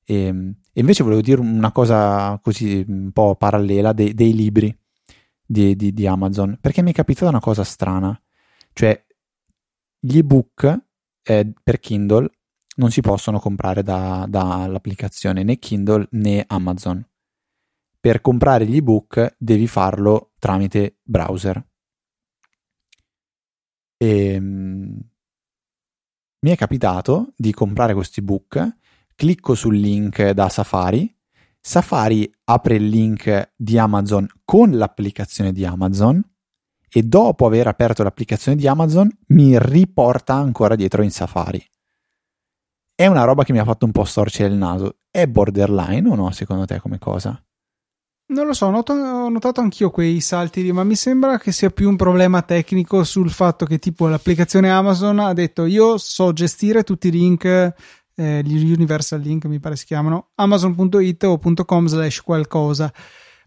E, 0.04 0.14
ehm, 0.26 0.54
e 0.72 0.80
invece 0.80 1.02
volevo 1.02 1.20
dire 1.20 1.40
una 1.40 1.72
cosa 1.72 2.38
così 2.42 2.84
un 2.86 3.10
po' 3.12 3.34
parallela 3.36 3.92
dei, 3.92 4.14
dei 4.14 4.34
libri 4.34 4.76
di, 5.44 5.74
di, 5.76 5.92
di 5.92 6.06
Amazon, 6.06 6.58
perché 6.60 6.82
mi 6.82 6.90
è 6.90 6.94
capitata 6.94 7.28
una 7.28 7.40
cosa 7.40 7.64
strana, 7.64 8.20
cioè 8.72 9.04
gli 9.98 10.18
ebook 10.18 10.84
eh, 11.22 11.52
per 11.62 11.80
Kindle 11.80 12.30
non 12.76 12.90
si 12.90 13.00
possono 13.00 13.38
comprare 13.38 13.82
da, 13.82 14.26
dall'applicazione 14.28 15.42
né 15.42 15.58
Kindle 15.58 16.08
né 16.12 16.44
Amazon. 16.46 17.06
Per 18.00 18.20
comprare 18.20 18.66
gli 18.66 18.76
ebook 18.76 19.36
devi 19.38 19.66
farlo 19.66 20.32
tramite 20.38 20.98
browser. 21.02 21.64
E, 23.96 24.28
ehm, 24.32 25.00
mi 26.38 26.50
è 26.50 26.56
capitato 26.56 27.32
di 27.36 27.52
comprare 27.52 27.94
questi 27.94 28.20
ebook, 28.20 28.76
clicco 29.14 29.54
sul 29.54 29.76
link 29.76 30.30
da 30.30 30.48
Safari, 30.48 31.12
Safari 31.60 32.32
apre 32.44 32.76
il 32.76 32.86
link 32.86 33.54
di 33.56 33.76
Amazon 33.76 34.24
con 34.44 34.70
l'applicazione 34.70 35.50
di 35.50 35.64
Amazon 35.64 36.22
e 36.88 37.02
dopo 37.02 37.44
aver 37.44 37.66
aperto 37.66 38.04
l'applicazione 38.04 38.56
di 38.56 38.68
Amazon 38.68 39.10
mi 39.28 39.58
riporta 39.58 40.34
ancora 40.34 40.76
dietro 40.76 41.02
in 41.02 41.10
Safari. 41.10 41.60
È 42.98 43.06
una 43.06 43.24
roba 43.24 43.44
che 43.44 43.52
mi 43.52 43.58
ha 43.58 43.64
fatto 43.64 43.84
un 43.84 43.92
po' 43.92 44.04
storcere 44.04 44.48
il 44.48 44.56
naso. 44.58 44.96
È 45.10 45.26
borderline 45.26 46.08
o 46.08 46.14
no, 46.14 46.30
secondo 46.30 46.64
te, 46.64 46.80
come 46.80 46.98
cosa? 46.98 47.38
Non 48.28 48.46
lo 48.46 48.54
so, 48.54 48.70
noto, 48.70 48.94
ho 48.94 49.28
notato 49.28 49.60
anch'io 49.60 49.90
quei 49.90 50.20
salti 50.22 50.62
lì, 50.62 50.72
ma 50.72 50.82
mi 50.82 50.96
sembra 50.96 51.38
che 51.38 51.52
sia 51.52 51.68
più 51.68 51.90
un 51.90 51.96
problema 51.96 52.40
tecnico 52.40 53.04
sul 53.04 53.30
fatto 53.30 53.66
che 53.66 53.78
tipo 53.78 54.08
l'applicazione 54.08 54.70
Amazon 54.70 55.18
ha 55.18 55.34
detto 55.34 55.66
io 55.66 55.98
so 55.98 56.32
gestire 56.32 56.84
tutti 56.84 57.08
i 57.08 57.10
link, 57.10 57.44
eh, 57.44 58.42
gli 58.42 58.72
universal 58.72 59.20
link 59.20 59.44
mi 59.44 59.60
pare 59.60 59.76
si 59.76 59.84
chiamano, 59.84 60.30
amazon.it 60.36 61.22
o 61.24 61.38
.com 61.66 61.86
slash 61.86 62.22
qualcosa 62.22 62.90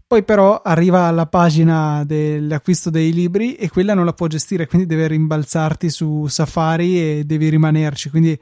poi 0.09 0.23
però 0.23 0.59
arriva 0.63 1.03
alla 1.03 1.27
pagina 1.27 2.03
dell'acquisto 2.03 2.89
dei 2.89 3.13
libri 3.13 3.53
e 3.53 3.69
quella 3.69 3.93
non 3.93 4.05
la 4.05 4.13
può 4.13 4.25
gestire, 4.25 4.65
quindi 4.65 4.87
deve 4.87 5.05
rimbalzarti 5.05 5.87
su 5.87 6.25
Safari 6.25 6.99
e 6.99 7.23
devi 7.25 7.47
rimanerci. 7.47 8.09
Quindi 8.09 8.35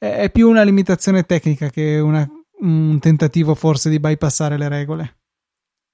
è 0.00 0.30
più 0.30 0.48
una 0.48 0.62
limitazione 0.62 1.24
tecnica 1.24 1.68
che 1.68 1.98
una, 1.98 2.26
un 2.60 2.98
tentativo 2.98 3.54
forse 3.54 3.90
di 3.90 4.00
bypassare 4.00 4.56
le 4.56 4.68
regole. 4.68 5.18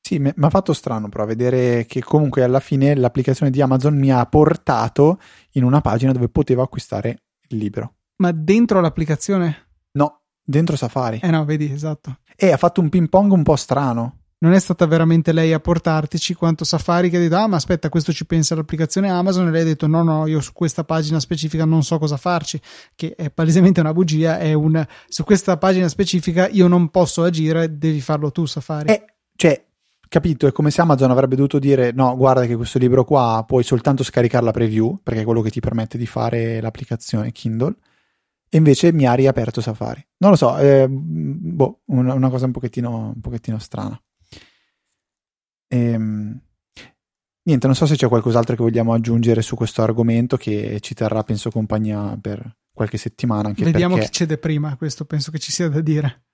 Sì, 0.00 0.20
mi 0.20 0.32
ha 0.32 0.50
fatto 0.50 0.72
strano 0.72 1.08
però 1.08 1.24
vedere 1.26 1.84
che 1.86 2.00
comunque 2.00 2.44
alla 2.44 2.60
fine 2.60 2.94
l'applicazione 2.94 3.50
di 3.50 3.60
Amazon 3.60 3.98
mi 3.98 4.12
ha 4.12 4.24
portato 4.26 5.18
in 5.52 5.64
una 5.64 5.80
pagina 5.80 6.12
dove 6.12 6.28
potevo 6.28 6.62
acquistare 6.62 7.22
il 7.48 7.58
libro. 7.58 7.96
Ma 8.18 8.30
dentro 8.30 8.80
l'applicazione? 8.80 9.70
No, 9.92 10.22
dentro 10.40 10.76
Safari. 10.76 11.18
Eh 11.20 11.30
no, 11.30 11.44
vedi, 11.44 11.72
esatto. 11.72 12.20
E 12.36 12.52
ha 12.52 12.56
fatto 12.56 12.80
un 12.80 12.88
ping 12.88 13.08
pong 13.08 13.32
un 13.32 13.42
po' 13.42 13.56
strano 13.56 14.25
non 14.38 14.52
è 14.52 14.58
stata 14.58 14.86
veramente 14.86 15.32
lei 15.32 15.52
a 15.52 15.60
portartici 15.60 16.34
quanto 16.34 16.64
Safari 16.64 17.08
che 17.08 17.16
ha 17.16 17.20
detto 17.20 17.36
ah 17.36 17.46
ma 17.46 17.56
aspetta 17.56 17.88
questo 17.88 18.12
ci 18.12 18.26
pensa 18.26 18.54
l'applicazione 18.54 19.08
Amazon 19.08 19.46
e 19.48 19.50
lei 19.50 19.62
ha 19.62 19.64
detto 19.64 19.86
no 19.86 20.02
no 20.02 20.26
io 20.26 20.40
su 20.40 20.52
questa 20.52 20.84
pagina 20.84 21.18
specifica 21.20 21.64
non 21.64 21.82
so 21.82 21.98
cosa 21.98 22.16
farci 22.16 22.60
che 22.94 23.14
è 23.14 23.30
palesemente 23.30 23.80
una 23.80 23.94
bugia 23.94 24.38
è 24.38 24.52
un 24.52 24.84
su 25.08 25.24
questa 25.24 25.56
pagina 25.56 25.88
specifica 25.88 26.48
io 26.48 26.66
non 26.66 26.88
posso 26.90 27.22
agire 27.22 27.78
devi 27.78 28.00
farlo 28.00 28.30
tu 28.30 28.44
Safari 28.44 28.90
eh, 28.90 29.04
cioè 29.34 29.64
capito 30.06 30.46
è 30.46 30.52
come 30.52 30.70
se 30.70 30.82
Amazon 30.82 31.10
avrebbe 31.10 31.34
dovuto 31.34 31.58
dire 31.58 31.92
no 31.92 32.14
guarda 32.14 32.44
che 32.44 32.56
questo 32.56 32.78
libro 32.78 33.04
qua 33.04 33.42
puoi 33.46 33.62
soltanto 33.62 34.04
scaricare 34.04 34.44
la 34.44 34.52
preview 34.52 35.00
perché 35.02 35.22
è 35.22 35.24
quello 35.24 35.40
che 35.40 35.50
ti 35.50 35.60
permette 35.60 35.96
di 35.96 36.06
fare 36.06 36.60
l'applicazione 36.60 37.32
Kindle 37.32 37.74
e 38.48 38.58
invece 38.58 38.92
mi 38.92 39.06
ha 39.06 39.12
riaperto 39.14 39.60
Safari. 39.60 40.06
Non 40.18 40.30
lo 40.30 40.36
so 40.36 40.56
eh, 40.56 40.86
boh, 40.88 41.80
una, 41.86 42.14
una 42.14 42.30
cosa 42.30 42.46
un 42.46 42.52
pochettino, 42.52 43.12
un 43.14 43.20
pochettino 43.20 43.58
strana 43.58 44.00
Ehm, 45.68 46.40
niente, 47.42 47.66
non 47.66 47.74
so 47.74 47.86
se 47.86 47.96
c'è 47.96 48.08
qualcos'altro 48.08 48.56
che 48.56 48.62
vogliamo 48.62 48.92
aggiungere 48.92 49.42
su 49.42 49.56
questo 49.56 49.82
argomento 49.82 50.36
che 50.36 50.78
ci 50.80 50.94
terrà, 50.94 51.22
penso, 51.22 51.50
compagnia 51.50 52.16
per 52.20 52.58
qualche 52.72 52.98
settimana. 52.98 53.48
Anche 53.48 53.64
Vediamo 53.64 53.94
perché... 53.94 54.10
chi 54.10 54.16
cede 54.16 54.38
prima, 54.38 54.76
questo 54.76 55.04
penso 55.04 55.30
che 55.30 55.38
ci 55.38 55.50
sia 55.50 55.68
da 55.68 55.80
dire. 55.80 56.24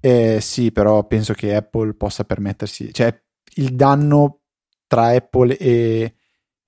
Eh, 0.00 0.38
sì, 0.40 0.70
però 0.70 1.06
penso 1.06 1.32
che 1.32 1.54
Apple 1.54 1.94
possa 1.94 2.24
permettersi, 2.24 2.92
cioè 2.92 3.18
il 3.54 3.74
danno 3.74 4.42
tra 4.86 5.08
Apple 5.08 5.56
e 5.56 6.14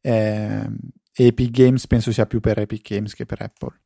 eh, 0.01 0.71
Epic 1.13 1.51
Games 1.51 1.87
penso 1.87 2.13
sia 2.13 2.27
più 2.27 2.41
per 2.41 2.59
Epic 2.59 2.89
Games 2.89 3.15
che 3.15 3.27
per 3.27 3.43
Apple. 3.43 3.79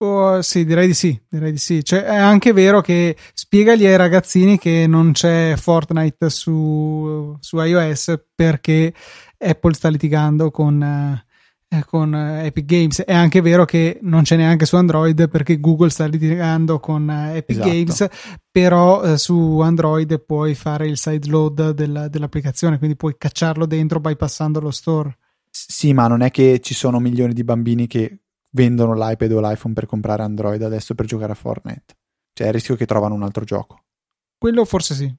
Oh, 0.00 0.40
sì, 0.42 0.64
direi 0.64 0.86
di 0.86 0.94
sì, 0.94 1.20
direi 1.28 1.50
di 1.50 1.58
sì. 1.58 1.84
Cioè, 1.84 2.04
è 2.04 2.14
anche 2.14 2.52
vero 2.52 2.80
che 2.80 3.16
spiegagli 3.34 3.84
ai 3.84 3.96
ragazzini 3.96 4.56
che 4.56 4.86
non 4.86 5.10
c'è 5.10 5.54
Fortnite 5.56 6.30
su, 6.30 7.36
su 7.40 7.58
iOS 7.58 8.20
perché 8.32 8.94
Apple 9.38 9.74
sta 9.74 9.88
litigando 9.88 10.52
con, 10.52 10.80
eh, 10.80 11.84
con 11.84 12.14
Epic 12.14 12.64
Games. 12.64 13.02
È 13.02 13.12
anche 13.12 13.40
vero 13.40 13.64
che 13.64 13.98
non 14.02 14.22
c'è 14.22 14.36
neanche 14.36 14.66
su 14.66 14.76
Android 14.76 15.28
perché 15.28 15.58
Google 15.58 15.90
sta 15.90 16.06
litigando 16.06 16.78
con 16.78 17.10
Epic 17.10 17.56
esatto. 17.56 17.68
Games, 17.68 18.08
però 18.52 19.02
eh, 19.02 19.18
su 19.18 19.58
Android 19.58 20.20
puoi 20.20 20.54
fare 20.54 20.86
il 20.86 20.96
sideload 20.96 21.70
della, 21.70 22.06
dell'applicazione, 22.06 22.78
quindi 22.78 22.94
puoi 22.94 23.16
cacciarlo 23.18 23.66
dentro 23.66 23.98
bypassando 23.98 24.60
lo 24.60 24.70
store. 24.70 25.16
Sì, 25.50 25.92
ma 25.92 26.06
non 26.06 26.20
è 26.20 26.30
che 26.30 26.60
ci 26.62 26.74
sono 26.74 27.00
milioni 27.00 27.32
di 27.32 27.42
bambini 27.42 27.88
che 27.88 28.20
vendono 28.58 28.94
l'iPad 28.94 29.30
o 29.30 29.40
l'iPhone 29.40 29.72
per 29.72 29.86
comprare 29.86 30.24
Android 30.24 30.60
adesso 30.62 30.96
per 30.96 31.06
giocare 31.06 31.30
a 31.30 31.36
Fortnite. 31.36 31.96
Cioè, 32.32 32.46
è 32.46 32.48
il 32.48 32.54
rischio 32.54 32.74
che 32.74 32.86
trovano 32.86 33.14
un 33.14 33.22
altro 33.22 33.44
gioco. 33.44 33.84
Quello 34.36 34.64
forse 34.64 34.94
sì. 34.94 35.14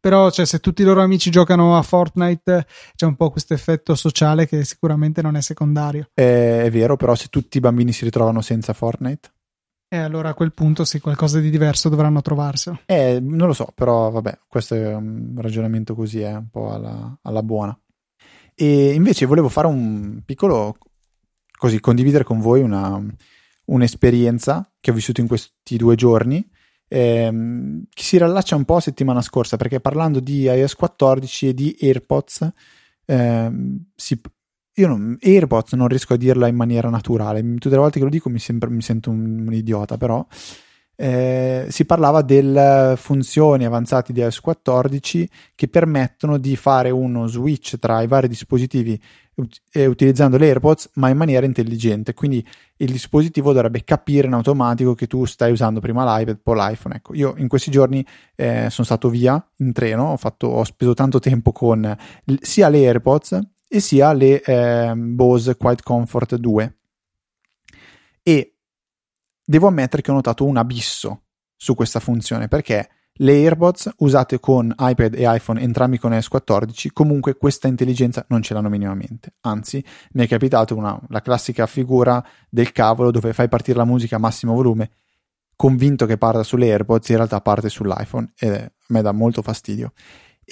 Però, 0.00 0.30
cioè, 0.30 0.44
se 0.46 0.58
tutti 0.58 0.82
i 0.82 0.84
loro 0.84 1.02
amici 1.02 1.30
giocano 1.30 1.76
a 1.76 1.82
Fortnite, 1.82 2.66
c'è 2.96 3.06
un 3.06 3.14
po' 3.14 3.30
questo 3.30 3.54
effetto 3.54 3.94
sociale 3.94 4.46
che 4.46 4.64
sicuramente 4.64 5.22
non 5.22 5.36
è 5.36 5.42
secondario. 5.42 6.08
È, 6.12 6.62
è 6.64 6.70
vero, 6.70 6.96
però 6.96 7.14
se 7.14 7.28
tutti 7.28 7.58
i 7.58 7.60
bambini 7.60 7.92
si 7.92 8.04
ritrovano 8.04 8.40
senza 8.40 8.72
Fortnite. 8.72 9.30
E 9.92 9.98
allora 9.98 10.30
a 10.30 10.34
quel 10.34 10.52
punto 10.52 10.84
sì, 10.84 11.00
qualcosa 11.00 11.38
di 11.38 11.50
diverso 11.50 11.88
dovranno 11.88 12.22
trovarselo. 12.22 12.80
Eh, 12.86 13.18
non 13.20 13.48
lo 13.48 13.52
so, 13.52 13.72
però 13.74 14.10
vabbè, 14.10 14.38
questo 14.46 14.74
è 14.74 14.94
un 14.94 15.34
ragionamento 15.36 15.94
così, 15.94 16.20
è 16.20 16.30
eh, 16.30 16.36
un 16.36 16.48
po' 16.48 16.72
alla, 16.72 17.18
alla 17.22 17.42
buona. 17.42 17.78
E 18.54 18.92
invece 18.94 19.26
volevo 19.26 19.48
fare 19.48 19.66
un 19.66 20.22
piccolo 20.24 20.76
così 21.60 21.78
condividere 21.78 22.24
con 22.24 22.40
voi 22.40 22.62
una, 22.62 22.98
un'esperienza 23.66 24.72
che 24.80 24.90
ho 24.90 24.94
vissuto 24.94 25.20
in 25.20 25.26
questi 25.26 25.76
due 25.76 25.94
giorni 25.94 26.42
ehm, 26.88 27.84
che 27.90 28.02
si 28.02 28.16
rallaccia 28.16 28.56
un 28.56 28.64
po' 28.64 28.76
a 28.76 28.80
settimana 28.80 29.20
scorsa 29.20 29.58
perché 29.58 29.78
parlando 29.78 30.20
di 30.20 30.44
iOS 30.44 30.74
14 30.74 31.48
e 31.48 31.54
di 31.54 31.76
AirPods 31.78 32.50
ehm, 33.04 33.84
si, 33.94 34.18
io 34.72 34.88
non, 34.88 35.18
AirPods 35.20 35.74
non 35.74 35.88
riesco 35.88 36.14
a 36.14 36.16
dirla 36.16 36.46
in 36.46 36.56
maniera 36.56 36.88
naturale. 36.88 37.42
Tutte 37.42 37.74
le 37.74 37.76
volte 37.76 37.98
che 37.98 38.04
lo 38.04 38.10
dico 38.10 38.30
mi, 38.30 38.38
sembra, 38.38 38.70
mi 38.70 38.80
sento 38.80 39.10
un, 39.10 39.44
un 39.46 39.52
idiota 39.52 39.98
però 39.98 40.26
eh, 40.96 41.66
si 41.70 41.86
parlava 41.86 42.20
delle 42.20 42.94
funzioni 42.96 43.64
avanzate 43.64 44.12
di 44.14 44.20
iOS 44.20 44.40
14 44.40 45.30
che 45.54 45.68
permettono 45.68 46.36
di 46.36 46.56
fare 46.56 46.90
uno 46.90 47.26
switch 47.26 47.78
tra 47.78 48.02
i 48.02 48.06
vari 48.06 48.28
dispositivi 48.28 49.00
eh, 49.72 49.86
utilizzando 49.86 50.36
le 50.36 50.46
AirPods 50.46 50.90
ma 50.94 51.08
in 51.08 51.16
maniera 51.16 51.46
intelligente. 51.46 52.14
Quindi 52.14 52.46
il 52.76 52.90
dispositivo 52.90 53.52
dovrebbe 53.52 53.84
capire 53.84 54.26
in 54.26 54.32
automatico 54.32 54.94
che 54.94 55.06
tu 55.06 55.24
stai 55.24 55.52
usando 55.52 55.80
prima 55.80 56.18
l'iPad 56.18 56.40
poi 56.42 56.56
l'iPhone 56.56 56.96
ecco. 56.96 57.14
Io 57.14 57.34
in 57.36 57.48
questi 57.48 57.70
giorni 57.70 58.04
eh, 58.34 58.68
sono 58.70 58.86
stato 58.86 59.08
via 59.08 59.42
in 59.58 59.72
treno 59.72 60.12
ho, 60.12 60.16
fatto, 60.16 60.46
ho 60.46 60.64
speso 60.64 60.94
tanto 60.94 61.18
tempo 61.18 61.52
con 61.52 61.96
sia 62.40 62.68
le 62.68 62.86
AirPods 62.86 63.38
e 63.68 63.80
sia 63.80 64.12
le 64.12 64.42
eh, 64.42 64.94
Bose 64.96 65.56
Quiet 65.56 65.82
Comfort 65.82 66.36
2 66.36 66.78
e 68.22 68.56
devo 69.44 69.66
ammettere 69.68 70.02
che 70.02 70.10
ho 70.10 70.14
notato 70.14 70.44
un 70.44 70.56
abisso 70.56 71.24
su 71.56 71.74
questa 71.74 72.00
funzione 72.00 72.48
perché 72.48 72.88
le 73.20 73.32
AirPods 73.32 73.94
usate 73.98 74.40
con 74.40 74.74
iPad 74.78 75.14
e 75.14 75.24
iPhone, 75.26 75.60
entrambi 75.60 75.98
con 75.98 76.12
iOS 76.12 76.28
14, 76.28 76.90
comunque 76.92 77.36
questa 77.36 77.68
intelligenza 77.68 78.24
non 78.28 78.42
ce 78.42 78.54
l'hanno 78.54 78.68
minimamente. 78.68 79.34
Anzi, 79.42 79.84
mi 80.12 80.24
è 80.24 80.28
capitato 80.28 80.76
una, 80.76 80.98
la 81.08 81.20
classica 81.20 81.66
figura 81.66 82.24
del 82.48 82.72
cavolo 82.72 83.10
dove 83.10 83.32
fai 83.32 83.48
partire 83.48 83.78
la 83.78 83.84
musica 83.84 84.16
a 84.16 84.18
massimo 84.18 84.54
volume, 84.54 84.90
convinto 85.54 86.06
che 86.06 86.16
parta 86.16 86.42
sulle 86.42 86.70
AirPods, 86.70 87.08
in 87.10 87.16
realtà 87.16 87.40
parte 87.40 87.68
sull'iPhone 87.68 88.32
e 88.38 88.48
a 88.48 88.72
me 88.88 89.02
dà 89.02 89.12
molto 89.12 89.42
fastidio 89.42 89.92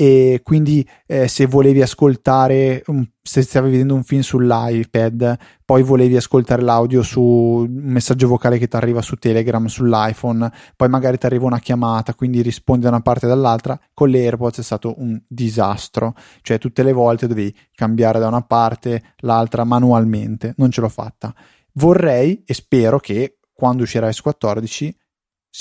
e 0.00 0.42
quindi 0.44 0.88
eh, 1.06 1.26
se 1.26 1.46
volevi 1.46 1.82
ascoltare, 1.82 2.84
se 3.20 3.42
stavi 3.42 3.72
vedendo 3.72 3.94
un 3.94 4.04
film 4.04 4.20
sull'iPad, 4.20 5.36
poi 5.64 5.82
volevi 5.82 6.14
ascoltare 6.14 6.62
l'audio 6.62 7.02
su 7.02 7.20
un 7.20 7.66
messaggio 7.68 8.28
vocale 8.28 8.58
che 8.58 8.68
ti 8.68 8.76
arriva 8.76 9.02
su 9.02 9.16
Telegram, 9.16 9.66
sull'iPhone, 9.66 10.52
poi 10.76 10.88
magari 10.88 11.18
ti 11.18 11.26
arriva 11.26 11.46
una 11.46 11.58
chiamata, 11.58 12.14
quindi 12.14 12.42
rispondi 12.42 12.84
da 12.84 12.90
una 12.90 13.00
parte 13.00 13.26
e 13.26 13.28
dall'altra, 13.28 13.76
con 13.92 14.08
le 14.08 14.20
AirPods 14.20 14.60
è 14.60 14.62
stato 14.62 14.94
un 14.98 15.20
disastro, 15.26 16.14
cioè 16.42 16.58
tutte 16.58 16.84
le 16.84 16.92
volte 16.92 17.26
dovevi 17.26 17.52
cambiare 17.74 18.20
da 18.20 18.28
una 18.28 18.42
parte 18.42 19.14
l'altra 19.22 19.64
manualmente, 19.64 20.54
non 20.58 20.70
ce 20.70 20.80
l'ho 20.80 20.88
fatta. 20.88 21.34
Vorrei 21.72 22.44
e 22.46 22.54
spero 22.54 23.00
che 23.00 23.38
quando 23.52 23.82
uscirà 23.82 24.08
S14 24.08 24.92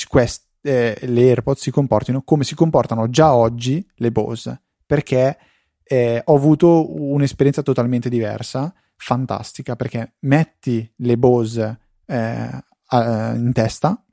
quest- 0.08 0.47
eh, 0.68 0.98
le 1.04 1.22
AirPods 1.22 1.62
si 1.62 1.72
comportino 1.72 2.24
come 2.24 2.44
si 2.44 2.54
comportano 2.54 3.10
già 3.10 3.34
oggi 3.34 3.86
le 3.96 4.12
Bose, 4.12 4.62
perché 4.86 5.38
eh, 5.84 6.22
ho 6.26 6.36
avuto 6.36 7.02
un'esperienza 7.02 7.62
totalmente 7.62 8.10
diversa, 8.10 8.74
fantastica, 8.98 9.78
perché 9.78 10.16
metti 10.20 10.92
le 10.98 11.18
Bose 11.18 11.80
eh, 12.06 12.64
in 12.92 13.52
testa 13.54 14.04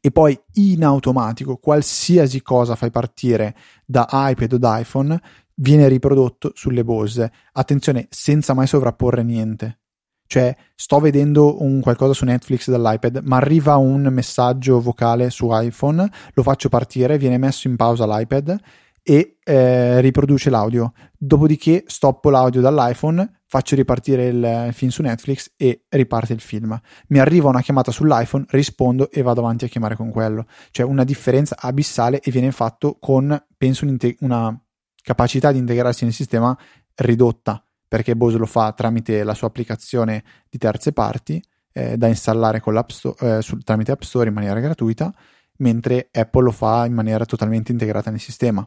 e 0.00 0.10
poi 0.10 0.38
in 0.54 0.84
automatico 0.84 1.56
qualsiasi 1.58 2.40
cosa 2.40 2.74
fai 2.74 2.90
partire 2.90 3.54
da 3.84 4.08
iPad 4.10 4.52
o 4.54 4.58
da 4.58 4.78
iPhone 4.78 5.20
viene 5.56 5.88
riprodotto 5.88 6.52
sulle 6.54 6.84
Bose. 6.84 7.30
Attenzione, 7.52 8.06
senza 8.08 8.54
mai 8.54 8.66
sovrapporre 8.66 9.22
niente. 9.22 9.80
Cioè, 10.26 10.54
sto 10.74 10.98
vedendo 10.98 11.62
un 11.62 11.80
qualcosa 11.80 12.12
su 12.12 12.24
Netflix 12.24 12.68
dall'iPad, 12.70 13.20
ma 13.24 13.36
arriva 13.36 13.76
un 13.76 14.08
messaggio 14.10 14.80
vocale 14.80 15.30
su 15.30 15.48
iPhone, 15.50 16.08
lo 16.32 16.42
faccio 16.42 16.68
partire, 16.68 17.18
viene 17.18 17.38
messo 17.38 17.68
in 17.68 17.76
pausa 17.76 18.06
l'iPad 18.06 18.58
e 19.02 19.36
eh, 19.44 20.00
riproduce 20.00 20.50
l'audio. 20.50 20.92
Dopodiché 21.16 21.84
stoppo 21.86 22.28
l'audio 22.28 22.60
dall'iPhone, 22.60 23.42
faccio 23.46 23.76
ripartire 23.76 24.26
il 24.26 24.68
film 24.72 24.90
su 24.90 25.02
Netflix 25.02 25.52
e 25.56 25.84
riparte 25.90 26.32
il 26.32 26.40
film. 26.40 26.76
Mi 27.08 27.20
arriva 27.20 27.48
una 27.48 27.60
chiamata 27.60 27.92
sull'iPhone, 27.92 28.46
rispondo 28.48 29.08
e 29.10 29.22
vado 29.22 29.40
avanti 29.40 29.64
a 29.64 29.68
chiamare 29.68 29.94
con 29.94 30.10
quello. 30.10 30.46
Cioè 30.72 30.84
una 30.84 31.04
differenza 31.04 31.54
abissale 31.56 32.20
e 32.20 32.32
viene 32.32 32.50
fatto 32.50 32.96
con, 32.98 33.40
penso, 33.56 33.86
una 34.20 34.60
capacità 35.02 35.52
di 35.52 35.58
integrarsi 35.58 36.02
nel 36.02 36.12
sistema 36.12 36.56
ridotta 36.96 37.65
perché 37.88 38.16
Bose 38.16 38.38
lo 38.38 38.46
fa 38.46 38.72
tramite 38.72 39.22
la 39.22 39.34
sua 39.34 39.48
applicazione 39.48 40.24
di 40.48 40.58
terze 40.58 40.92
parti 40.92 41.42
eh, 41.72 41.96
da 41.96 42.06
installare 42.06 42.62
Store, 42.88 43.36
eh, 43.36 43.42
sul, 43.42 43.62
tramite 43.62 43.92
App 43.92 44.02
Store 44.02 44.28
in 44.28 44.34
maniera 44.34 44.60
gratuita, 44.60 45.14
mentre 45.58 46.08
Apple 46.10 46.44
lo 46.44 46.50
fa 46.50 46.86
in 46.86 46.94
maniera 46.94 47.24
totalmente 47.24 47.72
integrata 47.72 48.10
nel 48.10 48.20
sistema. 48.20 48.66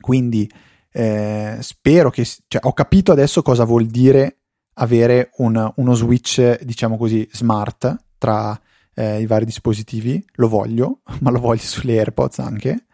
Quindi 0.00 0.50
eh, 0.92 1.58
spero 1.60 2.10
che, 2.10 2.24
cioè, 2.24 2.60
ho 2.62 2.72
capito 2.72 3.12
adesso 3.12 3.42
cosa 3.42 3.64
vuol 3.64 3.86
dire 3.86 4.38
avere 4.74 5.30
un, 5.36 5.72
uno 5.76 5.94
switch, 5.94 6.62
diciamo 6.62 6.96
così, 6.96 7.28
smart 7.32 7.96
tra 8.18 8.58
eh, 8.94 9.20
i 9.20 9.26
vari 9.26 9.44
dispositivi. 9.44 10.22
Lo 10.34 10.48
voglio, 10.48 11.00
ma 11.20 11.30
lo 11.30 11.40
voglio 11.40 11.62
sulle 11.62 11.98
AirPods 11.98 12.38
anche. 12.38 12.86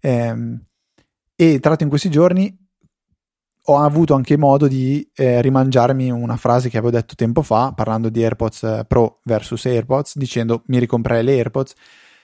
Ehm, 0.00 0.62
e 1.34 1.58
tra 1.58 1.70
l'altro 1.70 1.84
in 1.84 1.90
questi 1.90 2.10
giorni 2.10 2.56
ho 3.70 3.78
avuto 3.78 4.14
anche 4.14 4.36
modo 4.36 4.66
di 4.66 5.08
eh, 5.14 5.40
rimangiarmi 5.40 6.10
una 6.10 6.36
frase 6.36 6.68
che 6.68 6.76
avevo 6.76 6.92
detto 6.92 7.14
tempo 7.14 7.42
fa, 7.42 7.72
parlando 7.72 8.08
di 8.08 8.22
AirPods 8.22 8.62
eh, 8.64 8.84
Pro 8.86 9.20
versus 9.24 9.64
AirPods, 9.64 10.16
dicendo 10.16 10.62
mi 10.66 10.78
ricomprerei 10.78 11.22
le 11.22 11.32
AirPods. 11.34 11.74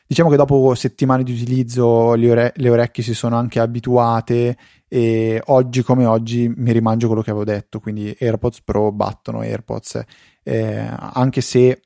Diciamo 0.08 0.28
che 0.30 0.36
dopo 0.36 0.74
settimane 0.74 1.22
di 1.22 1.32
utilizzo 1.32 2.14
le, 2.14 2.30
ore- 2.30 2.52
le 2.56 2.70
orecchie 2.70 3.02
si 3.02 3.14
sono 3.14 3.36
anche 3.36 3.60
abituate 3.60 4.56
e 4.88 5.40
oggi 5.46 5.82
come 5.82 6.04
oggi 6.06 6.52
mi 6.54 6.72
rimangio 6.72 7.06
quello 7.06 7.22
che 7.22 7.30
avevo 7.30 7.44
detto, 7.44 7.80
quindi 7.80 8.16
AirPods 8.18 8.62
Pro 8.62 8.92
battono 8.92 9.40
AirPods, 9.40 10.02
eh, 10.42 10.88
anche 10.98 11.40
se 11.40 11.80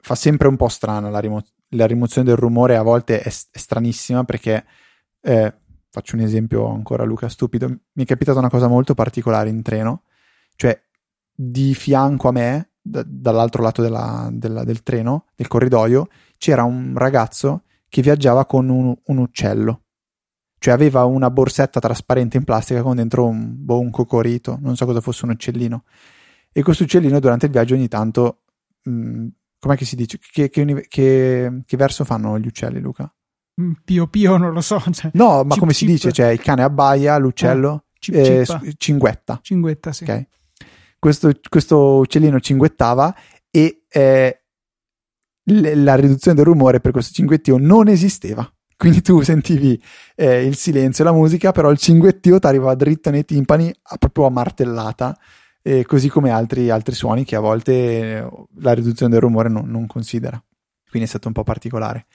fa 0.00 0.14
sempre 0.14 0.48
un 0.48 0.56
po' 0.56 0.68
strana 0.68 1.10
la, 1.10 1.18
rimo- 1.20 1.44
la 1.70 1.86
rimozione 1.86 2.28
del 2.28 2.36
rumore, 2.36 2.76
a 2.76 2.82
volte 2.82 3.20
è, 3.20 3.28
è 3.28 3.58
stranissima 3.58 4.24
perché 4.24 4.64
eh, 5.20 5.52
faccio 5.98 6.14
un 6.14 6.22
esempio 6.22 6.68
ancora 6.68 7.02
Luca 7.02 7.28
stupido, 7.28 7.68
mi 7.68 8.02
è 8.04 8.06
capitata 8.06 8.38
una 8.38 8.50
cosa 8.50 8.68
molto 8.68 8.94
particolare 8.94 9.48
in 9.48 9.62
treno, 9.62 10.04
cioè 10.54 10.80
di 11.34 11.74
fianco 11.74 12.28
a 12.28 12.32
me, 12.32 12.70
d- 12.80 13.04
dall'altro 13.04 13.62
lato 13.62 13.82
della, 13.82 14.28
della, 14.32 14.62
del 14.64 14.82
treno, 14.82 15.26
del 15.34 15.48
corridoio, 15.48 16.08
c'era 16.38 16.62
un 16.62 16.94
ragazzo 16.96 17.64
che 17.88 18.00
viaggiava 18.00 18.46
con 18.46 18.68
un, 18.68 18.94
un 19.04 19.18
uccello. 19.18 19.82
Cioè 20.60 20.74
aveva 20.74 21.04
una 21.04 21.30
borsetta 21.30 21.80
trasparente 21.80 22.36
in 22.36 22.44
plastica 22.44 22.82
con 22.82 22.96
dentro 22.96 23.26
un, 23.26 23.54
boh, 23.56 23.80
un 23.80 23.90
cocorito, 23.90 24.58
non 24.60 24.76
so 24.76 24.86
cosa 24.86 25.00
fosse 25.00 25.24
un 25.24 25.32
uccellino. 25.32 25.84
E 26.52 26.62
questo 26.62 26.84
uccellino 26.84 27.20
durante 27.20 27.46
il 27.46 27.52
viaggio 27.52 27.74
ogni 27.74 27.88
tanto, 27.88 28.42
mh, 28.82 28.90
mm, 28.90 29.28
com'è 29.58 29.76
che 29.76 29.84
si 29.84 29.96
dice? 29.96 30.18
Che, 30.18 30.48
che, 30.48 30.86
che, 30.88 31.62
che, 31.64 31.76
verso 31.76 32.04
fanno 32.04 32.38
gli 32.38 32.46
uccelli, 32.46 32.80
Luca? 32.80 33.12
Mm, 33.60 33.72
pio 33.84 34.06
pio, 34.06 34.36
non 34.36 34.52
lo 34.52 34.60
so. 34.60 34.80
Cioè, 34.92 35.10
no, 35.14 35.42
ma 35.44 35.50
cip, 35.50 35.58
come 35.58 35.72
si 35.72 35.86
dice? 35.86 36.12
Cioè 36.12 36.28
il 36.28 36.40
cane 36.40 36.62
abbaia, 36.62 37.16
l'uccello 37.18 37.84
eh, 37.94 37.98
cip, 37.98 38.14
eh, 38.14 38.74
cinguetta. 38.76 39.40
Cinguetta, 39.42 39.92
sì. 39.92 40.04
Okay. 40.04 40.26
Questo, 40.98 41.30
questo, 41.48 41.98
uccellino 41.98 42.40
cinguettava 42.40 43.14
e 43.50 43.84
eh, 43.88 44.42
la 45.44 45.94
riduzione 45.94 46.36
del 46.36 46.46
rumore 46.46 46.80
per 46.80 46.92
questo 46.92 47.12
cinguettio 47.12 47.56
non 47.58 47.88
esisteva. 47.88 48.50
Quindi 48.76 49.02
tu 49.02 49.20
sentivi 49.22 49.80
eh, 50.14 50.44
il 50.44 50.54
silenzio 50.54 51.02
e 51.02 51.06
la 51.08 51.12
musica, 51.12 51.50
però 51.50 51.70
il 51.72 51.78
cinguettio 51.78 52.38
ti 52.38 52.46
arrivava 52.46 52.76
dritto 52.76 53.10
nei 53.10 53.24
timpani, 53.24 53.74
proprio 53.98 54.26
a 54.26 54.30
martellata, 54.30 55.18
eh, 55.62 55.84
così 55.84 56.08
come 56.08 56.30
altri, 56.30 56.70
altri, 56.70 56.94
suoni 56.94 57.24
che 57.24 57.34
a 57.34 57.40
volte 57.40 57.72
eh, 57.72 58.30
la 58.60 58.72
riduzione 58.74 59.10
del 59.10 59.20
rumore 59.20 59.48
non, 59.48 59.68
non, 59.68 59.88
considera. 59.88 60.40
Quindi 60.88 61.08
è 61.08 61.10
stato 61.10 61.26
un 61.26 61.34
po' 61.34 61.42
particolare. 61.42 62.06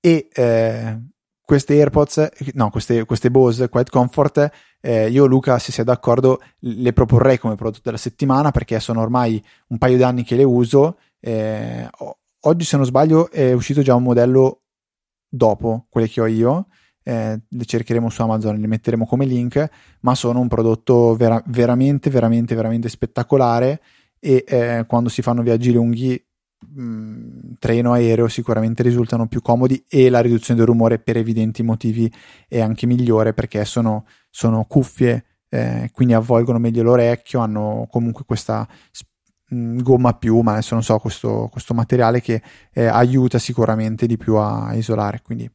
E 0.00 0.28
eh, 0.32 0.98
queste 1.44 1.74
AirPods, 1.74 2.28
no, 2.54 2.70
queste, 2.70 3.04
queste 3.04 3.30
Bose 3.30 3.68
Quiet 3.68 3.90
Comfort, 3.90 4.50
eh, 4.80 5.10
io 5.10 5.26
Luca, 5.26 5.58
se 5.58 5.72
sei 5.72 5.84
d'accordo, 5.84 6.40
le 6.60 6.92
proporrei 6.92 7.38
come 7.38 7.54
prodotto 7.54 7.82
della 7.84 7.96
settimana 7.96 8.50
perché 8.50 8.80
sono 8.80 9.00
ormai 9.00 9.42
un 9.68 9.78
paio 9.78 9.98
d'anni 9.98 10.24
che 10.24 10.36
le 10.36 10.44
uso. 10.44 10.98
Eh, 11.20 11.88
oggi, 12.40 12.64
se 12.64 12.76
non 12.76 12.86
sbaglio, 12.86 13.30
è 13.30 13.52
uscito 13.52 13.82
già 13.82 13.94
un 13.94 14.04
modello 14.04 14.62
dopo 15.28 15.86
quelle 15.90 16.08
che 16.08 16.20
ho 16.20 16.26
io. 16.26 16.68
Eh, 17.02 17.40
le 17.48 17.64
cercheremo 17.64 18.08
su 18.08 18.22
Amazon, 18.22 18.56
le 18.56 18.66
metteremo 18.66 19.04
come 19.06 19.24
link, 19.24 19.68
ma 20.00 20.14
sono 20.14 20.40
un 20.40 20.48
prodotto 20.48 21.14
vera- 21.14 21.42
veramente, 21.46 22.10
veramente, 22.10 22.54
veramente 22.54 22.88
spettacolare 22.88 23.80
e 24.20 24.44
eh, 24.46 24.84
quando 24.86 25.08
si 25.08 25.22
fanno 25.22 25.42
viaggi 25.42 25.72
lunghi, 25.72 26.22
treno, 27.58 27.92
aereo, 27.92 28.28
sicuramente 28.28 28.82
risultano 28.82 29.26
più 29.26 29.40
comodi 29.42 29.84
e 29.88 30.10
la 30.10 30.20
riduzione 30.20 30.58
del 30.58 30.68
rumore 30.68 30.98
per 30.98 31.16
evidenti 31.16 31.62
motivi 31.62 32.12
è 32.48 32.60
anche 32.60 32.86
migliore 32.86 33.32
perché 33.32 33.64
sono, 33.64 34.06
sono 34.30 34.64
cuffie, 34.64 35.24
eh, 35.48 35.90
quindi 35.92 36.14
avvolgono 36.14 36.58
meglio 36.58 36.82
l'orecchio, 36.82 37.40
hanno 37.40 37.86
comunque 37.90 38.24
questa 38.24 38.68
gomma 39.50 40.14
più, 40.14 40.40
ma 40.40 40.52
adesso 40.52 40.74
non 40.74 40.84
so, 40.84 40.98
questo, 40.98 41.48
questo 41.50 41.74
materiale 41.74 42.20
che 42.20 42.40
eh, 42.72 42.86
aiuta 42.86 43.38
sicuramente 43.38 44.06
di 44.06 44.16
più 44.16 44.36
a 44.36 44.72
isolare. 44.74 45.22
Quindi 45.22 45.50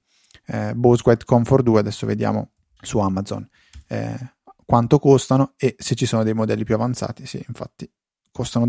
eh, 0.48 0.74
Bose 0.76 1.02
Quiet 1.02 1.24
Comfort 1.24 1.64
2, 1.64 1.80
adesso 1.80 2.06
vediamo 2.06 2.52
su 2.82 3.00
Amazon 3.00 3.48
eh, 3.88 4.34
quanto 4.66 5.00
costano 5.00 5.54
e 5.58 5.76
se 5.78 5.96
ci 5.96 6.06
sono 6.06 6.24
dei 6.24 6.34
modelli 6.34 6.64
più 6.64 6.76
avanzati. 6.76 7.26
Sì, 7.26 7.44
infatti 7.48 7.90
costano 8.32 8.66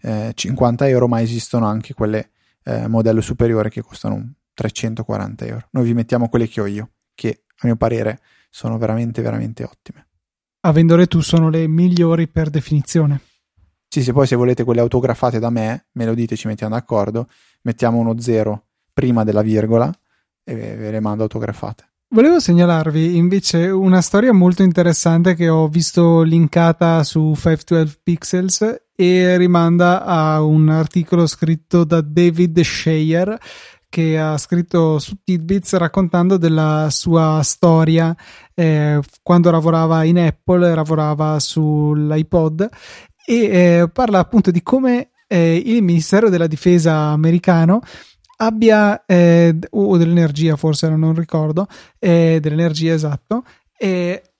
250 0.00 0.88
euro, 0.88 1.08
ma 1.08 1.20
esistono 1.20 1.66
anche 1.66 1.94
quelle 1.94 2.30
eh, 2.64 2.88
modello 2.88 3.20
superiore 3.20 3.68
che 3.68 3.82
costano 3.82 4.34
340 4.54 5.44
euro. 5.46 5.68
Noi 5.70 5.84
vi 5.84 5.94
mettiamo 5.94 6.28
quelle 6.28 6.48
che 6.48 6.60
ho 6.60 6.66
io, 6.66 6.90
che 7.14 7.44
a 7.46 7.66
mio 7.66 7.76
parere 7.76 8.20
sono 8.48 8.78
veramente, 8.78 9.22
veramente 9.22 9.64
ottime. 9.64 10.06
Avendole 10.60 11.06
tu 11.06 11.20
sono 11.20 11.48
le 11.48 11.66
migliori 11.66 12.28
per 12.28 12.50
definizione. 12.50 13.20
Sì, 13.88 14.02
se 14.02 14.12
poi 14.12 14.26
se 14.26 14.36
volete 14.36 14.62
quelle 14.62 14.80
autografate 14.80 15.38
da 15.38 15.50
me, 15.50 15.86
me 15.92 16.04
lo 16.04 16.14
dite, 16.14 16.36
ci 16.36 16.46
mettiamo 16.46 16.74
d'accordo, 16.74 17.28
mettiamo 17.62 17.98
uno 17.98 18.20
zero 18.20 18.66
prima 18.92 19.24
della 19.24 19.42
virgola 19.42 19.92
e 20.44 20.54
ve 20.54 20.90
le 20.90 21.00
mando 21.00 21.22
autografate. 21.22 21.89
Volevo 22.12 22.40
segnalarvi 22.40 23.16
invece 23.16 23.68
una 23.68 24.00
storia 24.00 24.32
molto 24.32 24.64
interessante 24.64 25.36
che 25.36 25.48
ho 25.48 25.68
visto 25.68 26.22
linkata 26.22 27.04
su 27.04 27.34
512 27.36 28.00
Pixels 28.02 28.82
e 28.96 29.36
rimanda 29.36 30.04
a 30.04 30.42
un 30.42 30.70
articolo 30.70 31.28
scritto 31.28 31.84
da 31.84 32.00
David 32.00 32.62
Sheyer 32.62 33.38
che 33.88 34.18
ha 34.18 34.36
scritto 34.38 34.98
su 34.98 35.18
Tidbits 35.22 35.74
raccontando 35.74 36.36
della 36.36 36.88
sua 36.90 37.42
storia 37.44 38.12
eh, 38.56 38.98
quando 39.22 39.52
lavorava 39.52 40.02
in 40.02 40.18
Apple, 40.18 40.74
lavorava 40.74 41.38
sull'iPod 41.38 42.68
e 43.24 43.34
eh, 43.36 43.88
parla 43.88 44.18
appunto 44.18 44.50
di 44.50 44.64
come 44.64 45.12
eh, 45.28 45.62
il 45.64 45.80
Ministero 45.84 46.28
della 46.28 46.48
Difesa 46.48 46.92
americano 46.92 47.82
abbia, 48.40 49.04
eh, 49.06 49.56
o 49.70 49.96
dell'energia 49.96 50.56
forse 50.56 50.88
non 50.88 51.14
ricordo, 51.14 51.66
eh, 51.98 52.38
dell'energia 52.40 52.94
esatto, 52.94 53.44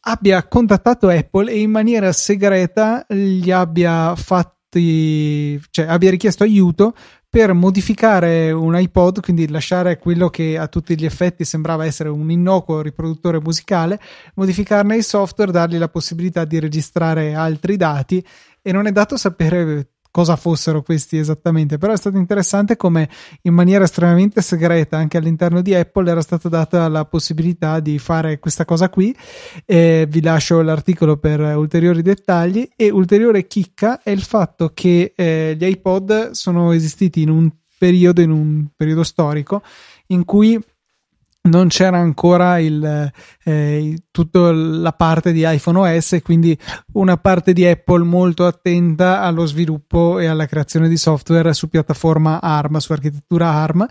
abbia 0.01 0.47
contattato 0.47 1.09
Apple 1.09 1.51
e 1.51 1.61
in 1.61 1.71
maniera 1.71 2.13
segreta 2.13 3.05
gli 3.09 3.51
abbia 3.51 4.15
fatti, 4.15 5.61
cioè 5.71 5.87
abbia 5.87 6.11
richiesto 6.11 6.43
aiuto 6.43 6.95
per 7.29 7.53
modificare 7.53 8.51
un 8.51 8.77
iPod, 8.77 9.21
quindi 9.21 9.49
lasciare 9.49 9.99
quello 9.99 10.29
che 10.31 10.59
a 10.59 10.67
tutti 10.67 10.99
gli 10.99 11.05
effetti 11.05 11.45
sembrava 11.45 11.85
essere 11.85 12.09
un 12.09 12.29
innocuo 12.31 12.83
riproduttore 12.83 13.41
musicale, 13.41 14.01
modificarne 14.35 14.97
il 14.97 15.05
software, 15.05 15.53
dargli 15.53 15.79
la 15.79 15.89
possibilità 15.89 16.45
di 16.45 16.59
registrare 16.59 17.35
altri 17.35 17.77
dati 17.77 18.25
e 18.61 18.73
non 18.73 18.87
è 18.87 18.93
dato 18.93 19.17
sapere 19.17 19.91
cosa 20.11 20.37
fossero 20.37 20.83
questi 20.83 21.19
esattamente, 21.19 21.79
però 21.79 21.93
è 21.93 21.97
stato 21.97 22.17
interessante 22.17 22.77
come 22.77 23.09
in 23.43 23.55
maniera 23.55 23.85
estremamente 23.85 24.43
segreta 24.43 24.97
anche 24.97 25.17
all'interno 25.17 25.63
di 25.63 25.75
Apple 25.75 26.11
era 26.11 26.23
stata 26.23 26.49
data 26.49 26.89
la 26.89 27.05
possibilità 27.05 27.81
di 27.81 27.99
fare 27.99 28.39
questa 28.39 28.65
cosa 28.65 28.89
qui. 28.89 29.17
Eh, 29.65 30.07
vi 30.09 30.23
lascio 30.23 30.61
l'articolo 30.63 31.17
per 31.17 31.41
ulteriori 31.41 32.03
dettagli 32.03 32.69
e 32.77 32.91
ulteriore 32.91 33.47
chicca 33.47 34.03
è 34.03 34.11
il 34.11 34.23
fatto 34.23 34.73
che 34.75 35.13
eh, 35.15 35.57
gli 35.59 35.65
iPod 35.65 36.31
sono 36.31 36.73
esistiti 36.73 37.23
in 37.23 37.31
un 37.31 37.51
periodo, 37.79 38.21
in 38.21 38.31
un 38.31 38.67
periodo 38.77 39.03
storico 39.03 39.63
in 40.09 40.25
cui 40.25 40.59
non 41.43 41.69
c'era 41.69 41.99
ancora 41.99 42.59
il, 42.59 43.11
eh, 43.45 44.03
tutta 44.11 44.53
la 44.53 44.93
parte 44.93 45.33
di 45.33 45.45
iPhone 45.47 45.79
OS, 45.79 46.19
quindi 46.23 46.57
una 46.93 47.17
parte 47.17 47.53
di 47.53 47.67
Apple 47.67 48.05
molto 48.05 48.47
attenta 48.47 49.23
allo 49.23 49.47
sviluppo 49.47 50.19
e 50.19 50.27
alla 50.27 50.47
creazione 50.47 50.89
di 50.89 50.97
software 50.97 51.53
su 51.55 51.69
piattaforma 51.69 52.41
ARM, 52.41 52.77
su 52.79 52.93
architettura 52.93 53.51
ARM, 53.51 53.87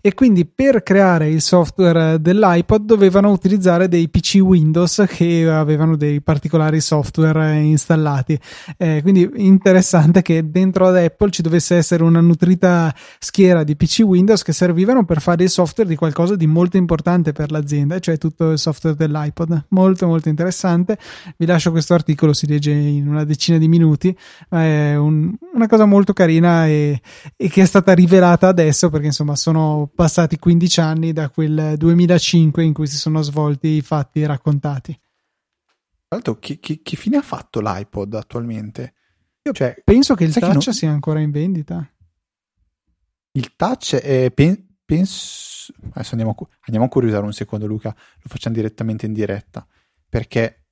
e 0.00 0.14
quindi 0.14 0.46
per 0.46 0.82
creare 0.82 1.28
il 1.28 1.42
software 1.42 2.20
dell'iPod 2.20 2.84
dovevano 2.84 3.30
utilizzare 3.30 3.88
dei 3.88 4.08
PC 4.08 4.38
Windows 4.40 5.04
che 5.06 5.48
avevano 5.48 5.96
dei 5.96 6.20
particolari 6.22 6.80
software 6.80 7.60
installati. 7.60 8.38
Eh, 8.78 9.00
quindi 9.02 9.28
interessante 9.36 10.22
che 10.22 10.50
dentro 10.50 10.86
ad 10.86 10.96
Apple 10.96 11.30
ci 11.30 11.42
dovesse 11.42 11.76
essere 11.76 12.02
una 12.02 12.20
nutrita 12.20 12.94
schiera 13.18 13.64
di 13.64 13.76
PC 13.76 14.00
Windows 14.04 14.42
che 14.42 14.52
servivano 14.52 15.04
per 15.04 15.20
fare 15.20 15.44
il 15.44 15.50
software 15.50 15.88
di 15.88 15.96
qualcosa 15.96 16.36
di 16.36 16.46
molto 16.46 16.76
importante 16.76 17.32
per 17.32 17.50
l'azienda, 17.50 17.98
cioè 17.98 18.16
tutto 18.16 18.52
il 18.52 18.58
software 18.58 18.93
dell'iPod. 18.94 19.66
Molto 19.70 20.06
molto 20.06 20.28
interessante. 20.28 20.98
Vi 21.36 21.46
lascio 21.46 21.70
questo 21.70 21.94
articolo, 21.94 22.32
si 22.32 22.46
legge 22.46 22.72
in 22.72 23.08
una 23.08 23.24
decina 23.24 23.58
di 23.58 23.68
minuti. 23.68 24.16
È 24.48 24.94
un, 24.94 25.34
una 25.54 25.66
cosa 25.66 25.84
molto 25.84 26.12
carina 26.12 26.66
e, 26.66 27.00
e, 27.36 27.48
che 27.48 27.62
è 27.62 27.66
stata 27.66 27.92
rivelata 27.92 28.48
adesso 28.48 28.90
perché 28.90 29.06
insomma 29.06 29.36
sono 29.36 29.90
passati 29.94 30.38
15 30.38 30.80
anni 30.80 31.12
da 31.12 31.28
quel 31.28 31.74
2005 31.76 32.62
in 32.62 32.72
cui 32.72 32.86
si 32.86 32.96
sono 32.96 33.22
svolti 33.22 33.68
i 33.68 33.82
fatti 33.82 34.24
raccontati. 34.24 34.92
Tra 34.92 36.16
l'altro, 36.16 36.38
che, 36.38 36.60
che, 36.60 36.80
che 36.82 36.96
fine 36.96 37.16
ha 37.16 37.22
fatto 37.22 37.60
l'iPod 37.60 38.14
attualmente? 38.14 38.94
Io 39.42 39.52
cioè, 39.52 39.76
penso 39.84 40.14
che 40.14 40.24
il 40.24 40.32
touch 40.32 40.66
non... 40.66 40.74
sia 40.74 40.90
ancora 40.90 41.20
in 41.20 41.30
vendita. 41.30 41.86
Il 43.32 43.56
touch 43.56 43.96
è, 43.96 44.30
pen, 44.30 44.73
penso 44.84 45.72
adesso 45.92 46.10
andiamo 46.10 46.34
a, 46.38 46.46
andiamo 46.66 46.86
a 46.86 46.88
curiosare 46.88 47.24
un 47.24 47.32
secondo 47.32 47.66
Luca 47.66 47.94
lo 47.94 48.28
facciamo 48.28 48.54
direttamente 48.54 49.06
in 49.06 49.12
diretta 49.12 49.66
perché 50.08 50.64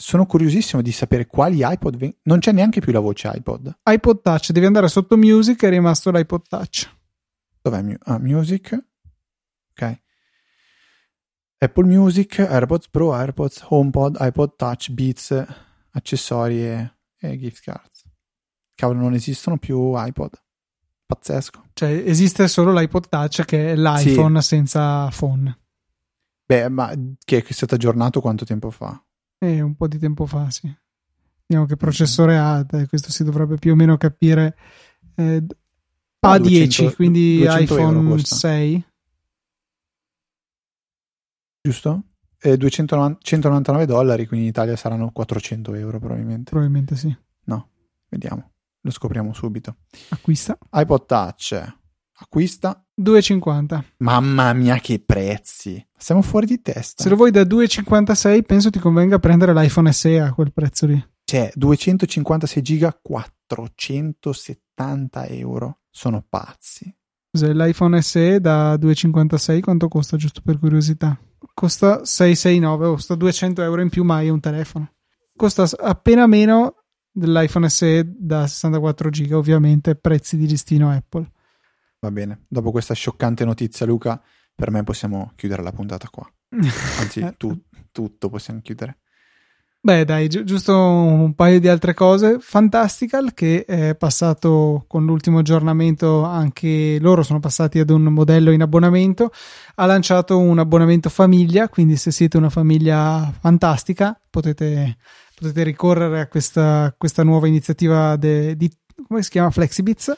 sono 0.00 0.24
curiosissimo 0.24 0.80
di 0.80 0.92
sapere 0.92 1.26
quali 1.26 1.58
iPod 1.62 1.96
ven- 1.96 2.16
non 2.22 2.38
c'è 2.38 2.52
neanche 2.52 2.80
più 2.80 2.90
la 2.90 3.00
voce 3.00 3.30
iPod. 3.34 3.80
iPod 3.84 4.22
Touch 4.22 4.50
devi 4.50 4.64
andare 4.64 4.88
sotto 4.88 5.18
Music 5.18 5.62
è 5.62 5.68
rimasto 5.68 6.10
l'iPod 6.10 6.48
Touch. 6.48 6.90
Dov'è 7.60 7.82
mu- 7.82 7.98
ah, 8.04 8.18
Music? 8.18 8.86
Ok. 9.72 10.00
Apple 11.58 11.84
Music 11.84 12.38
AirPods 12.38 12.88
Pro 12.88 13.12
AirPods 13.12 13.66
HomePod 13.68 14.16
iPod 14.18 14.56
Touch 14.56 14.90
Beats 14.90 15.44
accessori 15.90 16.64
e, 16.64 16.94
e 17.18 17.38
gift 17.38 17.62
cards. 17.62 18.04
Cavolo 18.74 19.00
non 19.00 19.12
esistono 19.12 19.58
più 19.58 19.92
iPod 19.94 20.32
pazzesco. 21.14 21.64
Cioè, 21.72 21.90
esiste 22.06 22.46
solo 22.48 22.72
l'iPod 22.72 23.08
Touch 23.08 23.44
che 23.44 23.72
è 23.72 23.76
l'iPhone 23.76 24.40
sì. 24.40 24.48
senza 24.48 25.08
phone. 25.08 25.58
Beh, 26.46 26.68
ma 26.68 26.92
che 27.24 27.44
è 27.44 27.52
stato 27.52 27.74
aggiornato 27.74 28.20
quanto 28.20 28.44
tempo 28.44 28.70
fa? 28.70 29.02
Eh, 29.38 29.60
un 29.60 29.74
po' 29.74 29.88
di 29.88 29.98
tempo 29.98 30.26
fa, 30.26 30.50
sì. 30.50 30.72
Vediamo 31.46 31.66
che 31.66 31.76
processore 31.76 32.38
ha, 32.38 32.64
questo 32.88 33.10
si 33.10 33.24
dovrebbe 33.24 33.56
più 33.56 33.72
o 33.72 33.74
meno 33.76 33.96
capire. 33.96 34.56
Eh, 35.14 35.44
A10, 36.26 36.38
200, 36.38 36.94
quindi 36.94 37.44
iPhone 37.46 38.18
6. 38.18 38.84
Giusto? 41.62 42.04
eh, 42.42 42.56
299 42.56 43.86
dollari, 43.86 44.26
quindi 44.26 44.46
in 44.46 44.52
Italia 44.52 44.76
saranno 44.76 45.10
400 45.10 45.74
euro 45.74 45.98
probabilmente. 45.98 46.50
Probabilmente 46.50 46.96
sì. 46.96 47.14
No, 47.44 47.68
vediamo, 48.08 48.52
lo 48.80 48.90
scopriamo 48.90 49.32
subito. 49.32 49.76
Acquista. 50.10 50.58
iPod 50.72 51.06
Touch, 51.06 51.78
acquista 52.20 52.84
2,50. 53.00 53.82
Mamma 53.98 54.52
mia 54.52 54.78
che 54.78 55.02
prezzi, 55.04 55.84
siamo 55.96 56.22
fuori 56.22 56.46
di 56.46 56.60
testa. 56.60 57.02
Se 57.02 57.08
lo 57.08 57.16
vuoi 57.16 57.30
da 57.30 57.42
2,56 57.42 58.42
penso 58.42 58.70
ti 58.70 58.78
convenga 58.78 59.18
prendere 59.18 59.54
l'iPhone 59.54 59.92
SE 59.92 60.20
a 60.20 60.32
quel 60.32 60.52
prezzo 60.52 60.86
lì. 60.86 61.04
Cioè, 61.24 61.50
256 61.54 62.62
giga, 62.62 62.96
470 63.00 65.26
euro. 65.26 65.78
Sono 65.88 66.24
pazzi. 66.28 66.92
Cos'è 67.30 67.52
l'iPhone 67.52 68.02
SE 68.02 68.40
da 68.40 68.74
2,56 68.74 69.60
quanto 69.60 69.86
costa 69.86 70.16
giusto 70.16 70.40
per 70.44 70.58
curiosità? 70.58 71.16
Costa 71.54 72.04
669, 72.04 72.88
costa 72.88 73.14
200 73.14 73.62
euro 73.62 73.80
in 73.80 73.90
più 73.90 74.02
ma 74.02 74.20
è 74.20 74.28
un 74.28 74.40
telefono. 74.40 74.94
Costa 75.36 75.68
appena 75.78 76.26
meno 76.26 76.79
dell'iPhone 77.10 77.68
SE 77.68 78.04
da 78.06 78.46
64 78.46 79.10
giga, 79.10 79.36
ovviamente 79.36 79.94
prezzi 79.96 80.36
di 80.36 80.46
listino 80.46 80.90
Apple. 80.90 81.30
Va 82.00 82.10
bene, 82.10 82.44
dopo 82.48 82.70
questa 82.70 82.94
scioccante 82.94 83.44
notizia 83.44 83.86
Luca, 83.86 84.20
per 84.54 84.70
me 84.70 84.82
possiamo 84.84 85.32
chiudere 85.36 85.62
la 85.62 85.72
puntata 85.72 86.08
qua. 86.08 86.30
Anzi, 86.98 87.26
tu, 87.36 87.58
tutto 87.92 88.28
possiamo 88.28 88.60
chiudere. 88.60 88.98
Beh, 89.82 90.04
dai, 90.04 90.28
gi- 90.28 90.44
giusto 90.44 90.76
un 90.76 91.34
paio 91.34 91.58
di 91.58 91.66
altre 91.66 91.94
cose. 91.94 92.36
Fantastical, 92.38 93.32
che 93.32 93.64
è 93.64 93.94
passato 93.94 94.84
con 94.86 95.06
l'ultimo 95.06 95.38
aggiornamento, 95.38 96.22
anche 96.22 96.98
loro 97.00 97.22
sono 97.22 97.40
passati 97.40 97.78
ad 97.78 97.88
un 97.88 98.02
modello 98.02 98.50
in 98.50 98.60
abbonamento. 98.60 99.30
Ha 99.76 99.86
lanciato 99.86 100.38
un 100.38 100.58
abbonamento 100.58 101.08
famiglia, 101.08 101.70
quindi 101.70 101.96
se 101.96 102.10
siete 102.10 102.36
una 102.36 102.50
famiglia 102.50 103.32
fantastica 103.40 104.20
potete, 104.28 104.98
potete 105.40 105.62
ricorrere 105.62 106.20
a 106.20 106.28
questa, 106.28 106.94
questa 106.96 107.22
nuova 107.22 107.46
iniziativa 107.46 108.16
de- 108.16 108.56
di, 108.56 108.70
come 109.06 109.22
si 109.22 109.30
chiama, 109.30 109.50
Flexibits 109.50 110.16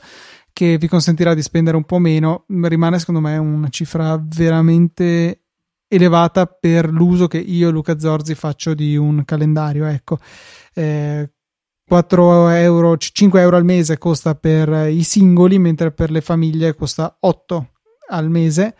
che 0.52 0.76
vi 0.76 0.86
consentirà 0.86 1.34
di 1.34 1.42
spendere 1.42 1.76
un 1.76 1.84
po' 1.84 1.98
meno. 1.98 2.44
Rimane 2.48 2.98
secondo 2.98 3.20
me 3.20 3.36
una 3.38 3.68
cifra 3.68 4.20
veramente 4.22 5.44
elevata 5.88 6.46
per 6.46 6.90
l'uso 6.90 7.26
che 7.26 7.38
io 7.38 7.68
e 7.68 7.72
Luca 7.72 7.98
Zorzi 7.98 8.34
faccio 8.34 8.74
di 8.74 8.96
un 8.96 9.24
calendario. 9.24 9.86
Ecco, 9.86 10.18
eh, 10.74 11.30
4 11.86 12.48
euro, 12.48 12.96
5 12.96 13.40
euro 13.40 13.56
al 13.56 13.64
mese 13.64 13.98
costa 13.98 14.34
per 14.34 14.88
i 14.88 15.02
singoli, 15.02 15.58
mentre 15.58 15.90
per 15.92 16.10
le 16.10 16.20
famiglie 16.20 16.74
costa 16.74 17.16
8 17.18 17.70
al 18.08 18.30
mese 18.30 18.74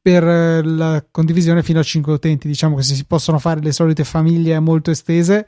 per 0.00 0.22
la 0.66 1.02
condivisione 1.10 1.62
fino 1.62 1.80
a 1.80 1.82
5 1.82 2.12
utenti. 2.12 2.46
Diciamo 2.46 2.76
che 2.76 2.82
si 2.82 3.06
possono 3.06 3.38
fare 3.38 3.60
le 3.60 3.72
solite 3.72 4.04
famiglie 4.04 4.58
molto 4.60 4.90
estese, 4.90 5.46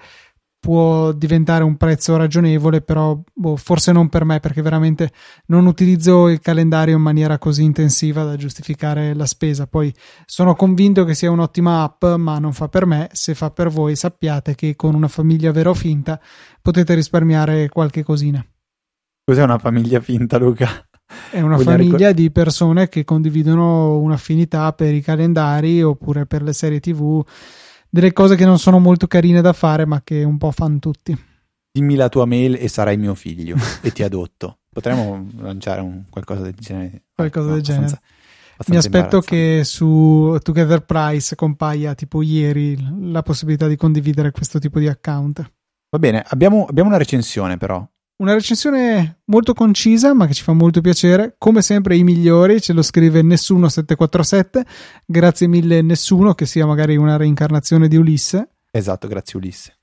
può 0.59 1.13
diventare 1.13 1.65
un 1.65 1.77
prezzo 1.77 2.17
ragionevole, 2.17 2.81
però 2.81 3.21
boh, 3.33 3.57
forse 3.57 3.93
non 3.93 4.09
per 4.09 4.25
me 4.25 4.41
perché 4.41 4.63
veramente 4.63 5.13
non 5.47 5.67
utilizzo 5.67 6.29
il 6.29 6.41
calendario 6.41 6.97
in 6.97 7.03
maniera 7.03 7.39
così 7.39 7.63
intensiva 7.63 8.25
da 8.25 8.37
giustificare 8.37 9.15
la 9.15 9.27
spesa. 9.27 9.67
Poi 9.67 9.95
sono 10.25 10.55
convinto 10.55 11.05
che 11.05 11.15
sia 11.15 11.31
un'ottima 11.31 11.83
app, 11.83 12.05
ma 12.17 12.39
non 12.39 12.53
fa 12.53 12.69
per 12.69 12.87
me. 12.87 13.09
Se 13.13 13.35
fa 13.35 13.51
per 13.51 13.69
voi, 13.69 13.95
sappiate 13.97 14.55
che 14.55 14.75
con 14.75 14.95
una 14.95 15.09
famiglia 15.09 15.53
vera 15.53 15.71
o 15.71 15.75
finta 15.75 16.21
potete 16.61 16.95
risparmiare 16.95 17.69
qualche 17.69 18.03
cosina. 18.03 18.45
Cos'è 19.25 19.43
una 19.43 19.59
famiglia 19.59 20.01
finta, 20.01 20.39
Luca? 20.39 20.69
È 21.31 21.41
una 21.41 21.57
Vogliamo 21.57 21.77
famiglia 21.77 22.11
di 22.11 22.33
persone 22.33 22.89
che 22.89 23.05
condividono 23.05 23.99
un'affinità 23.99 24.73
per 24.73 24.93
i 24.93 25.01
calendari 25.01 25.81
oppure 25.81 26.27
per 26.27 26.43
le 26.43 26.53
serie 26.53 26.81
TV 26.81 27.25
delle 27.89 28.13
cose 28.13 28.37
che 28.37 28.45
non 28.45 28.59
sono 28.59 28.79
molto 28.79 29.07
carine 29.07 29.41
da 29.41 29.53
fare, 29.53 29.85
ma 29.87 30.03
che 30.03 30.23
un 30.25 30.39
po' 30.39 30.51
fanno 30.51 30.79
tutti. 30.79 31.17
Dimmi 31.73 31.95
la 31.95 32.09
tua 32.09 32.25
mail 32.25 32.55
e 32.59 32.69
sarai 32.69 32.97
mio 32.97 33.15
figlio 33.15 33.57
e 33.83 33.93
ti 33.93 34.03
adotto. 34.03 34.59
Potremmo 34.77 35.27
lanciare 35.39 35.81
un 35.81 36.05
qualcosa 36.11 36.43
del 36.43 36.55
genere. 36.55 37.05
Qualcosa 37.15 37.49
No, 37.49 37.55
del 37.55 37.63
genere. 37.63 37.85
abbastanza- 37.87 38.71
Mi 38.71 38.77
aspetto 38.77 39.21
che 39.21 39.63
su 39.65 40.37
Together 40.43 40.85
Price 40.85 41.35
compaia 41.35 41.95
tipo 41.95 42.23
ieri 42.23 42.77
la 43.11 43.23
possibilità 43.23 43.67
di 43.69 43.77
condividere 43.77 44.31
questo 44.31 44.59
tipo 44.59 44.79
di 44.79 44.89
account. 44.89 45.51
Va 45.91 45.99
bene, 45.99 46.23
abbiamo, 46.27 46.65
abbiamo 46.67 46.89
una 46.89 46.99
recensione 46.99 47.57
però. 47.59 47.87
Una 48.19 48.33
recensione 48.33 49.21
molto 49.27 49.53
concisa, 49.53 50.15
ma 50.15 50.27
che 50.27 50.33
ci 50.33 50.43
fa 50.43 50.55
molto 50.55 50.81
piacere. 50.81 51.35
Come 51.37 51.61
sempre, 51.61 51.97
i 51.97 52.03
migliori 52.03 52.63
ce 52.63 52.73
lo 52.73 52.81
scrive 52.81 53.21
Nessuno747. 53.21 54.63
Grazie 55.05 55.47
mille, 55.49 55.83
Nessuno, 55.83 56.33
che 56.33 56.47
sia 56.47 56.65
magari 56.65 56.97
una 56.97 57.17
reincarnazione 57.17 57.89
di 57.89 57.97
Ulisse. 57.97 58.49
Esatto, 58.71 59.07
grazie 59.07 59.39
Ulisse. 59.39 59.79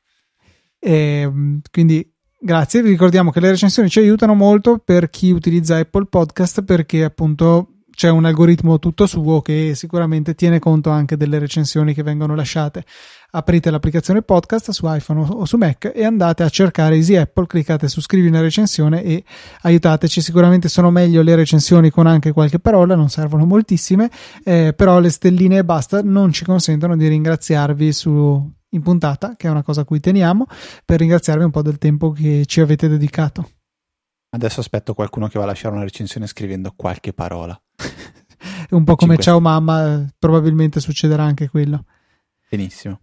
E, 0.80 1.30
mh, 1.32 1.60
quindi 1.72 2.12
grazie. 2.40 2.82
Vi 2.82 2.90
ricordiamo 2.90 3.30
che 3.30 3.40
le 3.40 3.52
recensioni 3.52 3.88
ci 3.90 4.00
aiutano 4.00 4.34
molto 4.34 4.80
per 4.80 5.12
chi 5.12 5.30
utilizza 5.30 5.78
Apple 5.78 6.06
Podcast 6.06 6.64
perché 6.64 7.04
appunto 7.04 7.73
c'è 7.96 8.10
un 8.10 8.26
algoritmo 8.26 8.80
tutto 8.80 9.06
suo 9.06 9.42
che 9.42 9.74
sicuramente 9.76 10.34
tiene 10.34 10.60
conto 10.60 10.90
anche 10.90 11.16
delle 11.16 11.40
recensioni 11.40 11.94
che 11.94 12.04
vengono 12.04 12.36
lasciate. 12.36 12.84
Aprite 13.32 13.70
l'applicazione 13.72 14.22
podcast 14.22 14.72
su 14.72 14.86
iPhone 14.88 15.22
o- 15.22 15.46
su 15.46 15.58
Mac 15.58 15.92
e 15.94 16.04
andate 16.04 16.44
a 16.44 16.50
cercare 16.50 16.96
Easy 16.96 17.16
Apple, 17.16 17.46
cliccate 17.46 17.88
su 17.88 18.02
scrivi 18.02 18.28
una 18.28 18.42
recensione 18.42 19.04
e 19.04 19.24
aiutateci. 19.62 20.22
Sicuramente 20.22 20.70
sono 20.70 20.90
meglio 20.92 21.22
le 21.22 21.36
recensioni 21.36 21.90
con 21.90 22.08
anche 22.08 22.32
qualche 22.32 22.60
parola, 22.60 22.96
non 22.96 23.10
servono 23.10 23.46
moltissime, 23.46 24.10
eh, 24.44 24.74
però 24.76 25.00
le 25.00 25.10
stelline 25.10 25.58
e 25.58 25.64
basta 25.64 26.02
non 26.02 26.32
ci 26.32 26.46
consentono 26.46 26.98
di 26.98 27.08
ringraziarvi 27.08 27.92
su, 27.92 28.52
in 28.70 28.82
puntata, 28.82 29.36
che 29.36 29.48
è 29.48 29.52
una 29.52 29.64
cosa 29.64 29.82
a 29.82 29.86
cui 29.86 30.00
teniamo, 30.00 30.46
per 30.84 31.00
ringraziarvi 31.00 31.44
un 31.44 31.52
po' 31.52 31.62
del 31.62 31.78
tempo 31.78 32.12
che 32.12 32.44
ci 32.46 32.60
avete 32.60 32.88
dedicato. 32.88 33.50
Adesso 34.34 34.62
aspetto 34.62 34.96
qualcuno 34.96 35.28
che 35.28 35.38
va 35.38 35.44
a 35.44 35.48
lasciare 35.48 35.76
una 35.76 35.84
recensione 35.84 36.26
scrivendo 36.26 36.74
qualche 36.76 37.14
parola. 37.14 37.60
Un 38.72 38.84
po' 38.84 38.96
come 38.96 39.18
ciao 39.18 39.40
mamma, 39.40 39.94
eh, 39.94 40.14
probabilmente 40.18 40.80
succederà 40.80 41.24
anche 41.24 41.48
quello. 41.50 41.86
Benissimo. 42.50 43.03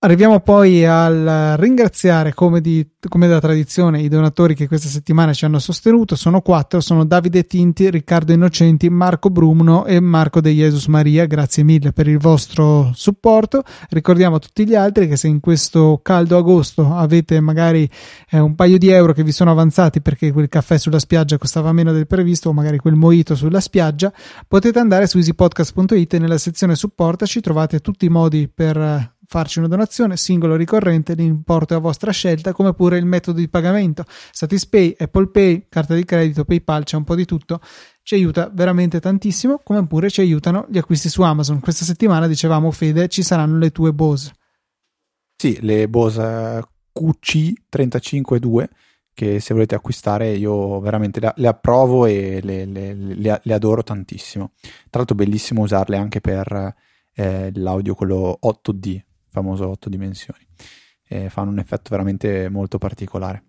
Arriviamo 0.00 0.38
poi 0.38 0.86
al 0.86 1.56
ringraziare, 1.58 2.32
come, 2.32 2.60
di- 2.60 2.88
come 3.08 3.26
da 3.26 3.40
tradizione, 3.40 4.00
i 4.00 4.06
donatori 4.06 4.54
che 4.54 4.68
questa 4.68 4.86
settimana 4.86 5.32
ci 5.32 5.44
hanno 5.44 5.58
sostenuto. 5.58 6.14
Sono 6.14 6.40
quattro: 6.40 6.78
sono 6.80 7.04
Davide 7.04 7.48
Tinti, 7.48 7.90
Riccardo 7.90 8.32
Innocenti, 8.32 8.88
Marco 8.90 9.28
Brumno 9.28 9.86
e 9.86 9.98
Marco 9.98 10.40
De 10.40 10.52
Jesus 10.52 10.86
Maria. 10.86 11.26
Grazie 11.26 11.64
mille 11.64 11.90
per 11.90 12.06
il 12.06 12.18
vostro 12.18 12.92
supporto. 12.94 13.64
Ricordiamo 13.88 14.36
a 14.36 14.38
tutti 14.38 14.64
gli 14.64 14.76
altri 14.76 15.08
che 15.08 15.16
se 15.16 15.26
in 15.26 15.40
questo 15.40 15.98
caldo 16.00 16.36
agosto 16.36 16.94
avete 16.94 17.40
magari 17.40 17.90
eh, 18.30 18.38
un 18.38 18.54
paio 18.54 18.78
di 18.78 18.90
euro 18.90 19.12
che 19.12 19.24
vi 19.24 19.32
sono 19.32 19.50
avanzati 19.50 20.00
perché 20.00 20.30
quel 20.30 20.48
caffè 20.48 20.78
sulla 20.78 21.00
spiaggia 21.00 21.38
costava 21.38 21.72
meno 21.72 21.90
del 21.90 22.06
previsto, 22.06 22.50
o 22.50 22.52
magari 22.52 22.78
quel 22.78 22.94
mojito 22.94 23.34
sulla 23.34 23.58
spiaggia, 23.58 24.12
potete 24.46 24.78
andare 24.78 25.08
su 25.08 25.16
easypodcast.it 25.16 26.14
e 26.14 26.18
nella 26.20 26.38
sezione 26.38 26.76
supportaci 26.76 27.40
trovate 27.40 27.80
tutti 27.80 28.04
i 28.04 28.10
modi 28.10 28.48
per 28.48 28.76
eh, 28.76 29.17
farci 29.30 29.58
una 29.58 29.68
donazione 29.68 30.16
singolo 30.16 30.56
ricorrente, 30.56 31.12
l'importo 31.12 31.74
è 31.74 31.76
a 31.76 31.80
vostra 31.80 32.10
scelta, 32.12 32.54
come 32.54 32.72
pure 32.72 32.96
il 32.96 33.04
metodo 33.04 33.38
di 33.38 33.48
pagamento. 33.48 34.04
Satispay, 34.32 34.94
Apple 34.98 35.28
Pay, 35.28 35.66
carta 35.68 35.94
di 35.94 36.04
credito, 36.06 36.46
PayPal, 36.46 36.84
c'è 36.84 36.96
un 36.96 37.04
po' 37.04 37.14
di 37.14 37.26
tutto. 37.26 37.60
Ci 38.02 38.14
aiuta 38.14 38.50
veramente 38.50 39.00
tantissimo, 39.00 39.60
come 39.62 39.86
pure 39.86 40.08
ci 40.08 40.22
aiutano 40.22 40.64
gli 40.70 40.78
acquisti 40.78 41.10
su 41.10 41.20
Amazon. 41.20 41.60
Questa 41.60 41.84
settimana 41.84 42.26
dicevamo 42.26 42.70
Fede, 42.70 43.08
ci 43.08 43.22
saranno 43.22 43.58
le 43.58 43.70
tue 43.70 43.92
Bose. 43.92 44.32
Sì, 45.36 45.58
le 45.60 45.88
Bose 45.88 46.64
QC352 46.98 48.64
che 49.12 49.40
se 49.40 49.52
volete 49.52 49.74
acquistare 49.74 50.30
io 50.30 50.80
veramente 50.80 51.20
le, 51.20 51.32
le 51.36 51.48
approvo 51.48 52.06
e 52.06 52.40
le, 52.42 52.64
le- 52.64 52.94
le- 52.94 53.40
le 53.42 53.52
adoro 53.52 53.82
tantissimo. 53.82 54.52
Tra 54.62 55.00
l'altro 55.00 55.16
bellissimo 55.16 55.62
usarle 55.62 55.96
anche 55.96 56.20
per 56.20 56.74
eh, 57.14 57.50
l'audio 57.54 57.94
quello 57.94 58.38
8D, 58.40 59.00
famoso 59.30 59.68
8 59.68 59.88
dimensioni. 59.88 60.46
Eh, 61.08 61.30
fanno 61.30 61.50
un 61.50 61.58
effetto 61.58 61.88
veramente 61.90 62.48
molto 62.48 62.78
particolare. 62.78 63.44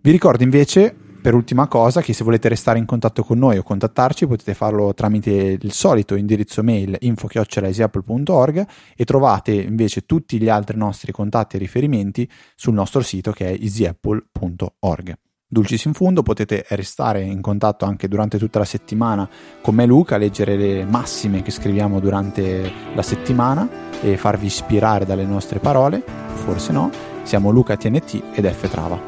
Vi 0.00 0.10
ricordo 0.10 0.42
invece, 0.42 0.92
per 1.22 1.34
ultima 1.34 1.68
cosa, 1.68 2.00
che 2.00 2.12
se 2.12 2.24
volete 2.24 2.48
restare 2.48 2.78
in 2.78 2.86
contatto 2.86 3.22
con 3.22 3.38
noi 3.38 3.58
o 3.58 3.62
contattarci 3.62 4.26
potete 4.26 4.54
farlo 4.54 4.92
tramite 4.94 5.30
il 5.30 5.72
solito 5.72 6.16
indirizzo 6.16 6.62
mail 6.62 6.96
info-easyapple.org 6.98 8.66
e 8.96 9.04
trovate 9.04 9.52
invece 9.52 10.04
tutti 10.04 10.40
gli 10.40 10.48
altri 10.48 10.76
nostri 10.76 11.12
contatti 11.12 11.56
e 11.56 11.60
riferimenti 11.60 12.28
sul 12.56 12.74
nostro 12.74 13.00
sito 13.00 13.30
che 13.30 13.46
è 13.46 13.52
easyapple.org. 13.52 15.18
Dulcis 15.52 15.84
in 15.84 15.92
fundo, 15.92 16.22
potete 16.22 16.64
restare 16.70 17.20
in 17.20 17.42
contatto 17.42 17.84
anche 17.84 18.08
durante 18.08 18.38
tutta 18.38 18.58
la 18.58 18.64
settimana 18.64 19.28
con 19.60 19.74
me 19.74 19.82
e 19.82 19.86
Luca, 19.86 20.16
leggere 20.16 20.56
le 20.56 20.86
massime 20.86 21.42
che 21.42 21.50
scriviamo 21.50 22.00
durante 22.00 22.72
la 22.94 23.02
settimana 23.02 23.68
e 24.00 24.16
farvi 24.16 24.46
ispirare 24.46 25.04
dalle 25.04 25.26
nostre 25.26 25.58
parole, 25.58 26.02
forse 26.32 26.72
no. 26.72 26.90
Siamo 27.24 27.50
Luca 27.50 27.76
TNT 27.76 28.22
ed 28.32 28.50
F 28.50 28.66
Trava. 28.70 28.98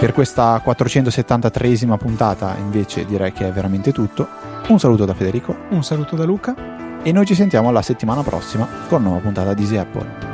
Per 0.00 0.14
questa 0.14 0.56
473esima 0.64 1.98
puntata 1.98 2.56
invece 2.56 3.04
direi 3.04 3.34
che 3.34 3.46
è 3.46 3.52
veramente 3.52 3.92
tutto. 3.92 4.26
Un 4.68 4.78
saluto 4.78 5.04
da 5.04 5.12
Federico 5.12 5.54
Un 5.68 5.84
saluto 5.84 6.16
da 6.16 6.24
Luca. 6.24 6.54
e 7.02 7.12
noi 7.12 7.26
ci 7.26 7.34
sentiamo 7.34 7.70
la 7.70 7.82
settimana 7.82 8.22
prossima 8.22 8.66
con 8.88 9.02
nuova 9.02 9.18
puntata 9.18 9.52
di 9.52 9.60
Easy 9.64 9.76
Apple. 9.76 10.31